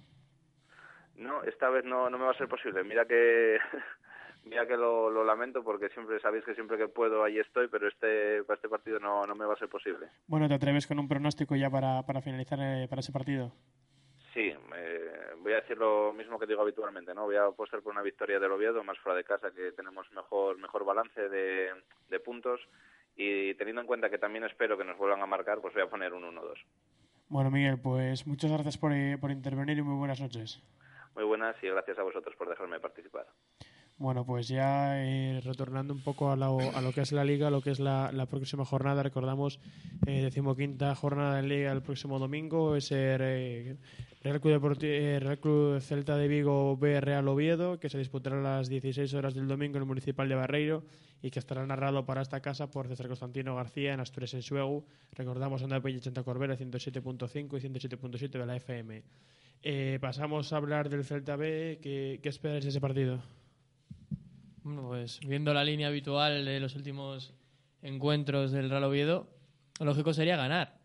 No, 1.16 1.42
esta 1.42 1.68
vez 1.70 1.84
no, 1.84 2.08
no 2.08 2.18
me 2.18 2.24
va 2.24 2.30
a 2.30 2.38
ser 2.38 2.48
posible. 2.48 2.84
Mira 2.84 3.04
que 3.04 3.58
mira 4.44 4.66
que 4.66 4.76
lo, 4.76 5.10
lo 5.10 5.24
lamento 5.24 5.64
porque 5.64 5.88
siempre 5.88 6.20
sabéis 6.20 6.44
que 6.44 6.54
siempre 6.54 6.78
que 6.78 6.86
puedo 6.86 7.24
ahí 7.24 7.38
estoy, 7.38 7.66
pero 7.66 7.88
este 7.88 8.44
para 8.44 8.56
este 8.56 8.68
partido 8.68 9.00
no, 9.00 9.26
no 9.26 9.34
me 9.34 9.44
va 9.44 9.54
a 9.54 9.58
ser 9.58 9.68
posible. 9.68 10.06
Bueno, 10.28 10.48
¿te 10.48 10.54
atreves 10.54 10.86
con 10.86 11.00
un 11.00 11.08
pronóstico 11.08 11.56
ya 11.56 11.68
para, 11.68 12.04
para 12.06 12.22
finalizar 12.22 12.60
eh, 12.60 12.86
para 12.88 13.00
ese 13.00 13.12
partido? 13.12 13.52
Voy 15.42 15.52
a 15.52 15.60
decir 15.60 15.76
lo 15.76 16.12
mismo 16.12 16.38
que 16.38 16.46
digo 16.46 16.62
habitualmente, 16.62 17.14
¿no? 17.14 17.24
Voy 17.24 17.36
a 17.36 17.46
apostar 17.46 17.82
por 17.82 17.92
una 17.92 18.02
victoria 18.02 18.38
del 18.38 18.52
Oviedo, 18.52 18.84
más 18.84 18.98
fuera 18.98 19.16
de 19.16 19.24
casa, 19.24 19.50
que 19.50 19.72
tenemos 19.72 20.10
mejor 20.12 20.56
mejor 20.58 20.84
balance 20.84 21.28
de, 21.28 21.70
de 22.08 22.20
puntos 22.20 22.60
y 23.16 23.54
teniendo 23.54 23.80
en 23.80 23.86
cuenta 23.86 24.08
que 24.08 24.18
también 24.18 24.44
espero 24.44 24.78
que 24.78 24.84
nos 24.84 24.96
vuelvan 24.96 25.20
a 25.20 25.26
marcar, 25.26 25.60
pues 25.60 25.74
voy 25.74 25.82
a 25.82 25.90
poner 25.90 26.12
un 26.12 26.22
1-2. 26.22 26.64
Bueno, 27.28 27.50
Miguel, 27.50 27.78
pues 27.80 28.26
muchas 28.26 28.50
gracias 28.50 28.78
por, 28.78 28.92
eh, 28.92 29.18
por 29.18 29.30
intervenir 29.30 29.78
y 29.78 29.82
muy 29.82 29.96
buenas 29.96 30.20
noches. 30.20 30.62
Muy 31.14 31.24
buenas 31.24 31.56
y 31.62 31.68
gracias 31.68 31.98
a 31.98 32.02
vosotros 32.02 32.34
por 32.36 32.48
dejarme 32.48 32.80
participar. 32.80 33.26
Bueno, 34.02 34.26
pues 34.26 34.48
ya 34.48 35.00
eh, 35.00 35.40
retornando 35.44 35.94
un 35.94 36.00
poco 36.00 36.32
a 36.32 36.36
lo, 36.36 36.58
a 36.58 36.80
lo 36.80 36.92
que 36.92 37.02
es 37.02 37.12
la 37.12 37.24
liga, 37.24 37.50
lo 37.50 37.60
que 37.60 37.70
es 37.70 37.78
la, 37.78 38.26
próxima 38.28 38.64
jornada, 38.64 39.04
recordamos 39.04 39.60
eh, 40.08 40.22
decimoquinta 40.22 40.92
jornada 40.96 41.36
de 41.36 41.42
liga 41.44 41.70
el 41.70 41.82
próximo 41.82 42.18
domingo, 42.18 42.74
es 42.74 42.90
el 42.90 43.20
eh, 43.22 43.76
Real, 44.24 44.40
Club 44.40 44.76
eh, 44.82 45.20
Real 45.20 45.38
Club 45.38 45.80
Celta 45.80 46.16
de 46.16 46.26
Vigo 46.26 46.76
B 46.76 47.00
Real 47.00 47.28
Oviedo, 47.28 47.78
que 47.78 47.88
se 47.88 47.96
disputará 47.96 48.40
a 48.40 48.58
las 48.58 48.68
16 48.68 49.14
horas 49.14 49.34
del 49.34 49.46
domingo 49.46 49.76
en 49.76 49.82
el 49.82 49.86
Municipal 49.86 50.28
de 50.28 50.34
Barreiro 50.34 50.82
y 51.22 51.30
que 51.30 51.38
estará 51.38 51.64
narrado 51.64 52.04
para 52.04 52.22
esta 52.22 52.40
casa 52.40 52.72
por 52.72 52.88
César 52.88 53.06
Constantino 53.06 53.54
García 53.54 53.94
en 53.94 54.00
Asturias 54.00 54.34
en 54.34 54.42
Suegu. 54.42 54.84
Recordamos 55.12 55.62
Onda 55.62 55.80
Peña 55.80 55.98
80 55.98 56.24
Corbera 56.24 56.58
107.5 56.58 57.56
y 57.56 57.68
107.7 57.68 58.30
de 58.30 58.46
la 58.46 58.56
FM. 58.56 59.04
Pasamos 60.00 60.52
a 60.52 60.56
hablar 60.56 60.88
del 60.88 61.04
Celta 61.04 61.36
B. 61.36 61.78
¿Qué, 61.80 62.18
qué 62.20 62.28
esperáis 62.28 62.64
de 62.64 62.70
ese 62.70 62.80
partido? 62.80 63.22
Pues 64.62 65.18
viendo 65.26 65.52
la 65.52 65.64
línea 65.64 65.88
habitual 65.88 66.44
de 66.44 66.60
los 66.60 66.76
últimos 66.76 67.34
encuentros 67.82 68.52
del 68.52 68.70
Real 68.70 68.84
Oviedo, 68.84 69.28
lo 69.80 69.86
lógico 69.86 70.14
sería 70.14 70.36
ganar. 70.36 70.78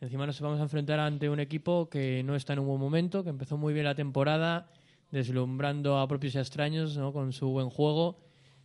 Encima 0.00 0.24
nos 0.24 0.40
vamos 0.40 0.60
a 0.60 0.62
enfrentar 0.62 1.00
ante 1.00 1.28
un 1.28 1.40
equipo 1.40 1.88
que 1.90 2.22
no 2.22 2.36
está 2.36 2.52
en 2.52 2.60
un 2.60 2.68
buen 2.68 2.80
momento, 2.80 3.24
que 3.24 3.30
empezó 3.30 3.56
muy 3.56 3.74
bien 3.74 3.86
la 3.86 3.96
temporada, 3.96 4.70
deslumbrando 5.10 5.98
a 5.98 6.06
propios 6.06 6.36
y 6.36 6.38
extraños 6.38 6.96
¿no? 6.96 7.12
con 7.12 7.32
su 7.32 7.48
buen 7.48 7.70
juego, 7.70 8.20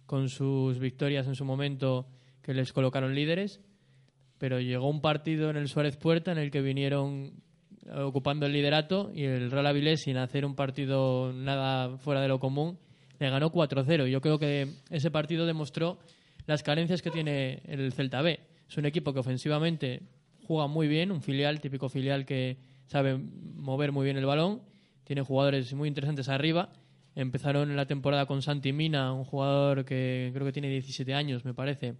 con 0.05 0.29
sus 0.29 0.77
victorias 0.77 1.25
en 1.25 1.33
su 1.33 1.45
momento 1.45 2.05
que 2.43 2.53
les 2.53 2.73
colocaron 2.73 3.15
líderes. 3.15 3.59
Pero 4.37 4.59
llegó 4.59 4.87
un 4.87 5.01
partido 5.01 5.49
en 5.49 5.57
el 5.57 5.67
Suárez 5.67 5.97
Puerta 5.97 6.31
en 6.31 6.37
el 6.37 6.51
que 6.51 6.61
vinieron 6.61 7.41
ocupando 7.91 8.45
el 8.45 8.53
liderato 8.53 9.11
y 9.15 9.23
el 9.23 9.49
Real 9.49 9.65
Avilés, 9.65 10.01
sin 10.01 10.17
hacer 10.17 10.45
un 10.45 10.55
partido 10.55 11.33
nada 11.33 11.97
fuera 11.97 12.21
de 12.21 12.27
lo 12.27 12.39
común, 12.39 12.77
le 13.23 13.29
ganó 13.29 13.51
4-0. 13.51 14.07
Yo 14.07 14.19
creo 14.19 14.37
que 14.37 14.67
ese 14.89 15.09
partido 15.09 15.45
demostró 15.45 15.97
las 16.45 16.61
carencias 16.61 17.01
que 17.01 17.09
tiene 17.09 17.61
el 17.65 17.93
Celta 17.93 18.21
B. 18.21 18.39
Es 18.67 18.77
un 18.77 18.85
equipo 18.85 19.13
que 19.13 19.19
ofensivamente 19.19 20.03
juega 20.45 20.67
muy 20.67 20.89
bien, 20.89 21.09
un 21.09 21.21
filial, 21.21 21.61
típico 21.61 21.87
filial 21.87 22.25
que 22.25 22.57
sabe 22.85 23.17
mover 23.17 23.93
muy 23.93 24.03
bien 24.03 24.17
el 24.17 24.25
balón, 24.25 24.61
tiene 25.05 25.21
jugadores 25.21 25.73
muy 25.73 25.87
interesantes 25.87 26.27
arriba. 26.27 26.73
Empezaron 27.15 27.75
la 27.77 27.85
temporada 27.85 28.25
con 28.25 28.41
Santi 28.41 28.73
Mina, 28.73 29.13
un 29.13 29.23
jugador 29.23 29.85
que 29.85 30.31
creo 30.33 30.45
que 30.45 30.51
tiene 30.51 30.67
17 30.69 31.13
años, 31.13 31.45
me 31.45 31.53
parece, 31.53 31.93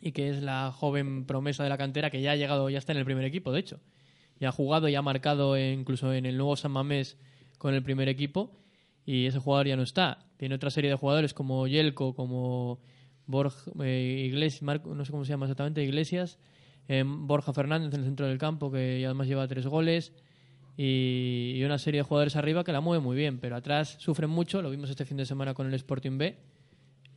y 0.00 0.12
que 0.12 0.28
es 0.28 0.40
la 0.40 0.70
joven 0.70 1.24
promesa 1.24 1.64
de 1.64 1.68
la 1.68 1.78
cantera 1.78 2.10
que 2.10 2.22
ya 2.22 2.32
ha 2.32 2.36
llegado, 2.36 2.70
ya 2.70 2.78
está 2.78 2.92
en 2.92 2.98
el 2.98 3.04
primer 3.04 3.24
equipo, 3.24 3.50
de 3.50 3.58
hecho. 3.58 3.80
Ya 4.38 4.50
ha 4.50 4.52
jugado 4.52 4.88
y 4.88 4.94
ha 4.94 5.02
marcado 5.02 5.58
incluso 5.58 6.12
en 6.12 6.26
el 6.26 6.36
nuevo 6.36 6.54
San 6.54 6.70
Mamés 6.70 7.16
con 7.58 7.74
el 7.74 7.82
primer 7.82 8.08
equipo 8.08 8.63
y 9.06 9.26
ese 9.26 9.38
jugador 9.38 9.66
ya 9.66 9.76
no 9.76 9.82
está. 9.82 10.26
Tiene 10.36 10.54
otra 10.54 10.70
serie 10.70 10.90
de 10.90 10.96
jugadores 10.96 11.34
como 11.34 11.66
Yelko, 11.66 12.14
como 12.14 12.80
Borja 13.26 13.70
eh, 13.82 14.24
Iglesias, 14.26 14.62
no 14.84 15.04
sé 15.04 15.10
cómo 15.10 15.24
se 15.24 15.30
llama 15.30 15.46
exactamente, 15.46 15.82
Iglesias, 15.82 16.38
eh, 16.88 17.04
Borja 17.06 17.52
Fernández 17.52 17.92
en 17.94 18.00
el 18.00 18.06
centro 18.06 18.26
del 18.26 18.38
campo, 18.38 18.70
que 18.70 19.04
además 19.04 19.26
lleva 19.26 19.46
tres 19.48 19.66
goles, 19.66 20.12
y, 20.76 21.52
y 21.54 21.64
una 21.64 21.78
serie 21.78 22.00
de 22.00 22.02
jugadores 22.02 22.36
arriba 22.36 22.64
que 22.64 22.72
la 22.72 22.80
mueve 22.80 23.02
muy 23.02 23.16
bien, 23.16 23.38
pero 23.38 23.56
atrás 23.56 23.96
sufren 24.00 24.30
mucho, 24.30 24.60
lo 24.60 24.70
vimos 24.70 24.90
este 24.90 25.04
fin 25.04 25.16
de 25.16 25.24
semana 25.24 25.54
con 25.54 25.66
el 25.66 25.74
Sporting 25.74 26.18
B, 26.18 26.38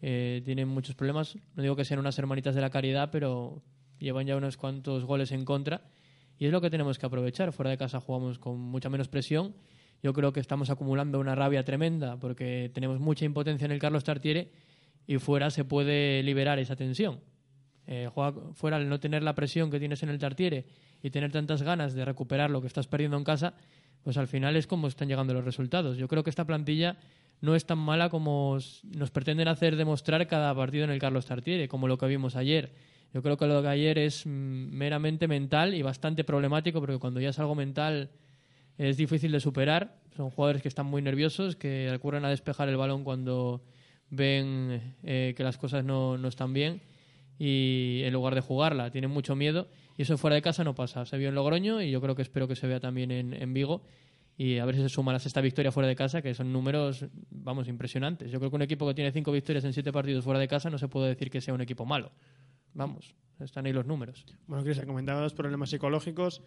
eh, 0.01 0.41
tienen 0.45 0.67
muchos 0.67 0.95
problemas, 0.95 1.37
no 1.55 1.63
digo 1.63 1.75
que 1.75 1.83
sean 1.83 1.99
unas 1.99 2.17
hermanitas 2.19 2.53
de 2.55 2.61
la 2.61 2.69
caridad, 2.69 3.09
pero 3.11 3.63
llevan 3.99 4.27
ya 4.27 4.37
unos 4.37 4.57
cuantos 4.57 5.05
goles 5.05 5.31
en 5.31 5.43
contra, 5.43 5.81
y 6.37 6.45
es 6.45 6.51
lo 6.51 6.61
que 6.61 6.69
tenemos 6.69 6.99
que 6.99 7.05
aprovechar, 7.07 7.51
fuera 7.51 7.71
de 7.71 7.77
casa 7.77 7.99
jugamos 7.99 8.37
con 8.37 8.59
mucha 8.59 8.89
menos 8.89 9.07
presión, 9.07 9.55
yo 10.03 10.13
creo 10.13 10.33
que 10.33 10.39
estamos 10.39 10.69
acumulando 10.69 11.19
una 11.19 11.35
rabia 11.35 11.63
tremenda 11.63 12.17
porque 12.17 12.71
tenemos 12.73 12.99
mucha 12.99 13.25
impotencia 13.25 13.65
en 13.65 13.71
el 13.71 13.79
Carlos 13.79 14.03
Tartiere 14.03 14.51
y 15.07 15.17
fuera 15.17 15.49
se 15.49 15.63
puede 15.63 16.21
liberar 16.23 16.59
esa 16.59 16.75
tensión. 16.75 17.19
Eh, 17.87 18.09
fuera 18.53 18.77
al 18.77 18.89
no 18.89 18.99
tener 18.99 19.23
la 19.23 19.33
presión 19.33 19.71
que 19.71 19.79
tienes 19.79 20.03
en 20.03 20.09
el 20.09 20.19
Tartiere 20.19 20.65
y 21.01 21.09
tener 21.09 21.31
tantas 21.31 21.61
ganas 21.61 21.93
de 21.93 22.03
recuperar 22.03 22.49
lo 22.49 22.61
que 22.61 22.67
estás 22.67 22.87
perdiendo 22.87 23.17
en 23.17 23.23
casa, 23.23 23.53
pues 24.03 24.17
al 24.17 24.27
final 24.27 24.55
es 24.55 24.67
como 24.67 24.87
están 24.87 25.07
llegando 25.07 25.33
los 25.33 25.45
resultados. 25.45 25.97
Yo 25.97 26.07
creo 26.07 26.23
que 26.23 26.29
esta 26.29 26.45
plantilla 26.45 26.97
no 27.39 27.55
es 27.55 27.65
tan 27.65 27.77
mala 27.77 28.09
como 28.09 28.57
nos 28.97 29.11
pretenden 29.11 29.47
hacer 29.47 29.75
demostrar 29.75 30.27
cada 30.27 30.53
partido 30.53 30.83
en 30.83 30.89
el 30.89 30.99
Carlos 30.99 31.25
Tartiere, 31.25 31.67
como 31.67 31.87
lo 31.87 31.97
que 31.97 32.07
vimos 32.07 32.35
ayer. 32.35 32.73
Yo 33.13 33.21
creo 33.21 33.37
que 33.37 33.47
lo 33.47 33.61
de 33.61 33.69
ayer 33.69 33.97
es 33.97 34.25
mm, 34.25 34.29
meramente 34.29 35.27
mental 35.27 35.73
y 35.73 35.81
bastante 35.81 36.23
problemático, 36.23 36.79
porque 36.79 36.99
cuando 36.99 37.21
ya 37.21 37.29
es 37.29 37.39
algo 37.39 37.55
mental 37.55 38.09
es 38.77 38.97
difícil 38.97 39.31
de 39.31 39.39
superar. 39.39 39.99
Son 40.15 40.29
jugadores 40.29 40.61
que 40.61 40.67
están 40.67 40.85
muy 40.85 41.01
nerviosos, 41.01 41.55
que 41.55 41.87
recurren 41.89 42.25
a 42.25 42.29
despejar 42.29 42.69
el 42.69 42.77
balón 42.77 43.03
cuando 43.03 43.61
ven 44.09 44.95
eh, 45.03 45.33
que 45.35 45.43
las 45.43 45.57
cosas 45.57 45.83
no, 45.83 46.17
no 46.17 46.27
están 46.27 46.53
bien 46.53 46.81
y 47.39 48.01
en 48.03 48.13
lugar 48.13 48.35
de 48.35 48.41
jugarla 48.41 48.89
tienen 48.91 49.11
mucho 49.11 49.35
miedo 49.35 49.67
y 49.97 50.03
eso 50.03 50.17
fuera 50.17 50.35
de 50.35 50.41
casa 50.41 50.63
no 50.63 50.75
pasa. 50.75 51.05
Se 51.05 51.17
vio 51.17 51.29
en 51.29 51.35
Logroño 51.35 51.81
y 51.81 51.91
yo 51.91 52.01
creo 52.01 52.15
que 52.15 52.21
espero 52.21 52.47
que 52.47 52.55
se 52.55 52.67
vea 52.67 52.79
también 52.79 53.11
en, 53.11 53.53
Vigo 53.53 53.81
y 54.37 54.59
a 54.59 54.65
ver 54.65 54.75
si 54.75 54.81
se 54.81 54.89
suma 54.89 55.11
la 55.11 55.19
sexta 55.19 55.41
victoria 55.41 55.71
fuera 55.71 55.87
de 55.87 55.95
casa, 55.95 56.21
que 56.21 56.33
son 56.33 56.53
números, 56.53 57.05
vamos, 57.31 57.67
impresionantes. 57.67 58.31
Yo 58.31 58.39
creo 58.39 58.51
que 58.51 58.55
un 58.55 58.61
equipo 58.61 58.87
que 58.87 58.93
tiene 58.93 59.11
cinco 59.11 59.31
victorias 59.31 59.65
en 59.65 59.73
siete 59.73 59.91
partidos 59.91 60.23
fuera 60.23 60.39
de 60.39 60.47
casa 60.47 60.69
no 60.69 60.77
se 60.77 60.87
puede 60.87 61.09
decir 61.09 61.31
que 61.31 61.41
sea 61.41 61.53
un 61.53 61.61
equipo 61.61 61.85
malo. 61.85 62.11
Vamos, 62.73 63.15
están 63.39 63.65
ahí 63.65 63.73
los 63.73 63.87
números. 63.87 64.25
Bueno, 64.45 64.63
Cris, 64.63 64.79
comentaba 64.85 65.21
los 65.21 65.33
problemas 65.33 65.71
psicológicos. 65.71 66.43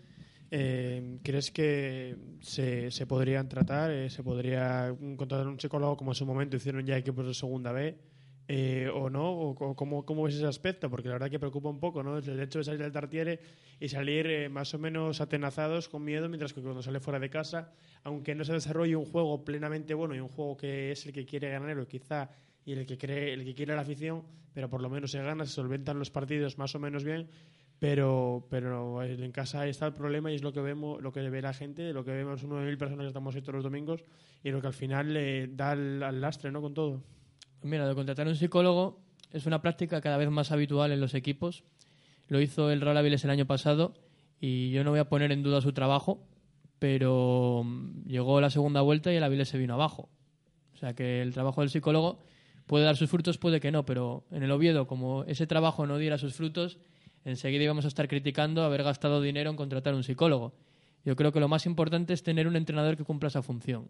Eh, 0.51 1.19
¿Crees 1.23 1.51
que 1.51 2.17
se, 2.41 2.91
se 2.91 3.07
podrían 3.07 3.49
tratar? 3.49 3.91
eh, 3.91 4.11
¿Se 4.11 4.23
podría 4.23 4.95
contratar 5.17 5.47
un 5.47 5.61
psicólogo 5.61 5.97
como 5.97 6.11
en 6.11 6.17
su 6.17 6.27
momento 6.27 6.57
hicieron 6.57 6.85
ya 6.85 6.97
equipos 6.97 7.27
de 7.27 7.35
segunda 7.35 7.73
B? 7.73 7.97
eh, 8.53 8.91
o 8.93 9.09
no, 9.09 9.31
o, 9.31 9.77
cómo, 9.77 10.05
cómo, 10.05 10.25
ves 10.25 10.35
ese 10.35 10.45
aspecto, 10.45 10.91
porque 10.91 11.07
la 11.07 11.15
verdad 11.15 11.31
que 11.31 11.39
preocupa 11.39 11.69
un 11.69 11.79
poco, 11.79 12.03
¿no? 12.03 12.19
El 12.19 12.41
hecho 12.41 12.59
de 12.59 12.65
salir 12.65 12.81
del 12.81 12.91
Tartiere 12.91 13.39
y 13.79 13.89
salir 13.89 14.27
eh, 14.27 14.49
más 14.49 14.75
o 14.75 14.79
menos 14.81 15.21
atenazados, 15.21 15.89
con 15.89 16.03
miedo, 16.03 16.29
mientras 16.29 16.53
que 16.53 16.61
cuando 16.61 16.83
sale 16.83 16.99
fuera 16.99 17.21
de 17.21 17.31
casa, 17.31 17.73
aunque 18.03 18.35
no 18.35 18.45
se 18.45 18.53
desarrolle 18.53 18.97
un 18.97 19.07
juego 19.07 19.45
plenamente 19.45 19.95
bueno 19.95 20.17
y 20.17 20.19
un 20.19 20.27
juego 20.27 20.57
que 20.57 20.91
es 20.91 21.07
el 21.07 21.13
que 21.13 21.25
quiere 21.27 21.49
ganar 21.49 21.79
o 21.79 21.87
quizá 21.87 22.29
y 22.65 22.73
el 22.73 22.87
que 22.87 22.99
cree, 22.99 23.35
el 23.35 23.45
que 23.45 23.55
quiere 23.55 23.77
la 23.77 23.83
afición, 23.83 24.25
pero 24.53 24.69
por 24.69 24.83
lo 24.83 24.91
menos 24.91 25.13
se 25.13 25.23
gana, 25.23 25.47
se 25.47 25.53
solventan 25.53 26.01
los 26.01 26.11
partidos 26.11 26.59
más 26.59 26.75
o 26.75 26.81
menos 26.81 27.05
bien, 27.05 27.29
pero, 27.81 28.47
pero 28.51 29.03
en 29.03 29.33
casa 29.33 29.67
está 29.67 29.87
el 29.87 29.95
problema 29.95 30.31
y 30.31 30.35
es 30.35 30.43
lo 30.43 30.53
que 30.53 30.61
vemos, 30.61 31.01
lo 31.03 31.13
que 31.13 31.29
ve 31.31 31.41
la 31.41 31.55
gente, 31.55 31.95
lo 31.95 32.05
que 32.05 32.13
vemos 32.13 32.45
mil 32.45 32.77
personas 32.77 33.05
que 33.05 33.09
estamos 33.09 33.35
todos 33.35 33.55
los 33.55 33.65
domingos 33.65 34.05
y 34.45 34.51
lo 34.51 34.61
que 34.61 34.67
al 34.67 34.75
final 34.75 35.15
le 35.15 35.49
da 35.49 35.71
al 35.73 36.21
lastre, 36.21 36.53
¿no? 36.53 36.61
Con 36.61 36.75
todo. 36.75 37.03
Mira, 37.63 37.89
de 37.89 37.95
contratar 37.95 38.27
a 38.27 38.31
un 38.31 38.37
psicólogo 38.37 39.01
es 39.33 39.47
una 39.47 39.63
práctica 39.63 40.03
cada 40.03 40.19
vez 40.19 40.29
más 40.29 40.53
habitual 40.53 40.93
en 40.93 41.01
los 41.01 41.15
equipos. 41.15 41.65
Lo 42.29 42.39
hizo 42.43 42.71
el 42.71 42.83
Real 42.83 42.99
Avilés 42.99 43.25
el 43.25 43.31
año 43.31 43.47
pasado 43.47 43.95
y 44.39 44.71
yo 44.73 44.85
no 44.85 44.91
voy 44.91 45.01
a 45.01 45.09
poner 45.09 45.33
en 45.33 45.43
duda 45.43 45.63
su 45.63 45.73
trabajo, 45.73 46.23
pero 46.79 47.63
mm, 47.65 48.09
llegó 48.09 48.43
la 48.43 48.51
segunda 48.51 48.83
vuelta 48.83 49.11
y 49.11 49.17
el 49.17 49.25
Avilés 49.25 49.49
se 49.49 49.57
vino 49.57 49.73
abajo. 49.73 50.11
O 50.75 50.77
sea 50.77 50.95
que 50.95 51.23
el 51.23 51.33
trabajo 51.33 51.63
del 51.63 51.71
psicólogo 51.71 52.19
puede 52.67 52.85
dar 52.85 52.99
sus 52.99 53.09
frutos, 53.09 53.39
puede 53.39 53.59
que 53.59 53.73
no, 53.73 53.87
pero 53.87 54.25
en 54.31 54.43
el 54.43 54.51
Oviedo, 54.51 54.87
como 54.87 55.25
ese 55.25 55.47
trabajo 55.47 55.87
no 55.87 55.97
diera 55.97 56.19
sus 56.19 56.35
frutos, 56.35 56.79
enseguida 57.25 57.65
íbamos 57.65 57.85
a 57.85 57.89
estar 57.89 58.09
criticando 58.09 58.65
haber 58.65 58.83
gastado 58.83 59.21
dinero 59.21 59.51
en 59.51 59.57
contratar 59.57 59.95
un 59.95 60.03
psicólogo. 60.03 60.55
Yo 61.05 61.17
creo 61.17 61.33
que 61.33 61.41
lo 61.41 61.49
más 61.49 61.67
importante 61.67 62.13
es 62.13 62.23
tener 62.23 62.47
un 62.47 62.57
entrenador 62.57 62.97
que 62.97 63.05
cumpla 63.05 63.29
esa 63.29 63.43
función 63.43 63.89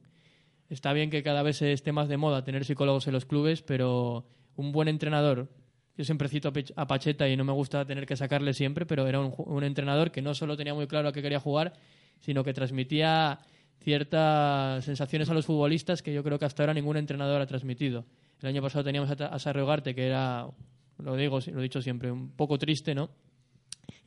está 0.70 0.92
bien 0.92 1.10
que 1.10 1.22
cada 1.22 1.42
vez 1.42 1.60
esté 1.60 1.92
más 1.92 2.08
de 2.08 2.16
moda 2.16 2.44
tener 2.44 2.64
psicólogos 2.64 3.06
en 3.08 3.12
los 3.12 3.26
clubes, 3.26 3.60
pero 3.60 4.24
un 4.56 4.72
buen 4.72 4.88
entrenador, 4.88 5.48
yo 5.96 6.04
siempre 6.04 6.28
cito 6.28 6.52
a 6.76 6.86
Pacheta 6.86 7.28
y 7.28 7.36
no 7.36 7.44
me 7.44 7.52
gusta 7.52 7.84
tener 7.84 8.06
que 8.06 8.16
sacarle 8.16 8.54
siempre, 8.54 8.86
pero 8.86 9.06
era 9.06 9.20
un, 9.20 9.64
entrenador 9.64 10.12
que 10.12 10.22
no 10.22 10.34
solo 10.34 10.56
tenía 10.56 10.72
muy 10.72 10.86
claro 10.86 11.08
a 11.08 11.12
qué 11.12 11.20
quería 11.20 11.40
jugar, 11.40 11.74
sino 12.20 12.44
que 12.44 12.54
transmitía 12.54 13.40
ciertas 13.82 14.84
sensaciones 14.84 15.28
a 15.28 15.34
los 15.34 15.46
futbolistas 15.46 16.02
que 16.02 16.12
yo 16.12 16.22
creo 16.22 16.38
que 16.38 16.44
hasta 16.44 16.62
ahora 16.62 16.74
ningún 16.74 16.96
entrenador 16.96 17.42
ha 17.42 17.46
transmitido. 17.46 18.04
El 18.40 18.48
año 18.48 18.62
pasado 18.62 18.84
teníamos 18.84 19.10
a, 19.10 19.34
a 19.34 19.82
que 19.82 20.06
era, 20.06 20.46
lo 21.02 21.16
digo, 21.16 21.38
lo 21.52 21.60
he 21.60 21.62
dicho 21.62 21.82
siempre, 21.82 22.10
un 22.10 22.30
poco 22.30 22.58
triste, 22.58 22.94
¿no? 22.94 23.10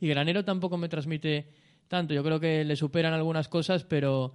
Y 0.00 0.08
Granero 0.08 0.44
tampoco 0.44 0.76
me 0.76 0.88
transmite 0.88 1.48
tanto. 1.88 2.14
Yo 2.14 2.22
creo 2.22 2.40
que 2.40 2.64
le 2.64 2.76
superan 2.76 3.12
algunas 3.12 3.48
cosas, 3.48 3.84
pero 3.84 4.32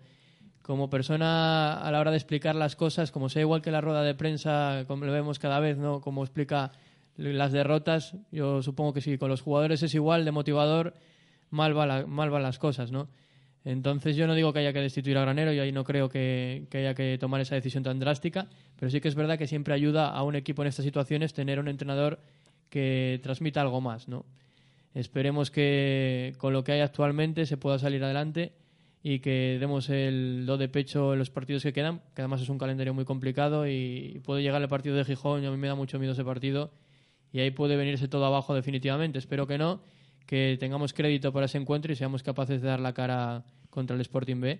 como 0.61 0.89
persona 0.89 1.73
a 1.81 1.91
la 1.91 1.99
hora 1.99 2.11
de 2.11 2.17
explicar 2.17 2.55
las 2.55 2.75
cosas, 2.75 3.11
como 3.11 3.29
sea 3.29 3.41
igual 3.41 3.61
que 3.61 3.71
la 3.71 3.81
rueda 3.81 4.03
de 4.03 4.13
prensa, 4.13 4.83
como 4.87 5.05
lo 5.05 5.11
vemos 5.11 5.39
cada 5.39 5.59
vez, 5.59 5.77
¿no? 5.77 6.01
Como 6.01 6.23
explica 6.23 6.71
las 7.15 7.51
derrotas, 7.51 8.15
yo 8.31 8.61
supongo 8.61 8.93
que 8.93 9.01
si 9.01 9.17
con 9.17 9.29
los 9.29 9.41
jugadores 9.41 9.83
es 9.83 9.93
igual 9.93 10.25
de 10.25 10.31
motivador, 10.31 10.93
mal, 11.49 11.77
va 11.77 12.05
mal 12.05 12.29
van 12.29 12.43
las 12.43 12.59
cosas, 12.59 12.91
¿no? 12.91 13.09
Entonces 13.65 14.15
yo 14.15 14.25
no 14.25 14.35
digo 14.35 14.53
que 14.53 14.59
haya 14.59 14.71
que 14.71 14.79
destituir 14.79 15.17
a 15.17 15.21
Granero 15.21 15.51
y 15.51 15.59
ahí 15.59 15.71
no 15.71 15.83
creo 15.83 16.07
que, 16.07 16.67
que, 16.69 16.77
haya 16.77 16.93
que 16.93 17.17
tomar 17.19 17.41
esa 17.41 17.55
decisión 17.55 17.83
tan 17.83 17.99
drástica, 17.99 18.47
pero 18.77 18.89
sí 18.89 19.01
que 19.01 19.09
es 19.09 19.15
verdad 19.15 19.37
que 19.37 19.47
siempre 19.47 19.73
ayuda 19.73 20.09
a 20.09 20.23
un 20.23 20.35
equipo 20.35 20.61
en 20.61 20.69
estas 20.69 20.85
situaciones 20.85 21.33
tener 21.33 21.59
un 21.59 21.67
entrenador 21.67 22.19
que 22.69 23.19
transmita 23.23 23.61
algo 23.61 23.81
más, 23.81 24.07
¿no? 24.07 24.25
Esperemos 24.93 25.51
que 25.51 26.33
con 26.37 26.53
lo 26.53 26.63
que 26.63 26.73
hay 26.73 26.81
actualmente 26.81 27.45
se 27.45 27.57
pueda 27.57 27.77
salir 27.79 28.03
adelante 28.03 28.53
y 29.01 29.19
que 29.19 29.57
demos 29.59 29.89
el 29.89 30.45
do 30.45 30.57
de 30.57 30.67
pecho 30.67 31.13
en 31.13 31.19
los 31.19 31.29
partidos 31.29 31.63
que 31.63 31.73
quedan, 31.73 32.01
que 32.15 32.21
además 32.21 32.41
es 32.41 32.49
un 32.49 32.57
calendario 32.57 32.93
muy 32.93 33.05
complicado 33.05 33.67
y 33.67 34.21
puede 34.25 34.41
llegar 34.41 34.61
el 34.61 34.67
partido 34.67 34.95
de 34.95 35.05
Gijón, 35.05 35.43
y 35.43 35.45
a 35.45 35.51
mí 35.51 35.57
me 35.57 35.67
da 35.67 35.75
mucho 35.75 35.99
miedo 35.99 36.13
ese 36.13 36.25
partido 36.25 36.71
y 37.31 37.39
ahí 37.39 37.51
puede 37.51 37.75
venirse 37.75 38.07
todo 38.07 38.25
abajo 38.25 38.55
definitivamente. 38.55 39.19
Espero 39.19 39.47
que 39.47 39.57
no, 39.57 39.81
que 40.25 40.57
tengamos 40.59 40.93
crédito 40.93 41.31
para 41.31 41.45
ese 41.45 41.57
encuentro 41.57 41.93
y 41.93 41.95
seamos 41.95 42.23
capaces 42.23 42.61
de 42.61 42.67
dar 42.67 42.79
la 42.79 42.93
cara 42.93 43.45
contra 43.69 43.95
el 43.95 44.01
Sporting 44.01 44.41
B. 44.41 44.59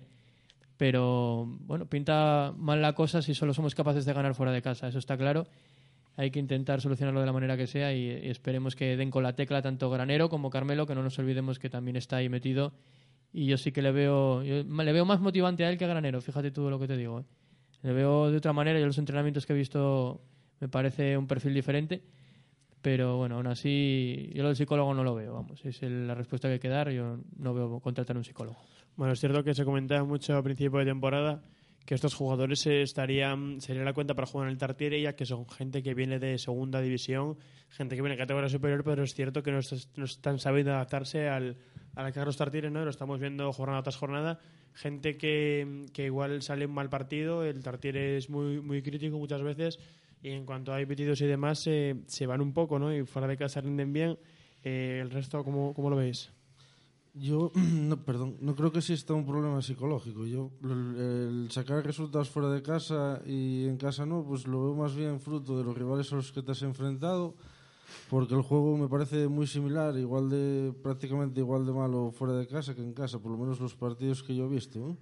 Pero 0.76 1.44
bueno, 1.66 1.86
pinta 1.86 2.54
mal 2.56 2.80
la 2.80 2.94
cosa 2.94 3.20
si 3.20 3.34
solo 3.34 3.52
somos 3.52 3.74
capaces 3.74 4.06
de 4.06 4.12
ganar 4.14 4.34
fuera 4.34 4.52
de 4.52 4.62
casa, 4.62 4.88
eso 4.88 4.98
está 4.98 5.18
claro. 5.18 5.46
Hay 6.16 6.30
que 6.30 6.38
intentar 6.38 6.80
solucionarlo 6.80 7.20
de 7.20 7.26
la 7.26 7.32
manera 7.32 7.56
que 7.56 7.66
sea 7.66 7.94
y, 7.94 8.10
esperemos 8.10 8.76
que 8.76 8.96
den 8.96 9.10
con 9.10 9.22
la 9.22 9.34
tecla 9.34 9.62
tanto 9.62 9.90
Granero 9.90 10.28
como 10.28 10.50
Carmelo, 10.50 10.86
que 10.86 10.94
no 10.94 11.02
nos 11.02 11.18
olvidemos 11.18 11.58
que 11.58 11.70
también 11.70 11.96
está 11.96 12.16
ahí 12.16 12.28
metido 12.28 12.72
y 13.32 13.46
yo 13.46 13.56
sí 13.56 13.72
que 13.72 13.82
le 13.82 13.92
veo, 13.92 14.42
le 14.42 14.92
veo 14.92 15.04
más 15.04 15.20
motivante 15.20 15.64
a 15.64 15.70
él 15.70 15.78
que 15.78 15.84
a 15.84 15.88
Granero, 15.88 16.20
fíjate 16.20 16.50
tú 16.50 16.68
lo 16.68 16.78
que 16.78 16.88
te 16.88 16.96
digo. 16.96 17.20
¿eh? 17.20 17.24
Le 17.82 17.92
veo 17.92 18.30
de 18.30 18.36
otra 18.36 18.52
manera, 18.52 18.78
yo 18.78 18.86
los 18.86 18.98
entrenamientos 18.98 19.46
que 19.46 19.52
he 19.52 19.56
visto 19.56 20.20
me 20.60 20.68
parece 20.68 21.16
un 21.16 21.26
perfil 21.26 21.54
diferente, 21.54 22.02
pero 22.82 23.16
bueno, 23.16 23.36
aún 23.36 23.46
así 23.46 24.30
yo 24.34 24.42
lo 24.42 24.48
del 24.48 24.56
psicólogo 24.56 24.92
no 24.94 25.04
lo 25.04 25.14
veo, 25.14 25.34
vamos, 25.34 25.64
es 25.64 25.80
la 25.82 26.14
respuesta 26.14 26.48
que 26.48 26.54
hay 26.54 26.60
que 26.60 26.68
dar, 26.68 26.90
yo 26.90 27.18
no 27.38 27.54
veo 27.54 27.80
contratar 27.80 28.16
un 28.16 28.24
psicólogo. 28.24 28.58
Bueno, 28.96 29.12
es 29.12 29.20
cierto 29.20 29.42
que 29.44 29.54
se 29.54 29.64
comentaba 29.64 30.04
mucho 30.04 30.36
a 30.36 30.42
principio 30.42 30.78
de 30.80 30.86
temporada 30.86 31.42
que 31.84 31.94
estos 31.94 32.14
jugadores 32.14 32.66
estarían 32.66 33.60
sería 33.60 33.82
la 33.82 33.92
cuenta 33.92 34.14
para 34.14 34.26
jugar 34.26 34.48
en 34.48 34.52
el 34.52 34.58
Tartiere 34.58 35.00
ya 35.00 35.14
que 35.14 35.26
son 35.26 35.48
gente 35.48 35.82
que 35.82 35.94
viene 35.94 36.18
de 36.18 36.38
segunda 36.38 36.80
división 36.80 37.36
gente 37.70 37.96
que 37.96 38.02
viene 38.02 38.16
de 38.16 38.22
categoría 38.22 38.48
superior 38.48 38.84
pero 38.84 39.02
es 39.02 39.14
cierto 39.14 39.42
que 39.42 39.52
no, 39.52 39.58
están 39.58 40.38
sabiendo 40.38 40.72
adaptarse 40.72 41.28
al, 41.28 41.56
a 41.94 42.02
la 42.02 42.12
Carlos 42.12 42.36
Tartiere 42.36 42.70
no 42.70 42.84
lo 42.84 42.90
estamos 42.90 43.20
viendo 43.20 43.52
jornada 43.52 43.82
tras 43.82 43.96
jornada. 43.96 44.38
Gente 44.72 45.16
que, 45.16 45.86
que 45.92 46.04
igual 46.04 46.42
sale 46.42 46.66
un 46.66 46.72
mal 46.72 46.88
partido 46.88 47.44
el 47.44 47.62
Tartiere 47.62 48.16
es 48.16 48.30
muy 48.30 48.60
muy 48.60 48.82
crítico 48.82 49.18
muchas 49.18 49.42
veces 49.42 49.78
y 50.22 50.30
en 50.30 50.46
cuanto 50.46 50.72
hay 50.72 50.86
pedidos 50.86 51.20
y 51.22 51.26
demás 51.26 51.58
se 51.58 52.26
van 52.26 52.40
un 52.40 52.52
poco 52.52 52.78
no 52.78 52.94
y 52.94 53.04
fuera 53.04 53.26
de 53.26 53.36
casa 53.36 53.60
rinden 53.60 53.92
bien. 53.92 54.18
Eh, 54.62 54.98
el 55.00 55.10
resto 55.10 55.42
cómo, 55.42 55.72
cómo 55.74 55.88
lo 55.90 55.96
veis 55.96 56.30
yo, 57.20 57.52
no, 57.54 58.02
perdón, 58.02 58.36
no 58.40 58.56
creo 58.56 58.72
que 58.72 58.78
exista 58.78 59.12
un 59.12 59.26
problema 59.26 59.60
psicológico. 59.60 60.26
Yo, 60.26 60.50
el, 60.64 61.48
sacar 61.50 61.84
resultados 61.84 62.30
fuera 62.30 62.50
de 62.50 62.62
casa 62.62 63.20
y 63.26 63.66
en 63.66 63.76
casa 63.76 64.06
no, 64.06 64.24
pues 64.24 64.46
lo 64.46 64.64
veo 64.64 64.74
más 64.74 64.94
bien 64.94 65.20
fruto 65.20 65.58
de 65.58 65.64
los 65.64 65.76
rivales 65.76 66.10
a 66.12 66.16
los 66.16 66.32
que 66.32 66.42
te 66.42 66.52
has 66.52 66.62
enfrentado, 66.62 67.34
porque 68.08 68.34
el 68.34 68.42
juego 68.42 68.76
me 68.76 68.88
parece 68.88 69.28
muy 69.28 69.46
similar, 69.46 69.96
igual 69.98 70.30
de 70.30 70.72
prácticamente 70.82 71.40
igual 71.40 71.66
de 71.66 71.72
malo 71.72 72.10
fuera 72.10 72.34
de 72.34 72.46
casa 72.46 72.74
que 72.74 72.82
en 72.82 72.94
casa, 72.94 73.18
por 73.18 73.32
lo 73.32 73.38
menos 73.38 73.60
los 73.60 73.74
partidos 73.74 74.22
que 74.22 74.34
yo 74.34 74.46
he 74.46 74.48
visto. 74.48 74.96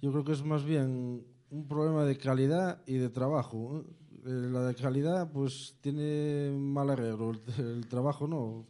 Yo 0.00 0.12
creo 0.12 0.24
que 0.24 0.32
es 0.32 0.44
más 0.44 0.64
bien 0.64 1.26
un 1.50 1.68
problema 1.68 2.04
de 2.04 2.16
calidad 2.16 2.82
y 2.86 2.94
de 2.94 3.08
trabajo. 3.08 3.84
Eh, 4.24 4.48
la 4.52 4.64
de 4.66 4.74
calidad, 4.74 5.32
pues 5.32 5.76
tiene 5.80 6.50
mal 6.56 6.90
arreglo, 6.90 7.32
el 7.58 7.86
trabajo 7.88 8.28
no 8.28 8.66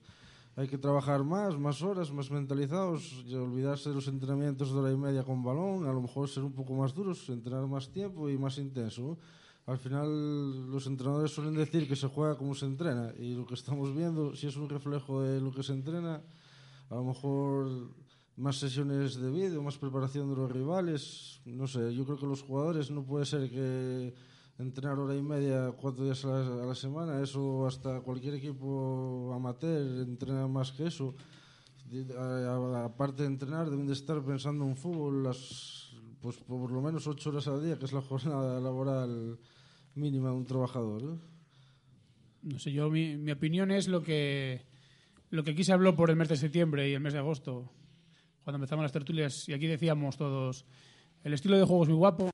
hay 0.57 0.69
que 0.69 0.79
trabajar 0.79 1.23
más, 1.23 1.59
más 1.59 1.83
horas, 1.83 2.11
más 2.11 2.31
mentalizados, 2.31 3.23
y 3.27 3.35
olvidarse 3.35 3.91
de 3.91 3.95
los 3.95 4.09
entrenamientos 4.09 4.73
de 4.73 4.79
hora 4.79 4.91
y 4.91 4.97
media 4.97 5.23
con 5.23 5.45
balón, 5.45 5.87
a 5.87 5.93
lo 5.93 6.01
mejor 6.01 6.29
ser 6.29 6.45
un 6.45 6.53
poco 6.53 6.73
más 6.75 6.95
duros, 6.95 7.29
entrenar 7.29 7.67
más 7.67 7.91
tiempo 7.91 8.31
y 8.31 8.39
más 8.39 8.57
intenso. 8.57 9.19
Al 9.67 9.77
final 9.77 10.71
los 10.71 10.87
entrenadores 10.87 11.33
suelen 11.33 11.55
decir 11.55 11.87
que 11.87 11.95
se 11.95 12.07
juega 12.07 12.39
como 12.39 12.55
se 12.55 12.65
entrena 12.65 13.13
y 13.19 13.35
lo 13.35 13.45
que 13.45 13.55
estamos 13.55 13.95
viendo, 13.95 14.35
si 14.35 14.47
es 14.47 14.57
un 14.57 14.69
reflejo 14.69 15.21
de 15.21 15.41
lo 15.43 15.53
que 15.53 15.63
se 15.63 15.75
entrena, 15.75 16.23
a 16.89 16.95
lo 16.95 17.05
mejor 17.05 17.91
más 18.37 18.57
sesiones 18.57 19.17
de 19.17 19.31
vídeo, 19.31 19.63
más 19.63 19.77
preparación 19.77 20.31
de 20.31 20.37
los 20.37 20.51
rivales, 20.51 21.41
no 21.45 21.67
sé, 21.67 21.95
yo 21.95 22.07
creo 22.07 22.17
que 22.17 22.27
los 22.27 22.43
jugadores 22.43 22.91
no 22.91 23.03
puede 23.03 23.27
ser 23.27 23.51
que 23.51 24.15
entrenar 24.59 24.99
hora 24.99 25.15
y 25.15 25.23
media 25.23 25.73
cuatro 25.77 26.05
días 26.05 26.25
a 26.25 26.39
la, 26.65 26.75
semana, 26.75 27.21
eso 27.23 27.67
hasta 27.67 28.01
cualquier 28.01 28.35
equipo 28.35 29.33
amateur 29.35 30.01
entrena 30.01 30.47
más 30.49 30.73
que 30.73 30.87
eso. 30.87 31.15
Aparte 32.85 33.23
de 33.23 33.29
entrenar, 33.29 33.71
deben 33.71 33.87
de 33.87 33.93
estar 33.93 34.23
pensando 34.25 34.65
en 34.65 34.77
fútbol 34.77 35.23
las, 35.23 35.95
pues 36.21 36.37
por 36.39 36.71
lo 36.71 36.81
menos 36.81 37.07
ocho 37.07 37.31
horas 37.31 37.47
al 37.49 37.63
día, 37.63 37.79
que 37.79 37.85
es 37.85 37.93
la 37.93 38.01
jornada 38.03 38.61
laboral 38.61 39.39
mínima 39.95 40.31
de 40.31 40.35
un 40.35 40.45
trabajador. 40.45 41.03
¿eh? 41.03 41.19
No 42.43 42.59
sé, 42.59 42.73
yo 42.73 42.91
mi, 42.91 43.17
mi 43.17 43.33
opinión 43.33 43.71
es 43.71 43.89
lo 43.89 44.03
que 44.03 44.67
lo 45.31 45.43
que 45.43 45.51
aquí 45.53 45.65
se 45.65 45.73
habló 45.73 45.95
por 45.95 46.11
el 46.11 46.17
mes 46.17 46.29
de 46.29 46.37
septiembre 46.37 46.89
y 46.89 46.95
el 46.95 47.01
mes 47.01 47.13
de 47.13 47.19
agosto, 47.19 47.73
cuando 48.45 48.57
empezamos 48.57 48.85
las 48.85 48.93
tertulias, 48.93 49.49
y 49.49 49.53
aquí 49.53 49.67
decíamos 49.67 50.17
todos, 50.17 50.65
el 51.25 51.35
estilo 51.35 51.59
de 51.59 51.65
juego 51.65 51.83
es 51.83 51.89
muy 51.89 51.99
guapo, 51.99 52.31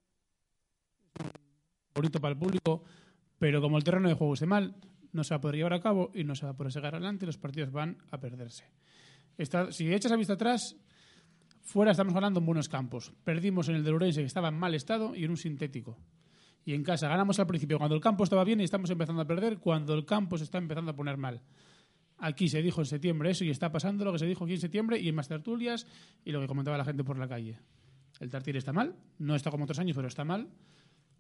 bonito 1.95 2.21
para 2.21 2.33
el 2.33 2.39
público, 2.39 2.85
pero 3.39 3.61
como 3.61 3.77
el 3.77 3.85
terreno 3.85 4.09
de 4.09 4.15
juego 4.15 4.35
esté 4.35 4.47
mal, 4.47 4.75
no 5.13 5.25
se 5.25 5.35
va 5.35 5.39
a 5.39 5.41
poder 5.41 5.57
llevar 5.57 5.75
a 5.75 5.81
cabo 5.81 6.11
y 6.15 6.25
no 6.25 6.35
se 6.35 6.47
va 6.47 6.53
a 6.53 6.57
poder 6.57 6.73
seguir 6.73 6.89
adelante 6.89 7.25
y 7.25 7.27
los 7.27 7.39
partidos 7.39 7.71
van 7.71 7.99
a 8.11 8.19
perderse. 8.19 8.65
si 9.71 9.93
echas 9.93 10.11
la 10.11 10.17
vista 10.17 10.35
atrás, 10.35 10.77
fuera 11.63 11.91
estamos 11.91 12.15
ganando 12.15 12.41
en 12.41 12.47
buenos 12.47 12.69
campos. 12.69 13.13
Perdimos 13.25 13.69
en 13.69 13.77
el 13.77 13.85
de 13.85 13.93
Urense, 13.93 14.21
que 14.21 14.27
estaba 14.27 14.49
en 14.49 14.55
mal 14.55 14.75
estado, 14.75 15.15
y 15.15 15.25
en 15.25 15.31
un 15.31 15.37
sintético. 15.37 15.99
Y 16.65 16.75
en 16.75 16.83
casa 16.83 17.09
ganamos 17.09 17.39
al 17.41 17.47
principio 17.47 17.79
cuando 17.79 17.97
el 17.97 18.01
campo 18.01 18.25
estaba 18.25 18.45
bien 18.45 18.61
y 18.61 18.65
estamos 18.65 18.89
empezando 18.91 19.23
a 19.23 19.27
perder 19.27 19.59
cuando 19.59 19.95
el 19.95 20.05
campo 20.05 20.39
se 20.39 20.45
está 20.45 20.59
empezando 20.59 20.93
a 20.93 20.97
poner 20.97 21.17
mal. 21.17 21.43
Aquí 22.19 22.49
se 22.49 22.63
dijo 22.63 22.81
en 22.81 22.87
septiembre 22.87 23.31
eso 23.31 23.45
y 23.45 23.51
está 23.51 23.73
pasando 23.73 24.05
lo 24.05 24.13
que 24.13 24.21
se 24.21 24.27
dijo 24.27 24.45
aquí 24.45 24.55
en 24.55 24.61
septiembre 24.61 25.01
y 25.01 25.09
en 25.09 25.15
más 25.17 25.27
tertulias 25.27 25.87
y 26.25 26.31
lo 26.31 26.41
que 26.41 26.47
comentaba 26.47 26.79
la 26.79 26.85
gente 26.85 27.03
por 27.03 27.19
la 27.19 27.27
calle. 27.27 27.59
El 28.21 28.31
Tartier 28.31 28.57
está 28.57 28.73
mal, 28.73 28.95
no 29.19 29.35
está 29.35 29.51
como 29.51 29.65
otros 29.65 29.81
años, 29.81 29.97
pero 29.97 30.07
está 30.07 30.25
mal. 30.25 30.49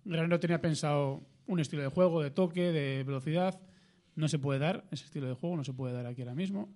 Granero 0.04 0.40
tenía 0.40 0.60
pensado 0.60 1.22
un 1.46 1.60
estilo 1.60 1.82
de 1.82 1.88
juego, 1.88 2.22
de 2.22 2.30
toque, 2.30 2.72
de 2.72 3.04
velocidad, 3.04 3.60
no 4.14 4.28
se 4.28 4.38
puede 4.38 4.58
dar, 4.58 4.84
ese 4.90 5.04
estilo 5.04 5.28
de 5.28 5.34
juego 5.34 5.56
no 5.56 5.64
se 5.64 5.72
puede 5.72 5.94
dar 5.94 6.06
aquí 6.06 6.22
ahora 6.22 6.34
mismo. 6.34 6.68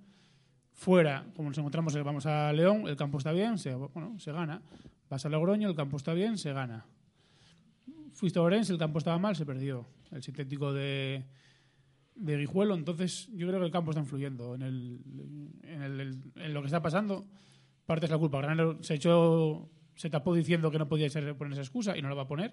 Fuera, 0.73 1.27
como 1.35 1.49
nos 1.49 1.59
encontramos, 1.59 1.95
eh, 1.95 2.03
vamos 2.03 2.27
a 2.27 2.53
León, 2.53 2.87
el 2.87 2.97
campo 2.97 3.19
está 3.19 3.33
bien, 3.33 3.59
se, 3.59 3.75
gana. 4.33 4.63
Vas 5.09 5.25
a 5.25 5.29
Logroño, 5.29 5.69
el 5.69 5.75
campo 5.75 5.97
está 5.97 6.13
bien, 6.13 6.39
se 6.39 6.53
gana. 6.53 6.87
Fuiste 8.13 8.39
a 8.39 8.43
Orense, 8.43 8.73
el 8.73 8.79
campo 8.79 8.99
estaba 8.99 9.19
mal, 9.19 9.37
se 9.37 9.47
perdió. 9.47 9.87
El 10.11 10.23
sintético 10.23 10.73
de, 10.73 11.25
de 12.15 12.37
Guijuelo, 12.37 12.75
entonces 12.75 13.29
yo 13.33 13.47
creo 13.47 13.61
que 13.61 13.67
el 13.67 13.73
campo 13.73 13.91
está 13.91 14.01
influyendo 14.01 14.55
en, 14.55 15.03
lo 16.53 16.61
que 16.61 16.67
está 16.67 16.83
pasando. 16.83 17.27
Parte 17.85 18.07
es 18.07 18.11
la 18.11 18.19
culpa. 18.19 18.41
Granero 18.41 18.83
se 18.83 18.95
echó, 18.95 19.71
se 19.95 20.11
tapó 20.11 20.35
diciendo 20.35 20.71
que 20.71 20.79
no 20.79 20.89
podía 20.89 21.09
poner 21.37 21.53
esa 21.53 21.63
excusa 21.63 21.97
y 21.97 22.03
no 22.03 22.09
la 22.09 22.15
va 22.15 22.23
a 22.23 22.29
poner 22.29 22.53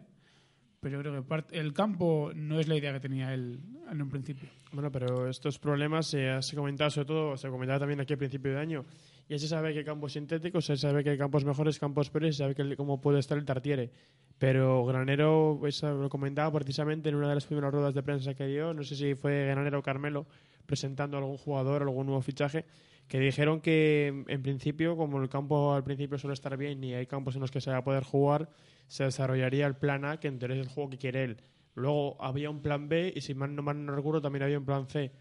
pero 0.84 1.02
yo 1.02 1.24
creo 1.24 1.44
que 1.48 1.58
el 1.58 1.72
campo 1.72 2.32
no 2.36 2.60
es 2.60 2.68
la 2.68 2.76
idea 2.76 2.92
que 2.92 3.00
tenía 3.00 3.34
él 3.34 3.62
en 3.90 4.02
un 4.02 4.10
principio. 4.10 4.50
Bueno, 4.74 4.92
pero 4.92 5.30
estos 5.30 5.58
problemas 5.58 6.08
se, 6.08 6.42
se 6.42 6.56
comentado 6.58 6.90
sobre 6.90 7.08
todo, 7.08 7.38
se 7.38 7.48
comentaba 7.48 7.80
también 7.80 8.02
aquí 8.02 8.14
a 8.14 8.18
principio 8.18 8.52
de 8.52 8.60
año. 8.60 8.86
Ya 9.30 9.40
se 9.40 9.48
sabe 9.48 9.74
que 9.74 9.86
campos 9.86 10.12
sintéticos, 10.12 10.66
se 10.66 10.76
sabe 10.76 11.02
que 11.02 11.12
hay 11.12 11.18
campos 11.18 11.46
mejores, 11.46 11.80
campos 11.80 12.10
peores, 12.10 12.36
se 12.36 12.44
sabe 12.44 12.54
que, 12.54 12.76
cómo 12.76 13.00
puede 13.00 13.20
estar 13.20 13.38
el 13.38 13.46
Tartiere. 13.46 13.92
Pero 14.38 14.86
Granero 14.86 15.56
pues, 15.58 15.82
lo 15.84 16.10
comentaba 16.10 16.52
precisamente 16.52 17.08
en 17.08 17.16
una 17.16 17.30
de 17.30 17.36
las 17.36 17.46
primeras 17.46 17.72
ruedas 17.72 17.94
de 17.94 18.04
prensa 18.04 18.34
que 18.34 18.46
dio, 18.46 18.74
no 18.74 18.84
sé 18.84 18.98
si 18.98 19.16
fue 19.16 19.46
Granero 19.46 19.80
o 19.80 19.82
Carmelo, 19.82 20.28
presentando 20.66 21.16
a 21.16 21.22
algún 21.22 21.38
jugador, 21.38 21.84
algún 21.84 22.08
nuevo 22.08 22.22
fichaje, 22.22 22.66
que 23.08 23.20
dijeron 23.20 23.62
que 23.62 24.24
en 24.28 24.42
principio, 24.42 24.96
como 24.98 25.22
el 25.22 25.30
campo 25.30 25.74
al 25.74 25.84
principio 25.84 26.18
suele 26.18 26.34
estar 26.34 26.58
bien 26.58 26.84
y 26.84 26.94
hay 26.94 27.06
campos 27.06 27.36
en 27.36 27.42
los 27.42 27.52
que 27.52 27.62
se 27.62 27.72
va 27.72 27.78
a 27.78 27.84
poder 27.84 28.04
jugar, 28.04 28.50
se 28.88 29.04
desarrollaría 29.04 29.68
el 29.68 29.76
plan 29.76 30.06
A, 30.06 30.20
que 30.20 30.28
en 30.28 30.38
es 30.38 30.50
el 30.52 30.68
juego 30.68 30.90
que 30.90 30.98
quiere 30.98 31.24
él. 31.24 31.38
Luego 31.76 32.22
había 32.22 32.50
un 32.50 32.62
plan 32.62 32.88
B 32.88 33.14
y 33.16 33.22
si 33.22 33.34
mal 33.34 33.56
no, 33.56 33.64
mal 33.64 33.88
recuerdo 33.88 34.22
también 34.22 34.44
había 34.44 34.60
un 34.60 34.66
plan 34.66 34.88
C. 34.88 35.12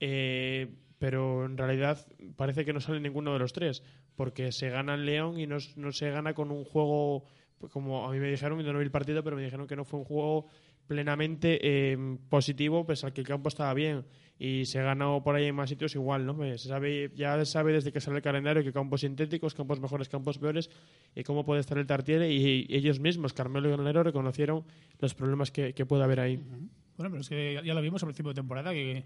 Eh, 0.00 0.74
pero 0.98 1.44
en 1.44 1.56
realidad 1.56 2.06
parece 2.36 2.64
que 2.64 2.72
no 2.72 2.80
sale 2.80 3.00
ninguno 3.00 3.32
de 3.32 3.38
los 3.38 3.52
tres, 3.52 3.82
porque 4.16 4.52
se 4.52 4.68
gana 4.68 4.94
en 4.94 5.06
León 5.06 5.38
y 5.38 5.46
no, 5.46 5.58
no 5.76 5.92
se 5.92 6.10
gana 6.10 6.34
con 6.34 6.50
un 6.50 6.64
juego, 6.64 7.24
como 7.70 8.06
a 8.06 8.12
mí 8.12 8.18
me 8.18 8.28
dijeron, 8.28 8.60
yo 8.60 8.72
no 8.72 8.78
vi 8.78 8.84
el 8.84 8.90
partido, 8.90 9.22
pero 9.22 9.36
me 9.36 9.44
dijeron 9.44 9.66
que 9.66 9.76
no 9.76 9.84
fue 9.84 10.00
un 10.00 10.04
juego 10.04 10.46
plenamente 10.88 11.60
eh, 11.62 12.18
positivo, 12.28 12.84
pese 12.84 13.06
al 13.06 13.12
que 13.12 13.20
el 13.20 13.26
campo 13.26 13.48
estaba 13.48 13.72
bien 13.74 14.04
y 14.38 14.64
se 14.64 14.78
ha 14.78 14.82
ganado 14.82 15.22
por 15.22 15.34
ahí 15.34 15.46
en 15.46 15.54
más 15.54 15.68
sitios 15.68 15.94
igual, 15.94 16.24
¿no? 16.24 16.34
Se 16.56 16.68
sabe, 16.68 17.12
ya 17.14 17.36
se 17.38 17.46
sabe 17.46 17.72
desde 17.72 17.92
que 17.92 18.00
sale 18.00 18.16
el 18.16 18.22
calendario 18.22 18.62
que 18.62 18.72
campos 18.72 19.02
sintéticos, 19.02 19.54
campos 19.54 19.80
mejores, 19.80 20.08
campos 20.08 20.38
peores 20.38 20.70
y 21.14 21.24
cómo 21.24 21.44
puede 21.44 21.60
estar 21.60 21.76
el 21.76 21.86
Tartiere 21.86 22.32
y, 22.32 22.66
ellos 22.70 23.00
mismos, 23.00 23.32
Carmelo 23.32 23.68
y 23.68 23.72
Granero, 23.72 24.02
reconocieron 24.02 24.64
los 25.00 25.14
problemas 25.14 25.50
que, 25.50 25.74
que 25.74 25.84
puede 25.84 26.04
haber 26.04 26.20
ahí. 26.20 26.36
Bueno, 26.96 27.10
pero 27.10 27.20
es 27.20 27.28
que 27.28 27.60
ya 27.64 27.74
lo 27.74 27.80
vimos 27.80 28.02
al 28.02 28.08
principio 28.08 28.30
de 28.30 28.36
temporada 28.36 28.72
que 28.72 29.04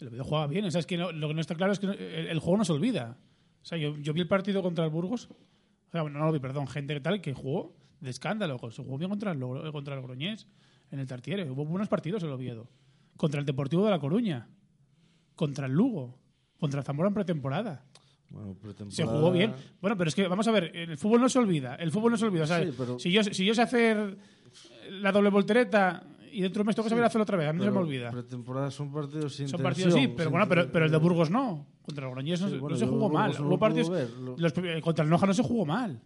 el 0.00 0.10
video 0.10 0.24
jugaba 0.24 0.46
bien. 0.46 0.64
O 0.64 0.70
sea, 0.70 0.80
es 0.80 0.86
que 0.86 0.96
lo 0.96 1.28
que 1.28 1.34
no 1.34 1.40
está 1.40 1.54
claro 1.54 1.72
es 1.72 1.78
que 1.78 1.86
el, 1.86 2.38
juego 2.38 2.56
no 2.56 2.64
se 2.64 2.72
olvida. 2.72 3.18
O 3.62 3.64
sea, 3.64 3.78
yo, 3.78 3.96
yo, 3.98 4.12
vi 4.12 4.22
el 4.22 4.28
partido 4.28 4.62
contra 4.62 4.84
el 4.84 4.90
Burgos, 4.90 5.28
o 5.30 5.90
sea, 5.90 6.02
no, 6.04 6.26
lo 6.26 6.32
vi, 6.32 6.38
perdón, 6.38 6.66
gente 6.68 6.98
tal 7.00 7.20
que 7.20 7.32
jugó 7.32 7.76
de 8.00 8.10
escándalo, 8.10 8.58
se 8.70 8.82
jugó 8.82 8.98
bien 8.98 9.10
contra 9.10 9.32
el, 9.32 9.38
contra 9.72 9.94
el 9.94 10.02
Groñés 10.02 10.46
en 10.90 10.98
el 10.98 11.06
Tartiere. 11.06 11.50
Hubo 11.50 11.64
buenos 11.64 11.88
partidos 11.88 12.22
el 12.22 12.30
Oviedo. 12.30 12.68
Contra 13.16 13.40
el 13.40 13.46
Deportivo 13.46 13.84
de 13.84 13.90
La 13.90 13.98
Coruña. 13.98 14.48
Contra 15.34 15.66
el 15.66 15.72
Lugo. 15.72 16.18
Contra 16.58 16.80
el 16.80 16.86
Zamora 16.86 17.08
en 17.08 17.14
pretemporada. 17.14 17.84
Bueno, 18.30 18.54
pretemporada... 18.54 18.90
Se 18.90 19.04
jugó 19.04 19.30
bien. 19.30 19.54
Bueno, 19.80 19.96
pero 19.96 20.08
es 20.08 20.14
que, 20.14 20.26
vamos 20.26 20.46
a 20.48 20.50
ver, 20.50 20.74
el 20.74 20.96
fútbol 20.96 21.20
no 21.20 21.28
se 21.28 21.38
olvida. 21.38 21.74
El 21.76 21.90
fútbol 21.90 22.12
no 22.12 22.16
se 22.16 22.26
olvida. 22.26 22.46
si, 22.98 23.12
yo, 23.12 23.22
si 23.22 23.44
yo 23.44 23.54
sé 23.54 23.62
hacer 23.62 24.16
la 24.90 25.12
doble 25.12 25.30
voltereta 25.30 26.02
y 26.34 26.42
dentro 26.42 26.58
de 26.58 26.62
un 26.62 26.66
mes 26.66 26.76
tengo 26.76 26.86
que 26.86 26.90
saber 26.90 27.04
hacerlo 27.04 27.22
otra 27.22 27.36
vez, 27.36 27.48
a 27.48 27.52
mí 27.52 27.60
no 27.60 27.64
se 27.64 27.70
me 27.70 27.78
olvida. 27.78 28.10
Pretemporada 28.10 28.70
son 28.70 28.92
partidos 28.92 29.36
sin 29.36 29.48
Son 29.48 29.62
partidos, 29.62 29.94
sí, 29.94 30.08
pero 30.08 30.30
bueno, 30.30 30.48
pero, 30.48 30.70
pero, 30.70 30.86
el 30.86 30.90
de 30.90 30.96
Burgos 30.96 31.30
no. 31.30 31.66
Contra 31.82 32.06
el 32.06 32.10
Groñés 32.10 32.40
no, 32.40 32.48
se 32.76 32.86
jugó 32.86 33.08
mal. 33.08 33.32
Hubo 33.40 33.58
partidos, 33.58 34.10
los, 34.36 34.52
contra 34.82 35.04
el 35.04 35.10
Noja 35.10 35.26
no 35.26 35.34
se 35.34 35.42
jugó 35.44 35.64
mal. 35.64 36.00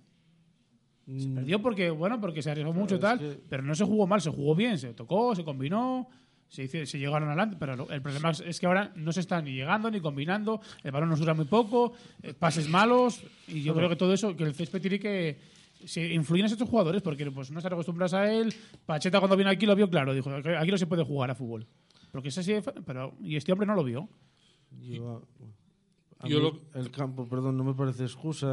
Se 1.16 1.28
mm. 1.28 1.34
perdió 1.34 1.62
porque, 1.62 1.90
bueno, 1.90 2.20
porque 2.20 2.42
se 2.42 2.50
arriesgó 2.50 2.74
mucho 2.74 2.96
y 2.96 3.00
tal, 3.00 3.40
pero 3.48 3.62
no 3.62 3.74
se 3.74 3.84
jugó 3.84 4.06
mal, 4.06 4.20
se 4.20 4.30
jugó 4.30 4.54
bien, 4.54 4.76
se 4.78 4.92
tocó, 4.92 5.34
se 5.34 5.42
combinó, 5.42 6.06
se, 6.48 6.68
se 6.86 6.98
llegaron 6.98 7.28
adelante, 7.28 7.56
pero 7.58 7.88
el 7.90 8.02
problema 8.02 8.30
es 8.30 8.60
que 8.60 8.66
ahora 8.66 8.92
no 8.94 9.10
se 9.12 9.20
está 9.20 9.40
ni 9.40 9.52
llegando 9.52 9.90
ni 9.90 10.00
combinando, 10.00 10.60
el 10.82 10.90
balón 10.90 11.08
nos 11.08 11.20
dura 11.20 11.32
muy 11.32 11.46
poco, 11.46 11.94
eh, 12.22 12.34
pases 12.34 12.68
malos, 12.68 13.22
y 13.46 13.62
yo 13.62 13.74
creo 13.74 13.88
que 13.88 13.96
todo 13.96 14.12
eso, 14.12 14.36
que 14.36 14.44
el 14.44 14.54
césped 14.54 14.82
tiene 14.82 14.98
que 14.98 15.38
se 15.84 16.12
influyen 16.12 16.46
en 16.46 16.52
estos 16.52 16.68
jugadores 16.68 17.02
porque 17.02 17.30
pues 17.30 17.50
no 17.50 17.60
se 17.60 17.66
acostumbras 17.68 18.12
a 18.12 18.32
él. 18.32 18.52
Pacheta 18.84 19.20
cuando 19.20 19.36
vino 19.36 19.48
aquí 19.48 19.64
lo 19.64 19.76
vio 19.76 19.88
claro, 19.88 20.12
dijo, 20.12 20.30
aquí 20.30 20.70
no 20.70 20.78
se 20.78 20.86
puede 20.86 21.04
jugar 21.04 21.30
a 21.30 21.34
fútbol. 21.34 21.66
Porque 22.10 22.28
es 22.28 22.38
así, 22.38 22.54
pero 22.84 23.14
y 23.20 23.36
este 23.36 23.52
hombre 23.52 23.66
no 23.66 23.74
lo 23.74 23.84
vio. 23.84 24.08
El 26.74 26.90
campo, 26.90 27.28
perdón, 27.28 27.56
no 27.56 27.64
me 27.64 27.74
parece 27.74 28.02
excusa. 28.02 28.46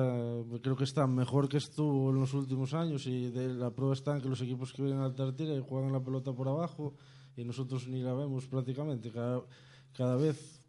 Creo 0.61 0.75
que 0.75 0.83
está 0.83 1.07
mejor 1.07 1.49
que 1.49 1.57
estuvo 1.57 2.11
en 2.11 2.19
los 2.19 2.33
últimos 2.33 2.73
años 2.73 3.07
y 3.07 3.31
de 3.31 3.53
la 3.53 3.71
prueba 3.71 3.93
está 3.93 4.15
en 4.15 4.21
que 4.21 4.29
los 4.29 4.41
equipos 4.41 4.71
que 4.71 4.83
vienen 4.83 5.01
al 5.01 5.15
Tartiere 5.15 5.59
juegan 5.61 5.91
la 5.91 6.03
pelota 6.03 6.31
por 6.33 6.47
abajo 6.47 6.93
y 7.35 7.43
nosotros 7.43 7.87
ni 7.87 8.01
la 8.01 8.13
vemos 8.13 8.45
prácticamente. 8.45 9.11
Cada, 9.11 9.41
cada 9.93 10.15
vez 10.15 10.61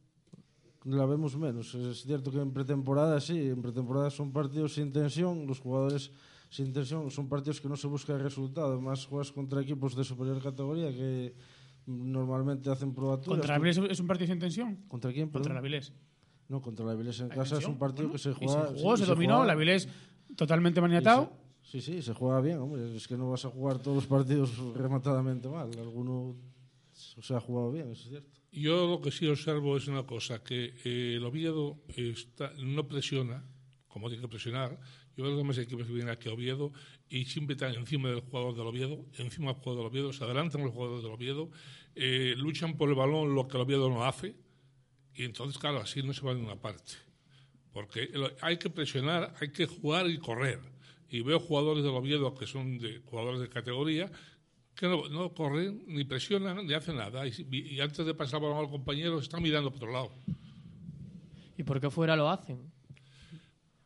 la 0.84 1.04
vemos 1.04 1.36
menos. 1.36 1.74
Es 1.74 2.02
cierto 2.02 2.30
que 2.30 2.38
en 2.38 2.52
pretemporada 2.52 3.20
sí, 3.20 3.48
en 3.48 3.60
pretemporada 3.60 4.08
son 4.10 4.32
partidos 4.32 4.74
sin 4.74 4.92
tensión, 4.92 5.46
los 5.46 5.60
jugadores 5.60 6.12
sin 6.48 6.72
tensión 6.72 7.10
son 7.10 7.28
partidos 7.28 7.60
que 7.60 7.68
no 7.68 7.76
se 7.76 7.88
busca 7.88 8.14
el 8.14 8.20
resultado. 8.20 8.72
Además, 8.72 9.04
juegas 9.04 9.32
contra 9.32 9.60
equipos 9.60 9.94
de 9.96 10.04
superior 10.04 10.42
categoría 10.42 10.90
que 10.92 11.34
normalmente 11.86 12.70
hacen 12.70 12.94
probaturas. 12.94 13.40
¿Contra 13.40 13.54
la 13.54 13.58
Vilés 13.58 13.78
es 13.90 14.00
un 14.00 14.06
partido 14.06 14.28
sin 14.28 14.38
tensión? 14.38 14.76
¿Contra 14.88 15.12
quién? 15.12 15.28
Contra 15.28 15.54
la 15.54 15.60
Vilés. 15.60 15.92
No, 16.48 16.62
contra 16.62 16.86
la 16.86 16.94
Vilés 16.94 17.20
en 17.20 17.28
casa 17.28 17.58
es 17.58 17.66
un 17.66 17.78
partido 17.78 18.10
que 18.10 18.18
se 18.18 18.32
juega. 18.32 18.68
Se 18.68 18.74
jugó, 18.74 18.96
se, 18.96 19.06
dominó, 19.06 19.44
la 19.44 19.54
Vilés 19.54 19.88
totalmente 20.36 20.80
maniatado. 20.80 21.32
Sí, 21.62 21.80
sí, 21.80 22.00
se 22.00 22.14
juega 22.14 22.40
bien, 22.40 22.58
hombre. 22.58 22.96
Es 22.96 23.08
que 23.08 23.16
no 23.16 23.30
vas 23.30 23.44
a 23.44 23.50
jugar 23.50 23.78
todos 23.80 23.96
los 23.96 24.06
partidos 24.06 24.56
rematadamente 24.74 25.48
mal. 25.48 25.70
Alguno 25.78 26.36
se 26.92 27.34
ha 27.34 27.40
jugado 27.40 27.72
bien, 27.72 27.90
eso 27.90 28.04
es 28.04 28.08
cierto. 28.10 28.40
Yo 28.52 28.86
lo 28.88 29.00
que 29.02 29.10
sí 29.10 29.26
observo 29.26 29.76
es 29.76 29.88
una 29.88 30.04
cosa, 30.04 30.42
que 30.42 30.72
eh, 30.84 31.14
el 31.16 31.24
Oviedo 31.24 31.78
está, 31.96 32.52
no 32.58 32.86
presiona, 32.86 33.44
como 33.88 34.08
tiene 34.08 34.22
que 34.22 34.28
presionar. 34.28 34.78
Yo 35.16 35.24
veo 35.24 35.36
que 35.36 35.44
más 35.44 35.58
equipos 35.58 35.86
que 35.86 35.92
vienen 35.92 36.12
aquí 36.12 36.28
a 36.28 36.32
Oviedo 36.32 36.72
y 37.08 37.24
siempre 37.24 37.54
están 37.54 37.74
encima 37.74 38.08
del 38.08 38.20
jugador 38.20 38.54
del 38.54 38.66
Oviedo, 38.66 39.04
encima 39.18 39.52
del 39.52 39.56
jugador 39.56 39.78
del 39.78 39.86
Oviedo, 39.86 40.12
se 40.12 40.24
adelantan 40.24 40.62
los 40.62 40.72
jugadores 40.72 41.02
del 41.02 41.12
Oviedo, 41.12 41.50
eh, 41.94 42.34
luchan 42.36 42.76
por 42.76 42.88
el 42.88 42.94
balón 42.94 43.34
lo 43.34 43.48
que 43.48 43.56
el 43.56 43.62
Oviedo 43.62 43.90
no 43.90 44.04
hace 44.04 44.36
y 45.16 45.24
entonces, 45.24 45.58
claro, 45.58 45.80
así 45.80 46.02
no 46.02 46.12
se 46.12 46.20
va 46.20 46.32
a 46.32 46.34
ninguna 46.34 46.56
parte. 46.56 46.92
Porque 47.72 48.10
hay 48.40 48.58
que 48.58 48.70
presionar, 48.70 49.34
hay 49.40 49.50
que 49.50 49.66
jugar 49.66 50.08
y 50.08 50.18
correr. 50.18 50.60
Y 51.08 51.20
veo 51.20 51.40
jugadores 51.40 51.84
del 51.84 51.94
Oviedo 51.94 52.34
que 52.34 52.46
son 52.46 52.78
de, 52.78 53.00
jugadores 53.04 53.40
de 53.40 53.48
categoría 53.48 54.10
que 54.74 54.86
no, 54.86 55.32
corren, 55.32 55.82
ni 55.86 56.04
presionan, 56.04 56.66
ni 56.66 56.74
hacen 56.74 56.96
nada. 56.96 57.26
Y, 57.26 57.80
antes 57.80 58.04
de 58.04 58.14
pasar 58.14 58.40
por 58.40 58.54
al 58.54 58.68
compañero, 58.68 59.18
están 59.18 59.42
mirando 59.42 59.70
por 59.70 59.78
otro 59.78 59.92
lado. 59.92 60.12
¿Y 61.56 61.62
por 61.62 61.80
qué 61.80 61.88
fuera 61.88 62.14
lo 62.14 62.28
hacen? 62.28 62.70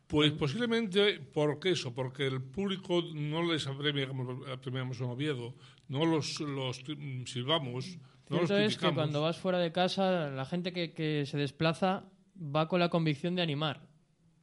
Pues 0.07 0.33
posiblemente 0.33 1.21
porque 1.33 1.71
eso, 1.71 1.95
porque 1.95 2.27
el 2.27 2.41
público 2.41 3.01
no 3.13 3.49
les 3.49 3.65
apremia 3.67 4.09
como 4.09 4.45
apremiamos 4.47 4.99
en 4.99 5.05
Oviedo, 5.05 5.55
no 5.87 6.05
los, 6.05 6.41
los 6.41 6.83
silbamos, 7.25 7.97
Cierto 8.31 8.57
es 8.57 8.77
que 8.77 8.93
cuando 8.93 9.21
vas 9.21 9.37
fuera 9.37 9.59
de 9.59 9.71
casa, 9.71 10.29
la 10.29 10.45
gente 10.45 10.71
que, 10.71 10.93
que, 10.93 11.25
se 11.25 11.37
desplaza 11.37 12.03
va 12.37 12.67
con 12.67 12.79
la 12.79 12.89
convicción 12.89 13.35
de 13.35 13.41
animar. 13.41 13.81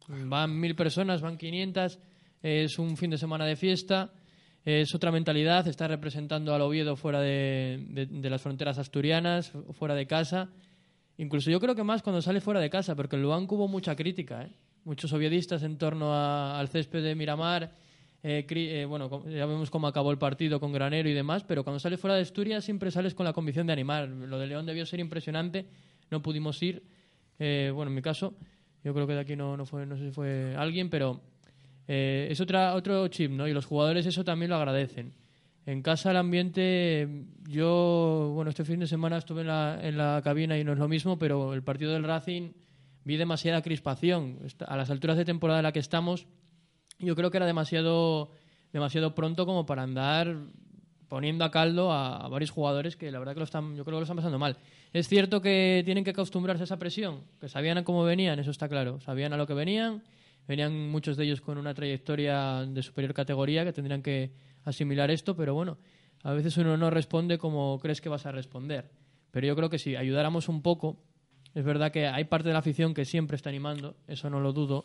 Van 0.09 0.59
mil 0.59 0.74
personas, 0.74 1.20
van 1.20 1.36
500, 1.36 1.99
es 2.43 2.78
un 2.78 2.97
fin 2.97 3.11
de 3.11 3.18
semana 3.18 3.45
de 3.45 3.57
fiesta, 3.57 4.12
es 4.64 4.95
otra 4.95 5.11
mentalidad, 5.11 5.66
está 5.66 5.89
representando 5.89 6.55
al 6.55 6.62
Oviedo 6.62 6.97
fuera 6.97 7.20
de, 7.20 8.07
de, 8.11 8.30
las 8.30 8.43
fronteras 8.43 8.78
asturianas, 8.78 9.53
fuera 9.72 9.95
de 9.95 10.07
casa. 10.07 10.51
Incluso 11.16 11.51
yo 11.51 11.61
creo 11.61 11.74
que 11.74 11.84
más 11.84 12.03
cuando 12.03 12.22
sale 12.22 12.41
fuera 12.41 12.61
de 12.61 12.70
casa, 12.70 12.95
porque 12.95 13.16
en 13.16 13.22
Luanco 13.22 13.57
hubo 13.57 13.68
mucha 13.68 13.97
crítica, 13.97 14.45
¿eh? 14.45 14.53
muchos 14.84 15.12
oviedistas 15.12 15.62
en 15.62 15.76
torno 15.76 16.14
al 16.14 16.68
césped 16.68 17.03
de 17.03 17.14
Miramar 17.14 17.72
eh, 18.22 18.46
eh, 18.48 18.84
bueno, 18.84 19.24
ya 19.28 19.46
vemos 19.46 19.70
cómo 19.70 19.86
acabó 19.86 20.10
el 20.10 20.18
partido 20.18 20.58
con 20.58 20.72
Granero 20.72 21.08
y 21.08 21.14
demás, 21.14 21.44
pero 21.44 21.62
cuando 21.62 21.78
sales 21.78 22.00
fuera 22.00 22.16
de 22.16 22.22
Asturias 22.22 22.64
siempre 22.64 22.90
sales 22.90 23.14
con 23.14 23.24
la 23.24 23.32
convicción 23.32 23.66
de 23.66 23.72
animar. 23.72 24.08
Lo 24.08 24.38
de 24.38 24.46
León 24.46 24.66
debió 24.66 24.84
ser 24.86 25.00
impresionante, 25.00 25.66
no 26.10 26.22
pudimos 26.22 26.60
ir. 26.62 26.82
Eh, 27.38 27.70
bueno, 27.72 27.90
en 27.90 27.94
mi 27.94 28.02
caso, 28.02 28.34
yo 28.82 28.92
creo 28.92 29.06
que 29.06 29.14
de 29.14 29.20
aquí 29.20 29.36
no, 29.36 29.56
no, 29.56 29.66
fue, 29.66 29.86
no 29.86 29.96
sé 29.96 30.06
si 30.06 30.10
fue 30.10 30.54
alguien, 30.56 30.90
pero 30.90 31.20
es 31.86 32.38
otra, 32.40 32.74
otro 32.74 33.08
chip, 33.08 33.30
¿no? 33.30 33.48
Y 33.48 33.54
los 33.54 33.64
jugadores 33.64 34.04
eso 34.04 34.22
también 34.22 34.50
lo 34.50 34.56
agradecen. 34.56 35.14
En 35.64 35.80
casa 35.80 36.10
el 36.10 36.18
ambiente, 36.18 37.26
yo, 37.46 38.32
bueno, 38.34 38.50
este 38.50 38.64
fin 38.64 38.80
de 38.80 38.86
semana 38.86 39.16
estuve 39.18 39.42
en 39.42 39.46
la, 39.46 39.78
en 39.82 39.96
la 39.96 40.20
cabina 40.22 40.58
y 40.58 40.64
no 40.64 40.72
es 40.72 40.78
lo 40.78 40.88
mismo, 40.88 41.18
pero 41.18 41.54
el 41.54 41.62
partido 41.62 41.92
del 41.92 42.04
Racing 42.04 42.52
vi 43.04 43.16
demasiada 43.16 43.62
crispación. 43.62 44.38
A 44.66 44.76
las 44.76 44.90
alturas 44.90 45.16
de 45.16 45.24
temporada 45.24 45.60
en 45.60 45.64
la 45.64 45.72
que 45.72 45.78
estamos, 45.78 46.26
yo 46.99 47.14
creo 47.16 47.30
que 47.30 47.36
era 47.36 47.46
demasiado, 47.46 48.30
demasiado 48.72 49.14
pronto 49.14 49.46
como 49.46 49.66
para 49.66 49.82
andar 49.82 50.36
poniendo 51.09 51.44
a 51.44 51.51
caldo 51.51 51.92
a, 51.92 52.28
varios 52.28 52.51
jugadores 52.51 52.96
que 52.96 53.11
la 53.11 53.18
verdad 53.18 53.32
que 53.32 53.40
lo 53.40 53.44
están, 53.44 53.76
yo 53.76 53.84
creo 53.84 53.96
que 53.96 54.01
lo 54.01 54.03
están 54.03 54.16
pasando 54.16 54.38
mal. 54.38 54.57
Es 54.92 55.09
cierto 55.09 55.40
que 55.40 55.82
tienen 55.84 56.05
que 56.05 56.11
acostumbrarse 56.11 56.62
a 56.62 56.64
esa 56.64 56.78
presión, 56.78 57.22
que 57.40 57.49
sabían 57.49 57.78
a 57.78 57.84
cómo 57.84 58.05
venían, 58.05 58.38
eso 58.38 58.51
está 58.51 58.68
claro. 58.68 59.01
Sabían 59.01 59.32
a 59.32 59.36
lo 59.36 59.46
que 59.46 59.55
venían, 59.55 60.03
venían 60.46 60.90
muchos 60.90 61.16
de 61.16 61.24
ellos 61.24 61.40
con 61.40 61.59
una 61.59 61.74
trayectoria 61.74 62.66
de 62.66 62.82
superior 62.82 63.14
categoría 63.14 63.64
que 63.64 63.72
tendrían 63.72 64.03
que 64.03 64.32
asimilar 64.64 65.11
esto, 65.11 65.34
pero 65.34 65.55
bueno, 65.55 65.78
a 66.22 66.32
veces 66.32 66.57
uno 66.59 66.76
no 66.76 66.90
responde 66.90 67.38
como 67.38 67.78
crees 67.80 68.01
que 68.01 68.09
vas 68.09 68.26
a 68.26 68.32
responder. 68.32 68.90
Pero 69.30 69.46
yo 69.46 69.57
creo 69.57 69.70
que 69.70 69.78
si 69.78 69.96
ayudáramos 69.96 70.49
un 70.49 70.62
poco, 70.62 71.03
es 71.55 71.64
verdad 71.64 71.90
que 71.90 72.07
hay 72.07 72.24
parte 72.24 72.49
de 72.49 72.53
la 72.53 72.61
afición 72.61 72.92
que 72.92 73.05
siempre 73.05 73.36
está 73.36 73.51
animando, 73.51 73.96
eso 74.07 74.28
no 74.30 74.40
lo 74.40 74.53
dudo, 74.53 74.84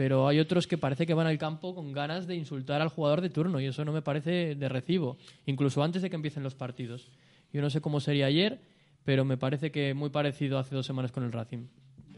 pero 0.00 0.26
hay 0.26 0.38
otros 0.38 0.66
que 0.66 0.78
parece 0.78 1.04
que 1.04 1.12
van 1.12 1.26
al 1.26 1.36
campo 1.36 1.74
con 1.74 1.92
ganas 1.92 2.26
de 2.26 2.34
insultar 2.34 2.80
al 2.80 2.88
jugador 2.88 3.20
de 3.20 3.28
turno 3.28 3.60
y 3.60 3.66
eso 3.66 3.84
no 3.84 3.92
me 3.92 4.00
parece 4.00 4.54
de 4.54 4.68
recibo, 4.70 5.18
incluso 5.44 5.82
antes 5.82 6.00
de 6.00 6.08
que 6.08 6.16
empiecen 6.16 6.42
los 6.42 6.54
partidos. 6.54 7.10
Yo 7.52 7.60
no 7.60 7.68
sé 7.68 7.82
cómo 7.82 8.00
sería 8.00 8.24
ayer, 8.24 8.62
pero 9.04 9.26
me 9.26 9.36
parece 9.36 9.70
que 9.70 9.92
muy 9.92 10.08
parecido 10.08 10.58
hace 10.58 10.74
dos 10.74 10.86
semanas 10.86 11.12
con 11.12 11.22
el 11.22 11.32
Racing. 11.32 11.66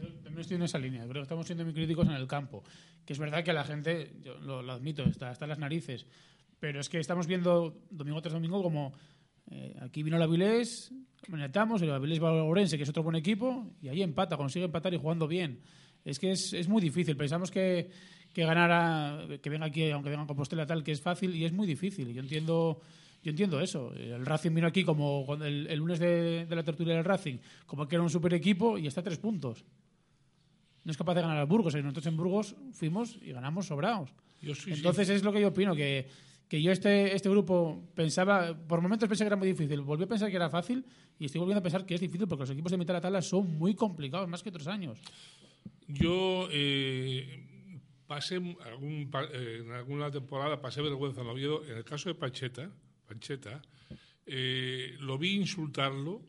Yo 0.01 0.07
también 0.23 0.39
estoy 0.39 0.55
en 0.55 0.63
esa 0.63 0.79
línea. 0.79 1.01
Creo 1.01 1.15
que 1.15 1.23
estamos 1.23 1.45
siendo 1.45 1.65
muy 1.65 1.73
críticos 1.73 2.07
en 2.07 2.13
el 2.13 2.25
campo. 2.25 2.63
Que 3.05 3.11
es 3.11 3.19
verdad 3.19 3.43
que 3.43 3.51
la 3.51 3.65
gente, 3.65 4.13
yo 4.21 4.35
lo, 4.39 4.59
admito, 4.71 5.03
está 5.03 5.31
hasta 5.31 5.45
las 5.45 5.59
narices. 5.59 6.05
Pero 6.61 6.79
es 6.79 6.87
que 6.87 6.99
estamos 6.99 7.27
viendo 7.27 7.81
domingo 7.89 8.21
tras 8.21 8.33
domingo 8.33 8.63
como 8.63 8.93
eh, 9.51 9.75
aquí 9.81 10.03
vino 10.03 10.17
la 10.17 10.29
manetamos, 11.27 11.81
el 11.81 11.91
Avilés 11.91 12.23
va 12.23 12.29
a 12.29 12.43
Orense, 12.45 12.77
que 12.77 12.83
es 12.83 12.89
otro 12.89 13.03
buen 13.03 13.17
equipo, 13.17 13.73
y 13.81 13.89
ahí 13.89 14.01
empata, 14.01 14.37
consigue 14.37 14.63
empatar 14.63 14.93
y 14.93 14.97
jugando 14.97 15.27
bien. 15.27 15.59
Es 16.05 16.19
que 16.19 16.31
es, 16.31 16.53
es 16.53 16.67
muy 16.67 16.81
difícil. 16.81 17.15
Pensamos 17.15 17.51
que, 17.51 17.89
que 18.33 18.45
ganara, 18.45 19.25
que 19.41 19.49
venga 19.49 19.65
aquí, 19.65 19.89
aunque 19.91 20.09
venga 20.09 20.25
Compostela 20.25 20.65
tal, 20.65 20.83
que 20.83 20.91
es 20.91 21.01
fácil 21.01 21.35
y 21.35 21.45
es 21.45 21.53
muy 21.53 21.67
difícil. 21.67 22.13
Yo 22.13 22.21
entiendo 22.21 22.81
yo 23.23 23.29
entiendo 23.29 23.61
eso. 23.61 23.93
El 23.93 24.25
Racing 24.25 24.53
vino 24.53 24.67
aquí 24.67 24.83
como 24.83 25.25
el, 25.41 25.67
el 25.67 25.79
lunes 25.79 25.97
de, 25.99 26.45
de 26.45 26.55
la 26.55 26.63
tertulia 26.63 26.95
del 26.95 27.05
Racing, 27.05 27.37
como 27.65 27.87
que 27.87 27.95
era 27.95 28.03
un 28.03 28.09
super 28.09 28.33
equipo 28.33 28.77
y 28.77 28.85
está 28.85 28.99
a 28.99 29.03
tres 29.03 29.17
puntos. 29.17 29.63
No 30.83 30.91
es 30.91 30.97
capaz 30.97 31.15
de 31.15 31.21
ganar 31.21 31.37
al 31.37 31.45
Burgos. 31.45 31.73
Y 31.75 31.81
nosotros 31.81 32.05
en 32.07 32.17
Burgos 32.17 32.55
fuimos 32.73 33.17
y 33.21 33.31
ganamos 33.31 33.67
sobrados. 33.67 34.13
Sí. 34.41 34.73
Entonces 34.73 35.07
es 35.07 35.23
lo 35.23 35.31
que 35.31 35.39
yo 35.39 35.47
opino, 35.47 35.73
que, 35.73 36.05
que 36.49 36.61
yo 36.61 36.73
este, 36.73 37.15
este 37.15 37.29
grupo 37.29 37.81
pensaba, 37.95 38.53
por 38.67 38.81
momentos 38.81 39.07
pensé 39.07 39.23
que 39.23 39.27
era 39.27 39.37
muy 39.37 39.47
difícil, 39.47 39.79
volví 39.79 40.03
a 40.03 40.07
pensar 40.07 40.29
que 40.29 40.35
era 40.35 40.49
fácil 40.49 40.85
y 41.17 41.25
estoy 41.25 41.39
volviendo 41.39 41.59
a 41.59 41.63
pensar 41.63 41.85
que 41.85 41.95
es 41.95 42.01
difícil 42.01 42.27
porque 42.27 42.41
los 42.41 42.49
equipos 42.49 42.73
de 42.73 42.77
mitad 42.77 42.93
de 42.93 42.97
la 42.97 43.01
tabla 43.01 43.21
son 43.21 43.57
muy 43.57 43.73
complicados, 43.73 44.27
más 44.27 44.43
que 44.43 44.49
otros 44.49 44.67
años. 44.67 44.99
Yo 45.87 46.47
eh, 46.51 47.39
pasé 48.07 48.35
algún, 48.65 49.09
eh, 49.33 49.61
en 49.63 49.71
alguna 49.71 50.09
temporada 50.11 50.61
pasé 50.61 50.81
vergüenza 50.81 51.21
en 51.21 51.27
Oviedo. 51.27 51.63
En 51.65 51.77
el 51.77 51.83
caso 51.83 52.09
de 52.09 52.15
Pacheta, 52.15 52.71
Pancheta, 53.07 53.61
eh, 54.25 54.95
lo 54.99 55.17
vi 55.17 55.35
insultarlo, 55.35 56.21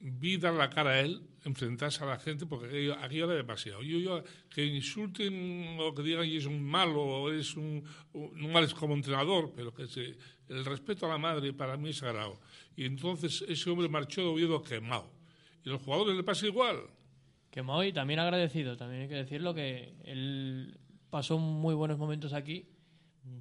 vi 0.00 0.36
dar 0.36 0.54
la 0.54 0.70
cara 0.70 0.90
a 0.90 1.00
él, 1.00 1.22
enfrentarse 1.44 2.02
a 2.04 2.06
la 2.06 2.18
gente, 2.18 2.46
porque 2.46 2.66
aquello, 2.66 2.94
aquello 2.94 3.24
era 3.26 3.34
demasiado. 3.34 3.82
Yo, 3.82 3.98
yo, 3.98 4.22
que 4.48 4.64
insulten 4.64 5.76
o 5.80 5.94
que 5.94 6.02
digan 6.02 6.24
que 6.24 6.36
es 6.36 6.46
un 6.46 6.62
malo 6.62 7.02
o 7.02 7.30
es 7.32 7.54
un, 7.56 7.82
un- 8.12 8.52
mal 8.52 8.64
es 8.64 8.74
como 8.74 8.94
entrenador, 8.94 9.52
pero 9.54 9.74
que 9.74 9.86
se- 9.86 10.16
el 10.48 10.64
respeto 10.64 11.06
a 11.06 11.08
la 11.10 11.18
madre 11.18 11.52
para 11.52 11.76
mí 11.76 11.90
es 11.90 11.98
sagrado. 11.98 12.40
Y 12.76 12.84
entonces 12.84 13.44
ese 13.48 13.70
hombre 13.70 13.88
marchó 13.88 14.20
de 14.22 14.26
Oviedo 14.28 14.62
quemado. 14.62 15.10
Y 15.64 15.70
los 15.70 15.80
jugadores 15.82 16.16
le 16.16 16.22
pasa 16.22 16.46
igual. 16.46 16.78
Quemado 17.54 17.84
y 17.84 17.92
también 17.92 18.18
agradecido, 18.18 18.76
también 18.76 19.02
hay 19.02 19.08
que 19.08 19.14
decirlo 19.14 19.54
que 19.54 19.94
él 20.02 20.76
pasó 21.08 21.38
muy 21.38 21.72
buenos 21.72 21.98
momentos 21.98 22.32
aquí 22.32 22.66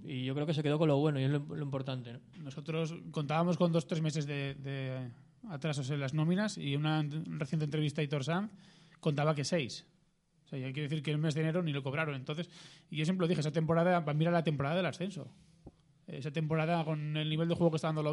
y 0.03 0.23
yo 0.23 0.35
creo 0.35 0.45
que 0.45 0.53
se 0.53 0.61
quedó 0.61 0.77
con 0.77 0.87
lo 0.87 0.99
bueno 0.99 1.19
y 1.19 1.23
es 1.23 1.31
lo, 1.31 1.39
importante. 1.63 2.13
¿no? 2.13 2.19
Nosotros 2.43 2.93
contábamos 3.09 3.57
con 3.57 3.71
dos 3.71 3.87
tres 3.87 4.03
meses 4.03 4.27
de, 4.27 4.53
de 4.53 5.09
atrasos 5.49 5.89
en 5.89 5.99
las 5.99 6.13
nóminas 6.13 6.59
y 6.59 6.75
una 6.75 6.99
en- 6.99 7.39
reciente 7.39 7.65
entrevista 7.65 8.01
a 8.01 8.03
Hitor 8.03 8.23
Sanz 8.23 8.51
contaba 8.99 9.33
que 9.33 9.43
seis. 9.43 9.87
O 10.45 10.47
sea, 10.47 10.59
y 10.59 10.63
hay 10.63 10.73
que 10.73 10.81
decir 10.81 11.01
que 11.01 11.09
el 11.09 11.17
mes 11.17 11.33
de 11.33 11.41
enero 11.41 11.63
ni 11.63 11.73
lo 11.73 11.81
cobraron. 11.81 12.13
Entonces, 12.13 12.51
y 12.91 12.97
yo 12.97 13.05
siempre 13.05 13.23
lo 13.23 13.27
dije, 13.27 13.41
esa 13.41 13.51
temporada, 13.51 13.99
mira 14.13 14.29
la 14.29 14.43
temporada 14.43 14.75
del 14.75 14.85
ascenso. 14.85 15.33
Esa 16.05 16.29
temporada 16.29 16.85
con 16.85 17.17
el 17.17 17.29
nivel 17.29 17.47
de 17.47 17.55
juego 17.55 17.71
que 17.71 17.77
está 17.77 17.87
dando 17.87 18.01
el 18.01 18.07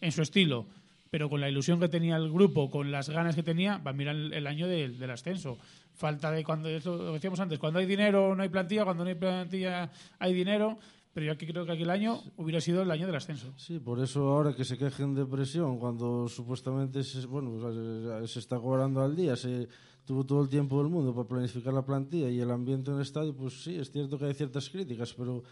en 0.00 0.10
su 0.10 0.20
estilo, 0.20 0.66
pero 1.12 1.28
con 1.28 1.42
la 1.42 1.50
ilusión 1.50 1.78
que 1.78 1.90
tenía 1.90 2.16
el 2.16 2.32
grupo, 2.32 2.70
con 2.70 2.90
las 2.90 3.10
ganas 3.10 3.36
que 3.36 3.42
tenía, 3.42 3.76
va 3.76 3.90
a 3.90 3.92
mirar 3.92 4.16
el, 4.16 4.46
año 4.46 4.66
del, 4.66 5.10
ascenso. 5.10 5.58
Falta 5.92 6.30
de 6.30 6.42
cuando, 6.42 6.70
lo 6.70 7.12
decíamos 7.12 7.38
antes, 7.38 7.58
cuando 7.58 7.80
hay 7.80 7.84
dinero 7.84 8.34
no 8.34 8.42
hay 8.42 8.48
plantilla, 8.48 8.84
cuando 8.84 9.04
no 9.04 9.10
hay 9.10 9.16
plantilla 9.16 9.90
hay 10.18 10.32
dinero, 10.32 10.78
pero 11.12 11.26
yo 11.26 11.32
aquí 11.32 11.46
creo 11.46 11.66
que 11.66 11.72
aquel 11.72 11.90
año 11.90 12.18
hubiera 12.38 12.62
sido 12.62 12.80
el 12.80 12.90
año 12.90 13.06
del 13.06 13.16
ascenso. 13.16 13.52
Sí, 13.58 13.78
por 13.78 14.00
eso 14.00 14.26
ahora 14.26 14.56
que 14.56 14.64
se 14.64 14.78
quejen 14.78 15.14
de 15.14 15.26
presión, 15.26 15.78
cuando 15.78 16.28
supuestamente 16.28 17.04
se, 17.04 17.26
bueno, 17.26 18.26
se 18.26 18.38
está 18.38 18.58
cobrando 18.58 19.02
al 19.02 19.14
día, 19.14 19.36
se 19.36 19.68
tuvo 20.06 20.24
todo 20.24 20.40
el 20.40 20.48
tiempo 20.48 20.78
del 20.78 20.90
mundo 20.90 21.14
para 21.14 21.28
planificar 21.28 21.74
la 21.74 21.84
plantilla 21.84 22.30
y 22.30 22.40
el 22.40 22.50
ambiente 22.50 22.90
en 22.90 22.96
el 22.96 23.02
estadio, 23.02 23.36
pues 23.36 23.62
sí, 23.62 23.76
es 23.76 23.90
cierto 23.90 24.16
que 24.16 24.24
hay 24.24 24.34
ciertas 24.34 24.70
críticas, 24.70 25.12
pero 25.12 25.42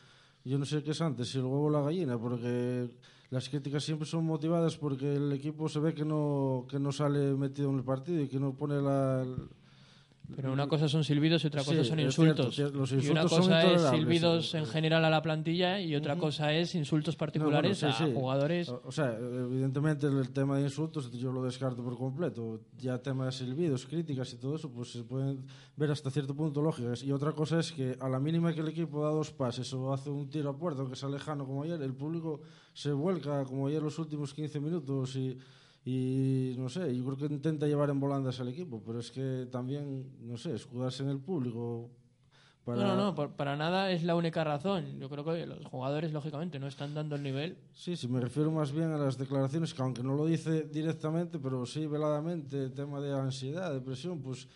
yo 0.44 0.58
no 0.58 0.64
sé 0.64 0.82
qué 0.82 0.92
es 0.92 1.00
antes, 1.00 1.28
si 1.28 1.38
el 1.38 1.44
huevo 1.44 1.70
la 1.70 1.82
gallina, 1.82 2.18
porque 2.18 2.88
las 3.30 3.48
críticas 3.48 3.84
siempre 3.84 4.06
son 4.06 4.24
motivadas 4.24 4.76
porque 4.76 5.14
el 5.14 5.32
equipo 5.32 5.68
se 5.68 5.78
ve 5.78 5.94
que 5.94 6.04
no, 6.04 6.66
que 6.68 6.78
no 6.78 6.90
sale 6.92 7.34
metido 7.34 7.70
en 7.70 7.76
el 7.76 7.84
partido 7.84 8.22
y 8.22 8.28
que 8.28 8.40
no 8.40 8.54
pone 8.54 8.80
la... 8.80 9.24
Pero 10.36 10.52
una 10.52 10.66
cosa 10.66 10.88
son 10.88 11.04
silbidos 11.04 11.44
y 11.44 11.46
otra 11.48 11.62
cosa 11.64 11.82
Sí, 11.82 11.88
son 11.88 12.00
insultos. 12.00 12.54
cierto, 12.54 12.78
los 12.78 12.92
y 12.92 12.94
una 12.94 13.22
insultos 13.22 13.30
son 13.30 13.40
cosa 13.40 13.72
es 13.72 13.82
silbidos 13.90 14.50
sí. 14.50 14.56
en 14.56 14.66
general 14.66 15.04
a 15.04 15.10
la 15.10 15.22
plantilla 15.22 15.80
y 15.80 15.94
otra 15.94 16.16
cosa 16.16 16.52
es 16.54 16.74
insultos 16.74 17.16
particulares 17.16 17.82
No, 17.82 17.88
bueno, 17.88 18.06
sí, 18.06 18.10
a 18.10 18.14
jugadores. 18.14 18.68
O, 18.68 18.92
sea, 18.92 19.16
evidentemente 19.18 20.06
el, 20.06 20.18
el 20.18 20.30
tema 20.30 20.56
de 20.56 20.64
insultos 20.64 21.10
yo 21.12 21.32
lo 21.32 21.42
descarto 21.44 21.82
por 21.82 21.96
completo. 21.96 22.60
Ya 22.78 22.98
tema 22.98 23.26
de 23.26 23.32
silbidos, 23.32 23.86
críticas 23.86 24.32
y 24.32 24.36
todo 24.38 24.56
eso, 24.56 24.70
pues 24.70 24.90
se 24.92 25.04
pueden 25.04 25.44
ver 25.76 25.90
hasta 25.90 26.10
cierto 26.10 26.34
punto 26.34 26.62
lógicas. 26.62 27.02
Y 27.02 27.12
otra 27.12 27.32
cosa 27.32 27.60
es 27.60 27.72
que 27.72 27.96
a 28.00 28.08
la 28.08 28.20
mínima 28.20 28.52
que 28.52 28.60
el 28.60 28.68
equipo 28.68 29.04
da 29.04 29.10
dos 29.10 29.30
pases 29.30 29.72
o 29.72 29.92
hace 29.92 30.10
un 30.10 30.28
tiro 30.28 30.50
a 30.50 30.56
puerta, 30.56 30.80
aunque 30.80 30.96
sea 30.96 31.08
lejano 31.08 31.46
como 31.46 31.62
ayer, 31.64 31.80
el 31.82 31.94
público 31.94 32.40
se 32.72 32.92
vuelca 32.92 33.44
como 33.44 33.66
ayer 33.66 33.82
los 33.82 33.98
últimos 33.98 34.32
15 34.34 34.60
minutos 34.60 35.16
y, 35.16 35.38
y 35.84 36.54
no 36.58 36.68
sé, 36.68 36.94
yo 36.94 37.04
creo 37.04 37.16
que 37.16 37.34
intenta 37.34 37.66
llevar 37.66 37.90
en 37.90 38.00
volandas 38.00 38.38
al 38.40 38.48
equipo, 38.48 38.82
pero 38.84 38.98
es 39.00 39.10
que 39.10 39.48
también, 39.50 40.06
no 40.20 40.36
sé, 40.36 40.54
escudarse 40.54 41.02
en 41.02 41.08
el 41.10 41.18
público. 41.20 41.88
Para... 42.64 42.82
No, 42.82 42.88
no, 42.88 42.96
no, 43.04 43.14
por- 43.14 43.30
para 43.32 43.56
nada 43.56 43.90
es 43.90 44.04
la 44.04 44.14
única 44.14 44.44
razón. 44.44 44.98
Yo 45.00 45.08
creo 45.08 45.24
que 45.24 45.46
los 45.46 45.64
jugadores, 45.66 46.12
lógicamente, 46.12 46.58
no 46.58 46.66
están 46.66 46.92
dando 46.94 47.16
el 47.16 47.22
nivel. 47.22 47.56
Sí, 47.72 47.96
sí, 47.96 48.06
me 48.08 48.20
refiero 48.20 48.50
más 48.50 48.70
bien 48.72 48.90
a 48.92 48.98
las 48.98 49.16
declaraciones 49.16 49.72
que 49.72 49.80
aunque 49.82 50.02
no 50.02 50.14
lo 50.14 50.26
dice 50.26 50.64
directamente, 50.64 51.38
pero 51.38 51.64
sí 51.64 51.86
veladamente, 51.86 52.64
el 52.64 52.72
tema 52.74 53.00
de 53.00 53.12
ansiedad, 53.18 53.72
depresión, 53.72 54.20
pues 54.20 54.46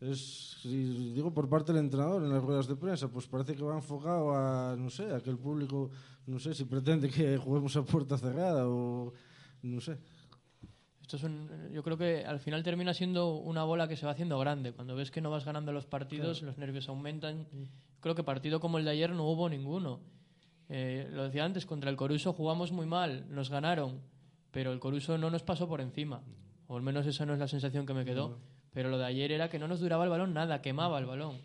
es, 0.00 0.56
si 0.62 1.12
digo 1.12 1.32
por 1.32 1.48
parte 1.48 1.72
del 1.72 1.84
entrenador 1.84 2.24
en 2.24 2.30
las 2.30 2.42
ruedas 2.42 2.66
de 2.66 2.74
prensa, 2.74 3.06
pues 3.06 3.28
parece 3.28 3.54
que 3.54 3.62
va 3.62 3.76
enfocado 3.76 4.34
a, 4.34 4.74
no 4.76 4.90
sé, 4.90 5.12
a 5.14 5.20
que 5.20 5.30
el 5.30 5.38
público, 5.38 5.90
no 6.26 6.40
sé, 6.40 6.54
si 6.54 6.64
pretende 6.64 7.08
que 7.08 7.36
juguemos 7.36 7.76
a 7.76 7.84
puerta 7.84 8.18
cerrada 8.18 8.66
o, 8.68 9.12
no 9.62 9.80
sé. 9.80 9.96
Esto 11.12 11.26
es 11.26 11.30
un- 11.30 11.70
yo 11.70 11.82
creo 11.82 11.98
que 11.98 12.24
al 12.24 12.40
final 12.40 12.62
termina 12.62 12.94
siendo 12.94 13.34
una 13.34 13.64
bola 13.64 13.86
que 13.86 13.96
se 13.96 14.06
va 14.06 14.12
haciendo 14.12 14.38
grande. 14.38 14.72
Cuando 14.72 14.94
ves 14.94 15.10
que 15.10 15.20
no 15.20 15.30
vas 15.30 15.44
ganando 15.44 15.70
los 15.70 15.84
partidos, 15.84 16.40
los 16.40 16.56
nervios 16.56 16.88
aumentan. 16.88 17.46
Creo 18.00 18.14
que 18.14 18.22
partido 18.24 18.60
como 18.60 18.78
el 18.78 18.86
de 18.86 18.92
ayer 18.92 19.10
no 19.10 19.24
hubo 19.28 19.46
ninguno. 19.50 20.00
Eh, 20.70 21.06
lo 21.12 21.24
decía 21.24 21.44
antes, 21.44 21.66
contra 21.66 21.90
el 21.90 21.96
Coruso 21.96 22.32
jugamos 22.32 22.72
muy 22.72 22.86
mal, 22.86 23.26
nos 23.28 23.50
ganaron, 23.50 24.00
pero 24.52 24.72
el 24.72 24.80
Coruso 24.80 25.18
no 25.18 25.28
nos 25.28 25.42
pasó 25.42 25.68
por 25.68 25.82
encima. 25.82 26.22
O 26.66 26.76
al 26.78 26.82
menos 26.82 27.06
esa 27.06 27.26
no 27.26 27.34
es 27.34 27.38
la 27.38 27.46
sensación 27.48 27.84
que 27.84 27.92
me 27.92 28.06
quedó. 28.06 28.38
Pero 28.72 28.88
lo 28.88 28.96
de 28.96 29.04
ayer 29.04 29.32
era 29.32 29.50
que 29.50 29.58
no 29.58 29.68
nos 29.68 29.80
duraba 29.80 30.04
el 30.04 30.10
balón 30.10 30.32
nada, 30.32 30.62
quemaba 30.62 30.98
el 30.98 31.04
balón. 31.04 31.42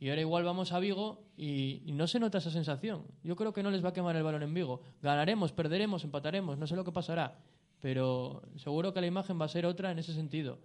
Y 0.00 0.10
ahora 0.10 0.20
igual 0.20 0.44
vamos 0.44 0.72
a 0.72 0.78
Vigo 0.80 1.22
y, 1.34 1.82
y 1.86 1.92
no 1.92 2.06
se 2.06 2.20
nota 2.20 2.36
esa 2.38 2.50
sensación. 2.50 3.04
Yo 3.24 3.36
creo 3.36 3.54
que 3.54 3.62
no 3.62 3.70
les 3.70 3.82
va 3.82 3.88
a 3.88 3.92
quemar 3.94 4.14
el 4.16 4.22
balón 4.22 4.42
en 4.42 4.52
Vigo. 4.52 4.82
Ganaremos, 5.00 5.52
perderemos, 5.52 6.04
empataremos, 6.04 6.58
no 6.58 6.66
sé 6.66 6.76
lo 6.76 6.84
que 6.84 6.92
pasará. 6.92 7.38
Pero 7.80 8.42
seguro 8.56 8.92
que 8.92 9.00
la 9.00 9.06
imagen 9.06 9.40
va 9.40 9.44
a 9.44 9.48
ser 9.48 9.66
otra 9.66 9.90
en 9.92 9.98
ese 9.98 10.12
sentido. 10.12 10.58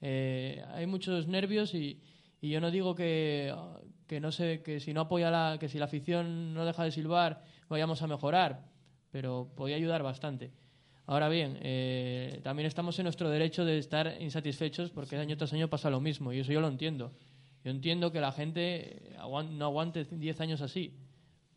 Eh, 0.00 0.62
hay 0.74 0.86
muchos 0.86 1.26
nervios 1.28 1.74
y, 1.74 2.00
y 2.40 2.50
yo 2.50 2.60
no 2.60 2.70
digo 2.70 2.94
que, 2.94 3.54
que 4.06 4.20
no 4.20 4.32
sé 4.32 4.62
que 4.62 4.80
si 4.80 4.92
no 4.92 5.02
apoya 5.02 5.30
la, 5.30 5.56
que 5.58 5.68
si 5.68 5.78
la 5.78 5.86
afición 5.86 6.54
no 6.54 6.64
deja 6.64 6.84
de 6.84 6.90
silbar 6.90 7.42
vayamos 7.68 8.02
a 8.02 8.06
mejorar, 8.06 8.64
pero 9.10 9.50
podría 9.56 9.76
ayudar 9.76 10.02
bastante. 10.02 10.52
Ahora 11.06 11.28
bien, 11.28 11.58
eh, 11.62 12.40
también 12.42 12.66
estamos 12.66 12.98
en 12.98 13.04
nuestro 13.04 13.30
derecho 13.30 13.64
de 13.64 13.78
estar 13.78 14.16
insatisfechos 14.20 14.90
porque 14.90 15.16
año 15.16 15.36
tras 15.36 15.52
año 15.52 15.68
pasa 15.68 15.88
lo 15.88 16.00
mismo 16.00 16.32
y 16.32 16.40
eso 16.40 16.52
yo 16.52 16.60
lo 16.60 16.68
entiendo. 16.68 17.12
Yo 17.64 17.70
entiendo 17.70 18.10
que 18.12 18.20
la 18.20 18.32
gente 18.32 19.12
aguan- 19.18 19.56
no 19.56 19.66
aguante 19.66 20.04
10 20.04 20.40
años 20.40 20.60
así, 20.62 20.94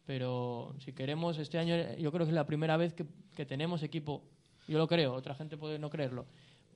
pero 0.06 0.76
si 0.80 0.94
queremos, 0.94 1.38
este 1.40 1.58
año 1.60 1.76
yo 1.98 2.12
creo 2.12 2.26
que 2.26 2.32
es 2.32 2.36
la 2.36 2.46
primera 2.46 2.78
vez 2.78 2.94
que, 2.94 3.06
que 3.36 3.46
tenemos 3.46 3.84
equipo, 3.84 4.24
yo 4.70 4.78
lo 4.78 4.88
creo, 4.88 5.14
otra 5.14 5.36
gente 5.36 5.58
puede 5.58 5.80
no 5.80 5.90
creerlo, 5.90 6.26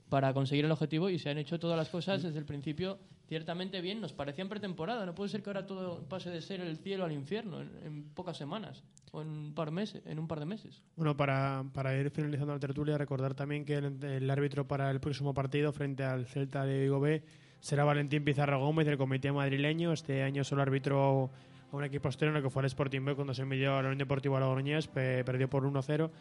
para 0.10 0.34
conseguir 0.34 0.66
el 0.66 0.72
objetivo 0.72 1.10
y 1.10 1.18
se 1.18 1.30
han 1.30 1.38
hecho 1.39 1.60
todas 1.60 1.76
las 1.78 1.89
cosas 1.89 2.22
desde 2.22 2.38
el 2.38 2.46
principio 2.46 3.00
ciertamente 3.28 3.82
bien. 3.82 4.00
Nos 4.00 4.14
parecía 4.14 4.44
en 4.44 4.50
pretemporada. 4.50 5.06
No 5.08 5.16
puede 5.16 5.30
ser 5.30 5.41
que 5.41 5.50
ahora 5.50 5.66
todo 5.66 6.04
pase 6.08 6.30
de 6.30 6.41
ser 6.41 6.62
el 6.62 6.78
cielo 6.78 7.04
al 7.06 7.12
infierno 7.14 7.62
en, 7.62 8.04
pocas 8.14 8.38
semanas 8.38 8.84
o 9.12 9.22
en 9.24 9.30
un 9.30 9.54
par, 9.56 9.70
en 10.06 10.20
un 10.20 10.28
par 10.28 10.39
de 10.39 10.46
meses. 10.46 10.84
Bueno, 10.98 11.18
para, 11.18 11.64
para 11.74 11.98
ir 11.98 12.12
finalizando 12.12 12.54
la 12.54 12.60
tertulia, 12.60 12.96
recordar 12.98 13.34
también 13.34 13.66
que 13.66 13.76
el, 13.78 14.30
árbitro 14.30 14.68
para 14.68 14.91
el 14.91 15.00
próximo 15.00 15.34
partido 15.34 15.72
frente 15.74 16.04
al 16.04 16.28
Celta 16.28 16.64
de 16.64 16.82
Vigo 16.82 17.00
B 17.00 17.24
será 17.60 17.84
Valentín 17.84 18.24
Pizarro 18.24 18.60
Gómez 18.60 18.86
del 18.86 18.98
comité 18.98 19.32
madrileño. 19.32 19.94
Este 19.94 20.22
año 20.22 20.44
solo 20.44 20.62
arbitró 20.62 21.32
a 21.72 21.76
un 21.76 21.84
equipo 21.86 22.08
externo 22.10 22.39
que 22.39 22.52
fue 22.52 22.62
el 22.62 22.68
Sporting 22.68 23.02
B 23.04 23.16
cuando 23.16 23.34
se 23.34 23.46
midió 23.46 23.72
a 23.78 23.82
la 23.82 23.88
Unión 23.88 23.98
Deportiva 23.98 24.39
Logroñés, 24.39 24.88
pe- 24.88 25.24
perdió 25.24 25.50
por 25.50 25.64
1-0 25.64 26.12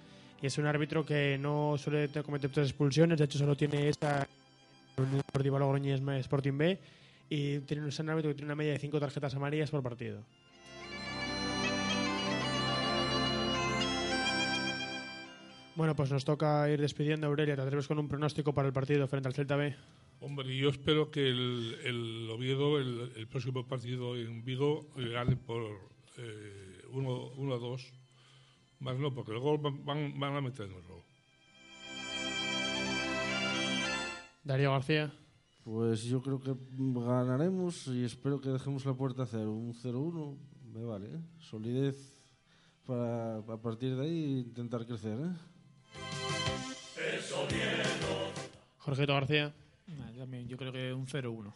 y 0.43 0.47
es 0.47 0.59
un 0.59 0.66
árbitro 0.66 1.07
que 1.07 1.38
no 1.38 1.76
suele 1.78 2.09
te- 2.09 2.22
cometer 2.22 2.51
muchas 2.51 2.68
expulsiones, 2.68 3.18
de 3.18 3.24
hecho 3.24 3.38
solo 3.38 3.57
tiene 3.57 3.88
esta 3.88 4.28
la 4.97 5.05
Unión 5.05 5.18
Deportiva 5.18 5.59
Logroñés 5.59 6.03
Sporting 6.20 6.59
B 6.59 6.78
y 7.30 7.61
tiene 7.61 7.84
un 7.84 8.11
árbitro 8.11 8.30
que 8.30 8.34
tiene 8.34 8.47
una 8.47 8.57
media 8.57 8.72
de 8.72 8.78
5 8.78 9.01
tarjetas 9.01 9.34
amarillas 9.34 9.70
por 9.70 9.82
partido. 9.82 10.22
Bueno, 15.74 15.97
pues 15.97 16.11
nos 16.12 16.26
toca 16.26 16.68
ir 16.68 16.80
despidiendo, 16.80 17.28
Aurelia. 17.28 17.57
¿Te 17.57 17.62
atreves 17.62 17.88
con 17.88 17.99
un 17.99 18.09
pronóstico 18.09 18.53
para 18.53 18.68
el 18.68 18.74
partido 18.74 19.09
frente 19.09 19.28
al 19.28 19.34
Celta 19.34 19.57
B? 19.57 19.74
Hombre, 20.20 20.55
yo 20.55 20.68
espero 20.68 21.11
que 21.11 21.28
el, 21.28 22.28
Oviedo, 22.30 22.78
el, 22.78 23.26
próximo 23.28 23.66
partido 23.66 24.14
en 24.16 24.45
Vigo, 24.45 24.86
eh, 24.99 25.09
gane 25.09 25.36
por 25.36 25.62
1 26.93 27.55
a 27.55 27.59
2. 27.59 28.01
Más 28.83 28.99
no, 28.99 29.14
porque 29.14 29.30
el 29.30 29.39
gol 29.39 29.59
van, 29.59 30.18
van, 30.18 30.37
a 30.37 30.41
meternoslo. 30.41 31.05
Darío 34.43 34.72
García. 34.72 35.14
Pues 35.62 36.03
yo 36.03 36.20
creo 36.20 36.41
que 36.41 36.53
ganaremos 36.76 37.87
y 37.87 38.05
espero 38.05 38.41
que 38.41 38.49
dejemos 38.49 38.85
la 38.85 38.95
puerta 38.95 39.22
a 39.22 39.26
cero. 39.26 39.53
Un 39.53 39.72
0-1 39.72 40.37
me 40.74 40.85
vale. 40.85 41.07
¿eh? 41.07 41.20
Solidez 41.39 42.18
para 42.85 43.37
a 43.37 43.57
partir 43.62 43.95
de 43.95 44.03
ahí 44.03 44.41
intentar 44.49 44.85
crecer. 44.85 45.16
¿eh? 45.16 45.33
Jorgito 48.78 49.12
García. 49.12 49.55
Yo 49.87 50.20
también, 50.22 50.49
yo 50.49 50.57
creo 50.57 50.72
que 50.72 50.93
un 50.93 51.07
0-1. 51.07 51.55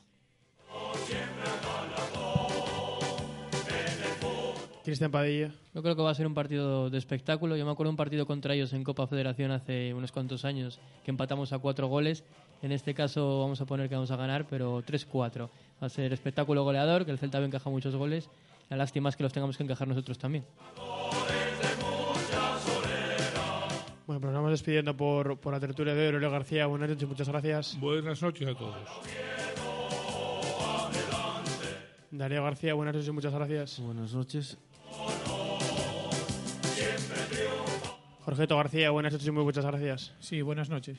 Cristian 4.86 5.10
Padilla. 5.10 5.50
Yo 5.74 5.82
creo 5.82 5.96
que 5.96 6.02
va 6.02 6.12
a 6.12 6.14
ser 6.14 6.28
un 6.28 6.34
partido 6.34 6.90
de 6.90 6.96
espectáculo. 6.96 7.56
Yo 7.56 7.66
me 7.66 7.72
acuerdo 7.72 7.88
de 7.88 7.94
un 7.94 7.96
partido 7.96 8.24
contra 8.24 8.54
ellos 8.54 8.72
en 8.72 8.84
Copa 8.84 9.08
Federación 9.08 9.50
hace 9.50 9.92
unos 9.92 10.12
cuantos 10.12 10.44
años 10.44 10.78
que 11.04 11.10
empatamos 11.10 11.52
a 11.52 11.58
cuatro 11.58 11.88
goles. 11.88 12.22
En 12.62 12.70
este 12.70 12.94
caso 12.94 13.40
vamos 13.40 13.60
a 13.60 13.66
poner 13.66 13.88
que 13.88 13.96
vamos 13.96 14.12
a 14.12 14.16
ganar, 14.16 14.46
pero 14.48 14.84
3-4. 14.84 15.48
Va 15.82 15.86
a 15.86 15.88
ser 15.88 16.12
espectáculo 16.12 16.62
goleador, 16.62 17.04
que 17.04 17.10
el 17.10 17.18
Celta 17.18 17.42
encaja 17.44 17.68
muchos 17.68 17.96
goles. 17.96 18.30
La 18.70 18.76
lástima 18.76 19.08
es 19.08 19.16
que 19.16 19.24
los 19.24 19.32
tengamos 19.32 19.56
que 19.56 19.64
encajar 19.64 19.88
nosotros 19.88 20.18
también. 20.18 20.44
Bueno, 24.06 24.20
pues 24.20 24.22
nos 24.22 24.34
vamos 24.34 24.50
despidiendo 24.52 24.96
por, 24.96 25.36
por 25.40 25.52
la 25.52 25.58
tertulia 25.58 25.96
de. 25.96 26.06
Aurelio 26.06 26.30
García, 26.30 26.66
buenas 26.66 26.90
noches, 26.90 27.08
muchas 27.08 27.28
gracias. 27.28 27.80
Buenas 27.80 28.22
noches 28.22 28.48
a 28.48 28.54
todos. 28.54 28.76
Darío 32.12 32.44
García, 32.44 32.74
buenas 32.74 32.94
noches, 32.94 33.12
muchas 33.12 33.34
gracias. 33.34 33.80
Buenas 33.80 34.14
noches. 34.14 34.56
Jorgeto 38.26 38.56
García, 38.56 38.90
buenas 38.90 39.12
noches 39.12 39.28
y 39.28 39.30
muy 39.30 39.44
muchas 39.44 39.64
gracias. 39.64 40.12
Sí, 40.18 40.42
buenas 40.42 40.68
noches. 40.68 40.98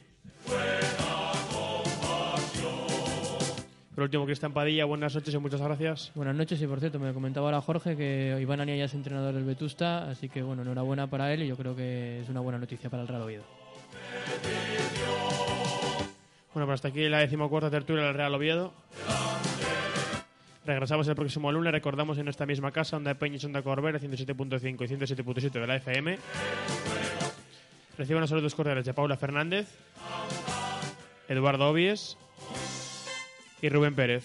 Por 3.93 4.03
último, 4.05 4.25
Cristian 4.25 4.53
Padilla, 4.53 4.85
buenas 4.85 5.13
noches 5.13 5.33
y 5.33 5.37
muchas 5.37 5.59
gracias. 5.59 6.13
Buenas 6.15 6.35
noches 6.35 6.61
y 6.61 6.67
por 6.67 6.79
cierto, 6.79 6.99
me 6.99 7.11
comentaba 7.11 7.47
ahora 7.47 7.59
Jorge 7.59 7.97
que 7.97 8.37
Iván 8.39 8.61
Ania 8.61 8.77
ya 8.77 8.85
es 8.85 8.93
entrenador 8.93 9.33
del 9.33 9.43
Vetusta, 9.43 10.09
así 10.09 10.29
que 10.29 10.41
bueno, 10.41 10.61
enhorabuena 10.61 11.07
para 11.07 11.33
él 11.33 11.43
y 11.43 11.47
yo 11.47 11.57
creo 11.57 11.75
que 11.75 12.21
es 12.21 12.29
una 12.29 12.39
buena 12.39 12.59
noticia 12.59 12.89
para 12.89 13.01
el 13.01 13.09
Real 13.09 13.23
Oviedo. 13.23 13.43
Bueno, 16.53 16.65
pues 16.65 16.75
hasta 16.75 16.87
aquí 16.87 17.09
la 17.09 17.19
decimocuarta 17.19 17.69
tertulia 17.69 18.05
del 18.05 18.13
Real 18.13 18.33
Oviedo. 18.35 18.71
Regresamos 20.65 21.07
el 21.07 21.15
próximo 21.15 21.51
lunes, 21.51 21.73
recordamos 21.73 22.17
en 22.19 22.27
esta 22.29 22.45
misma 22.45 22.71
casa, 22.71 22.95
Onda 22.95 23.13
de 23.13 23.15
Peña 23.15 23.37
y 23.41 23.45
Onda 23.45 23.61
Corbera, 23.61 23.99
107.5 23.99 24.63
y 24.63 24.95
107.7 24.95 25.51
de 25.51 25.67
la 25.67 25.75
FM. 25.77 26.17
Reciban 27.97 28.21
los 28.21 28.29
saludos 28.29 28.53
cordiales 28.53 28.85
de 28.85 28.93
Paula 28.93 29.17
Fernández, 29.17 29.67
Eduardo 31.27 31.69
Obies 31.69 32.15
y 33.61 33.69
Rubén 33.69 33.95
Pérez. 33.95 34.23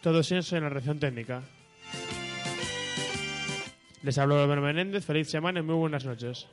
Todos 0.00 0.32
ellos 0.32 0.50
en 0.54 0.62
la 0.62 0.70
reacción 0.70 0.98
técnica. 0.98 1.42
Les 4.02 4.16
hablo 4.16 4.42
Robert 4.42 4.62
Menéndez, 4.62 5.04
feliz 5.04 5.28
semana 5.28 5.60
y 5.60 5.62
muy 5.62 5.74
buenas 5.74 6.04
noches. 6.06 6.46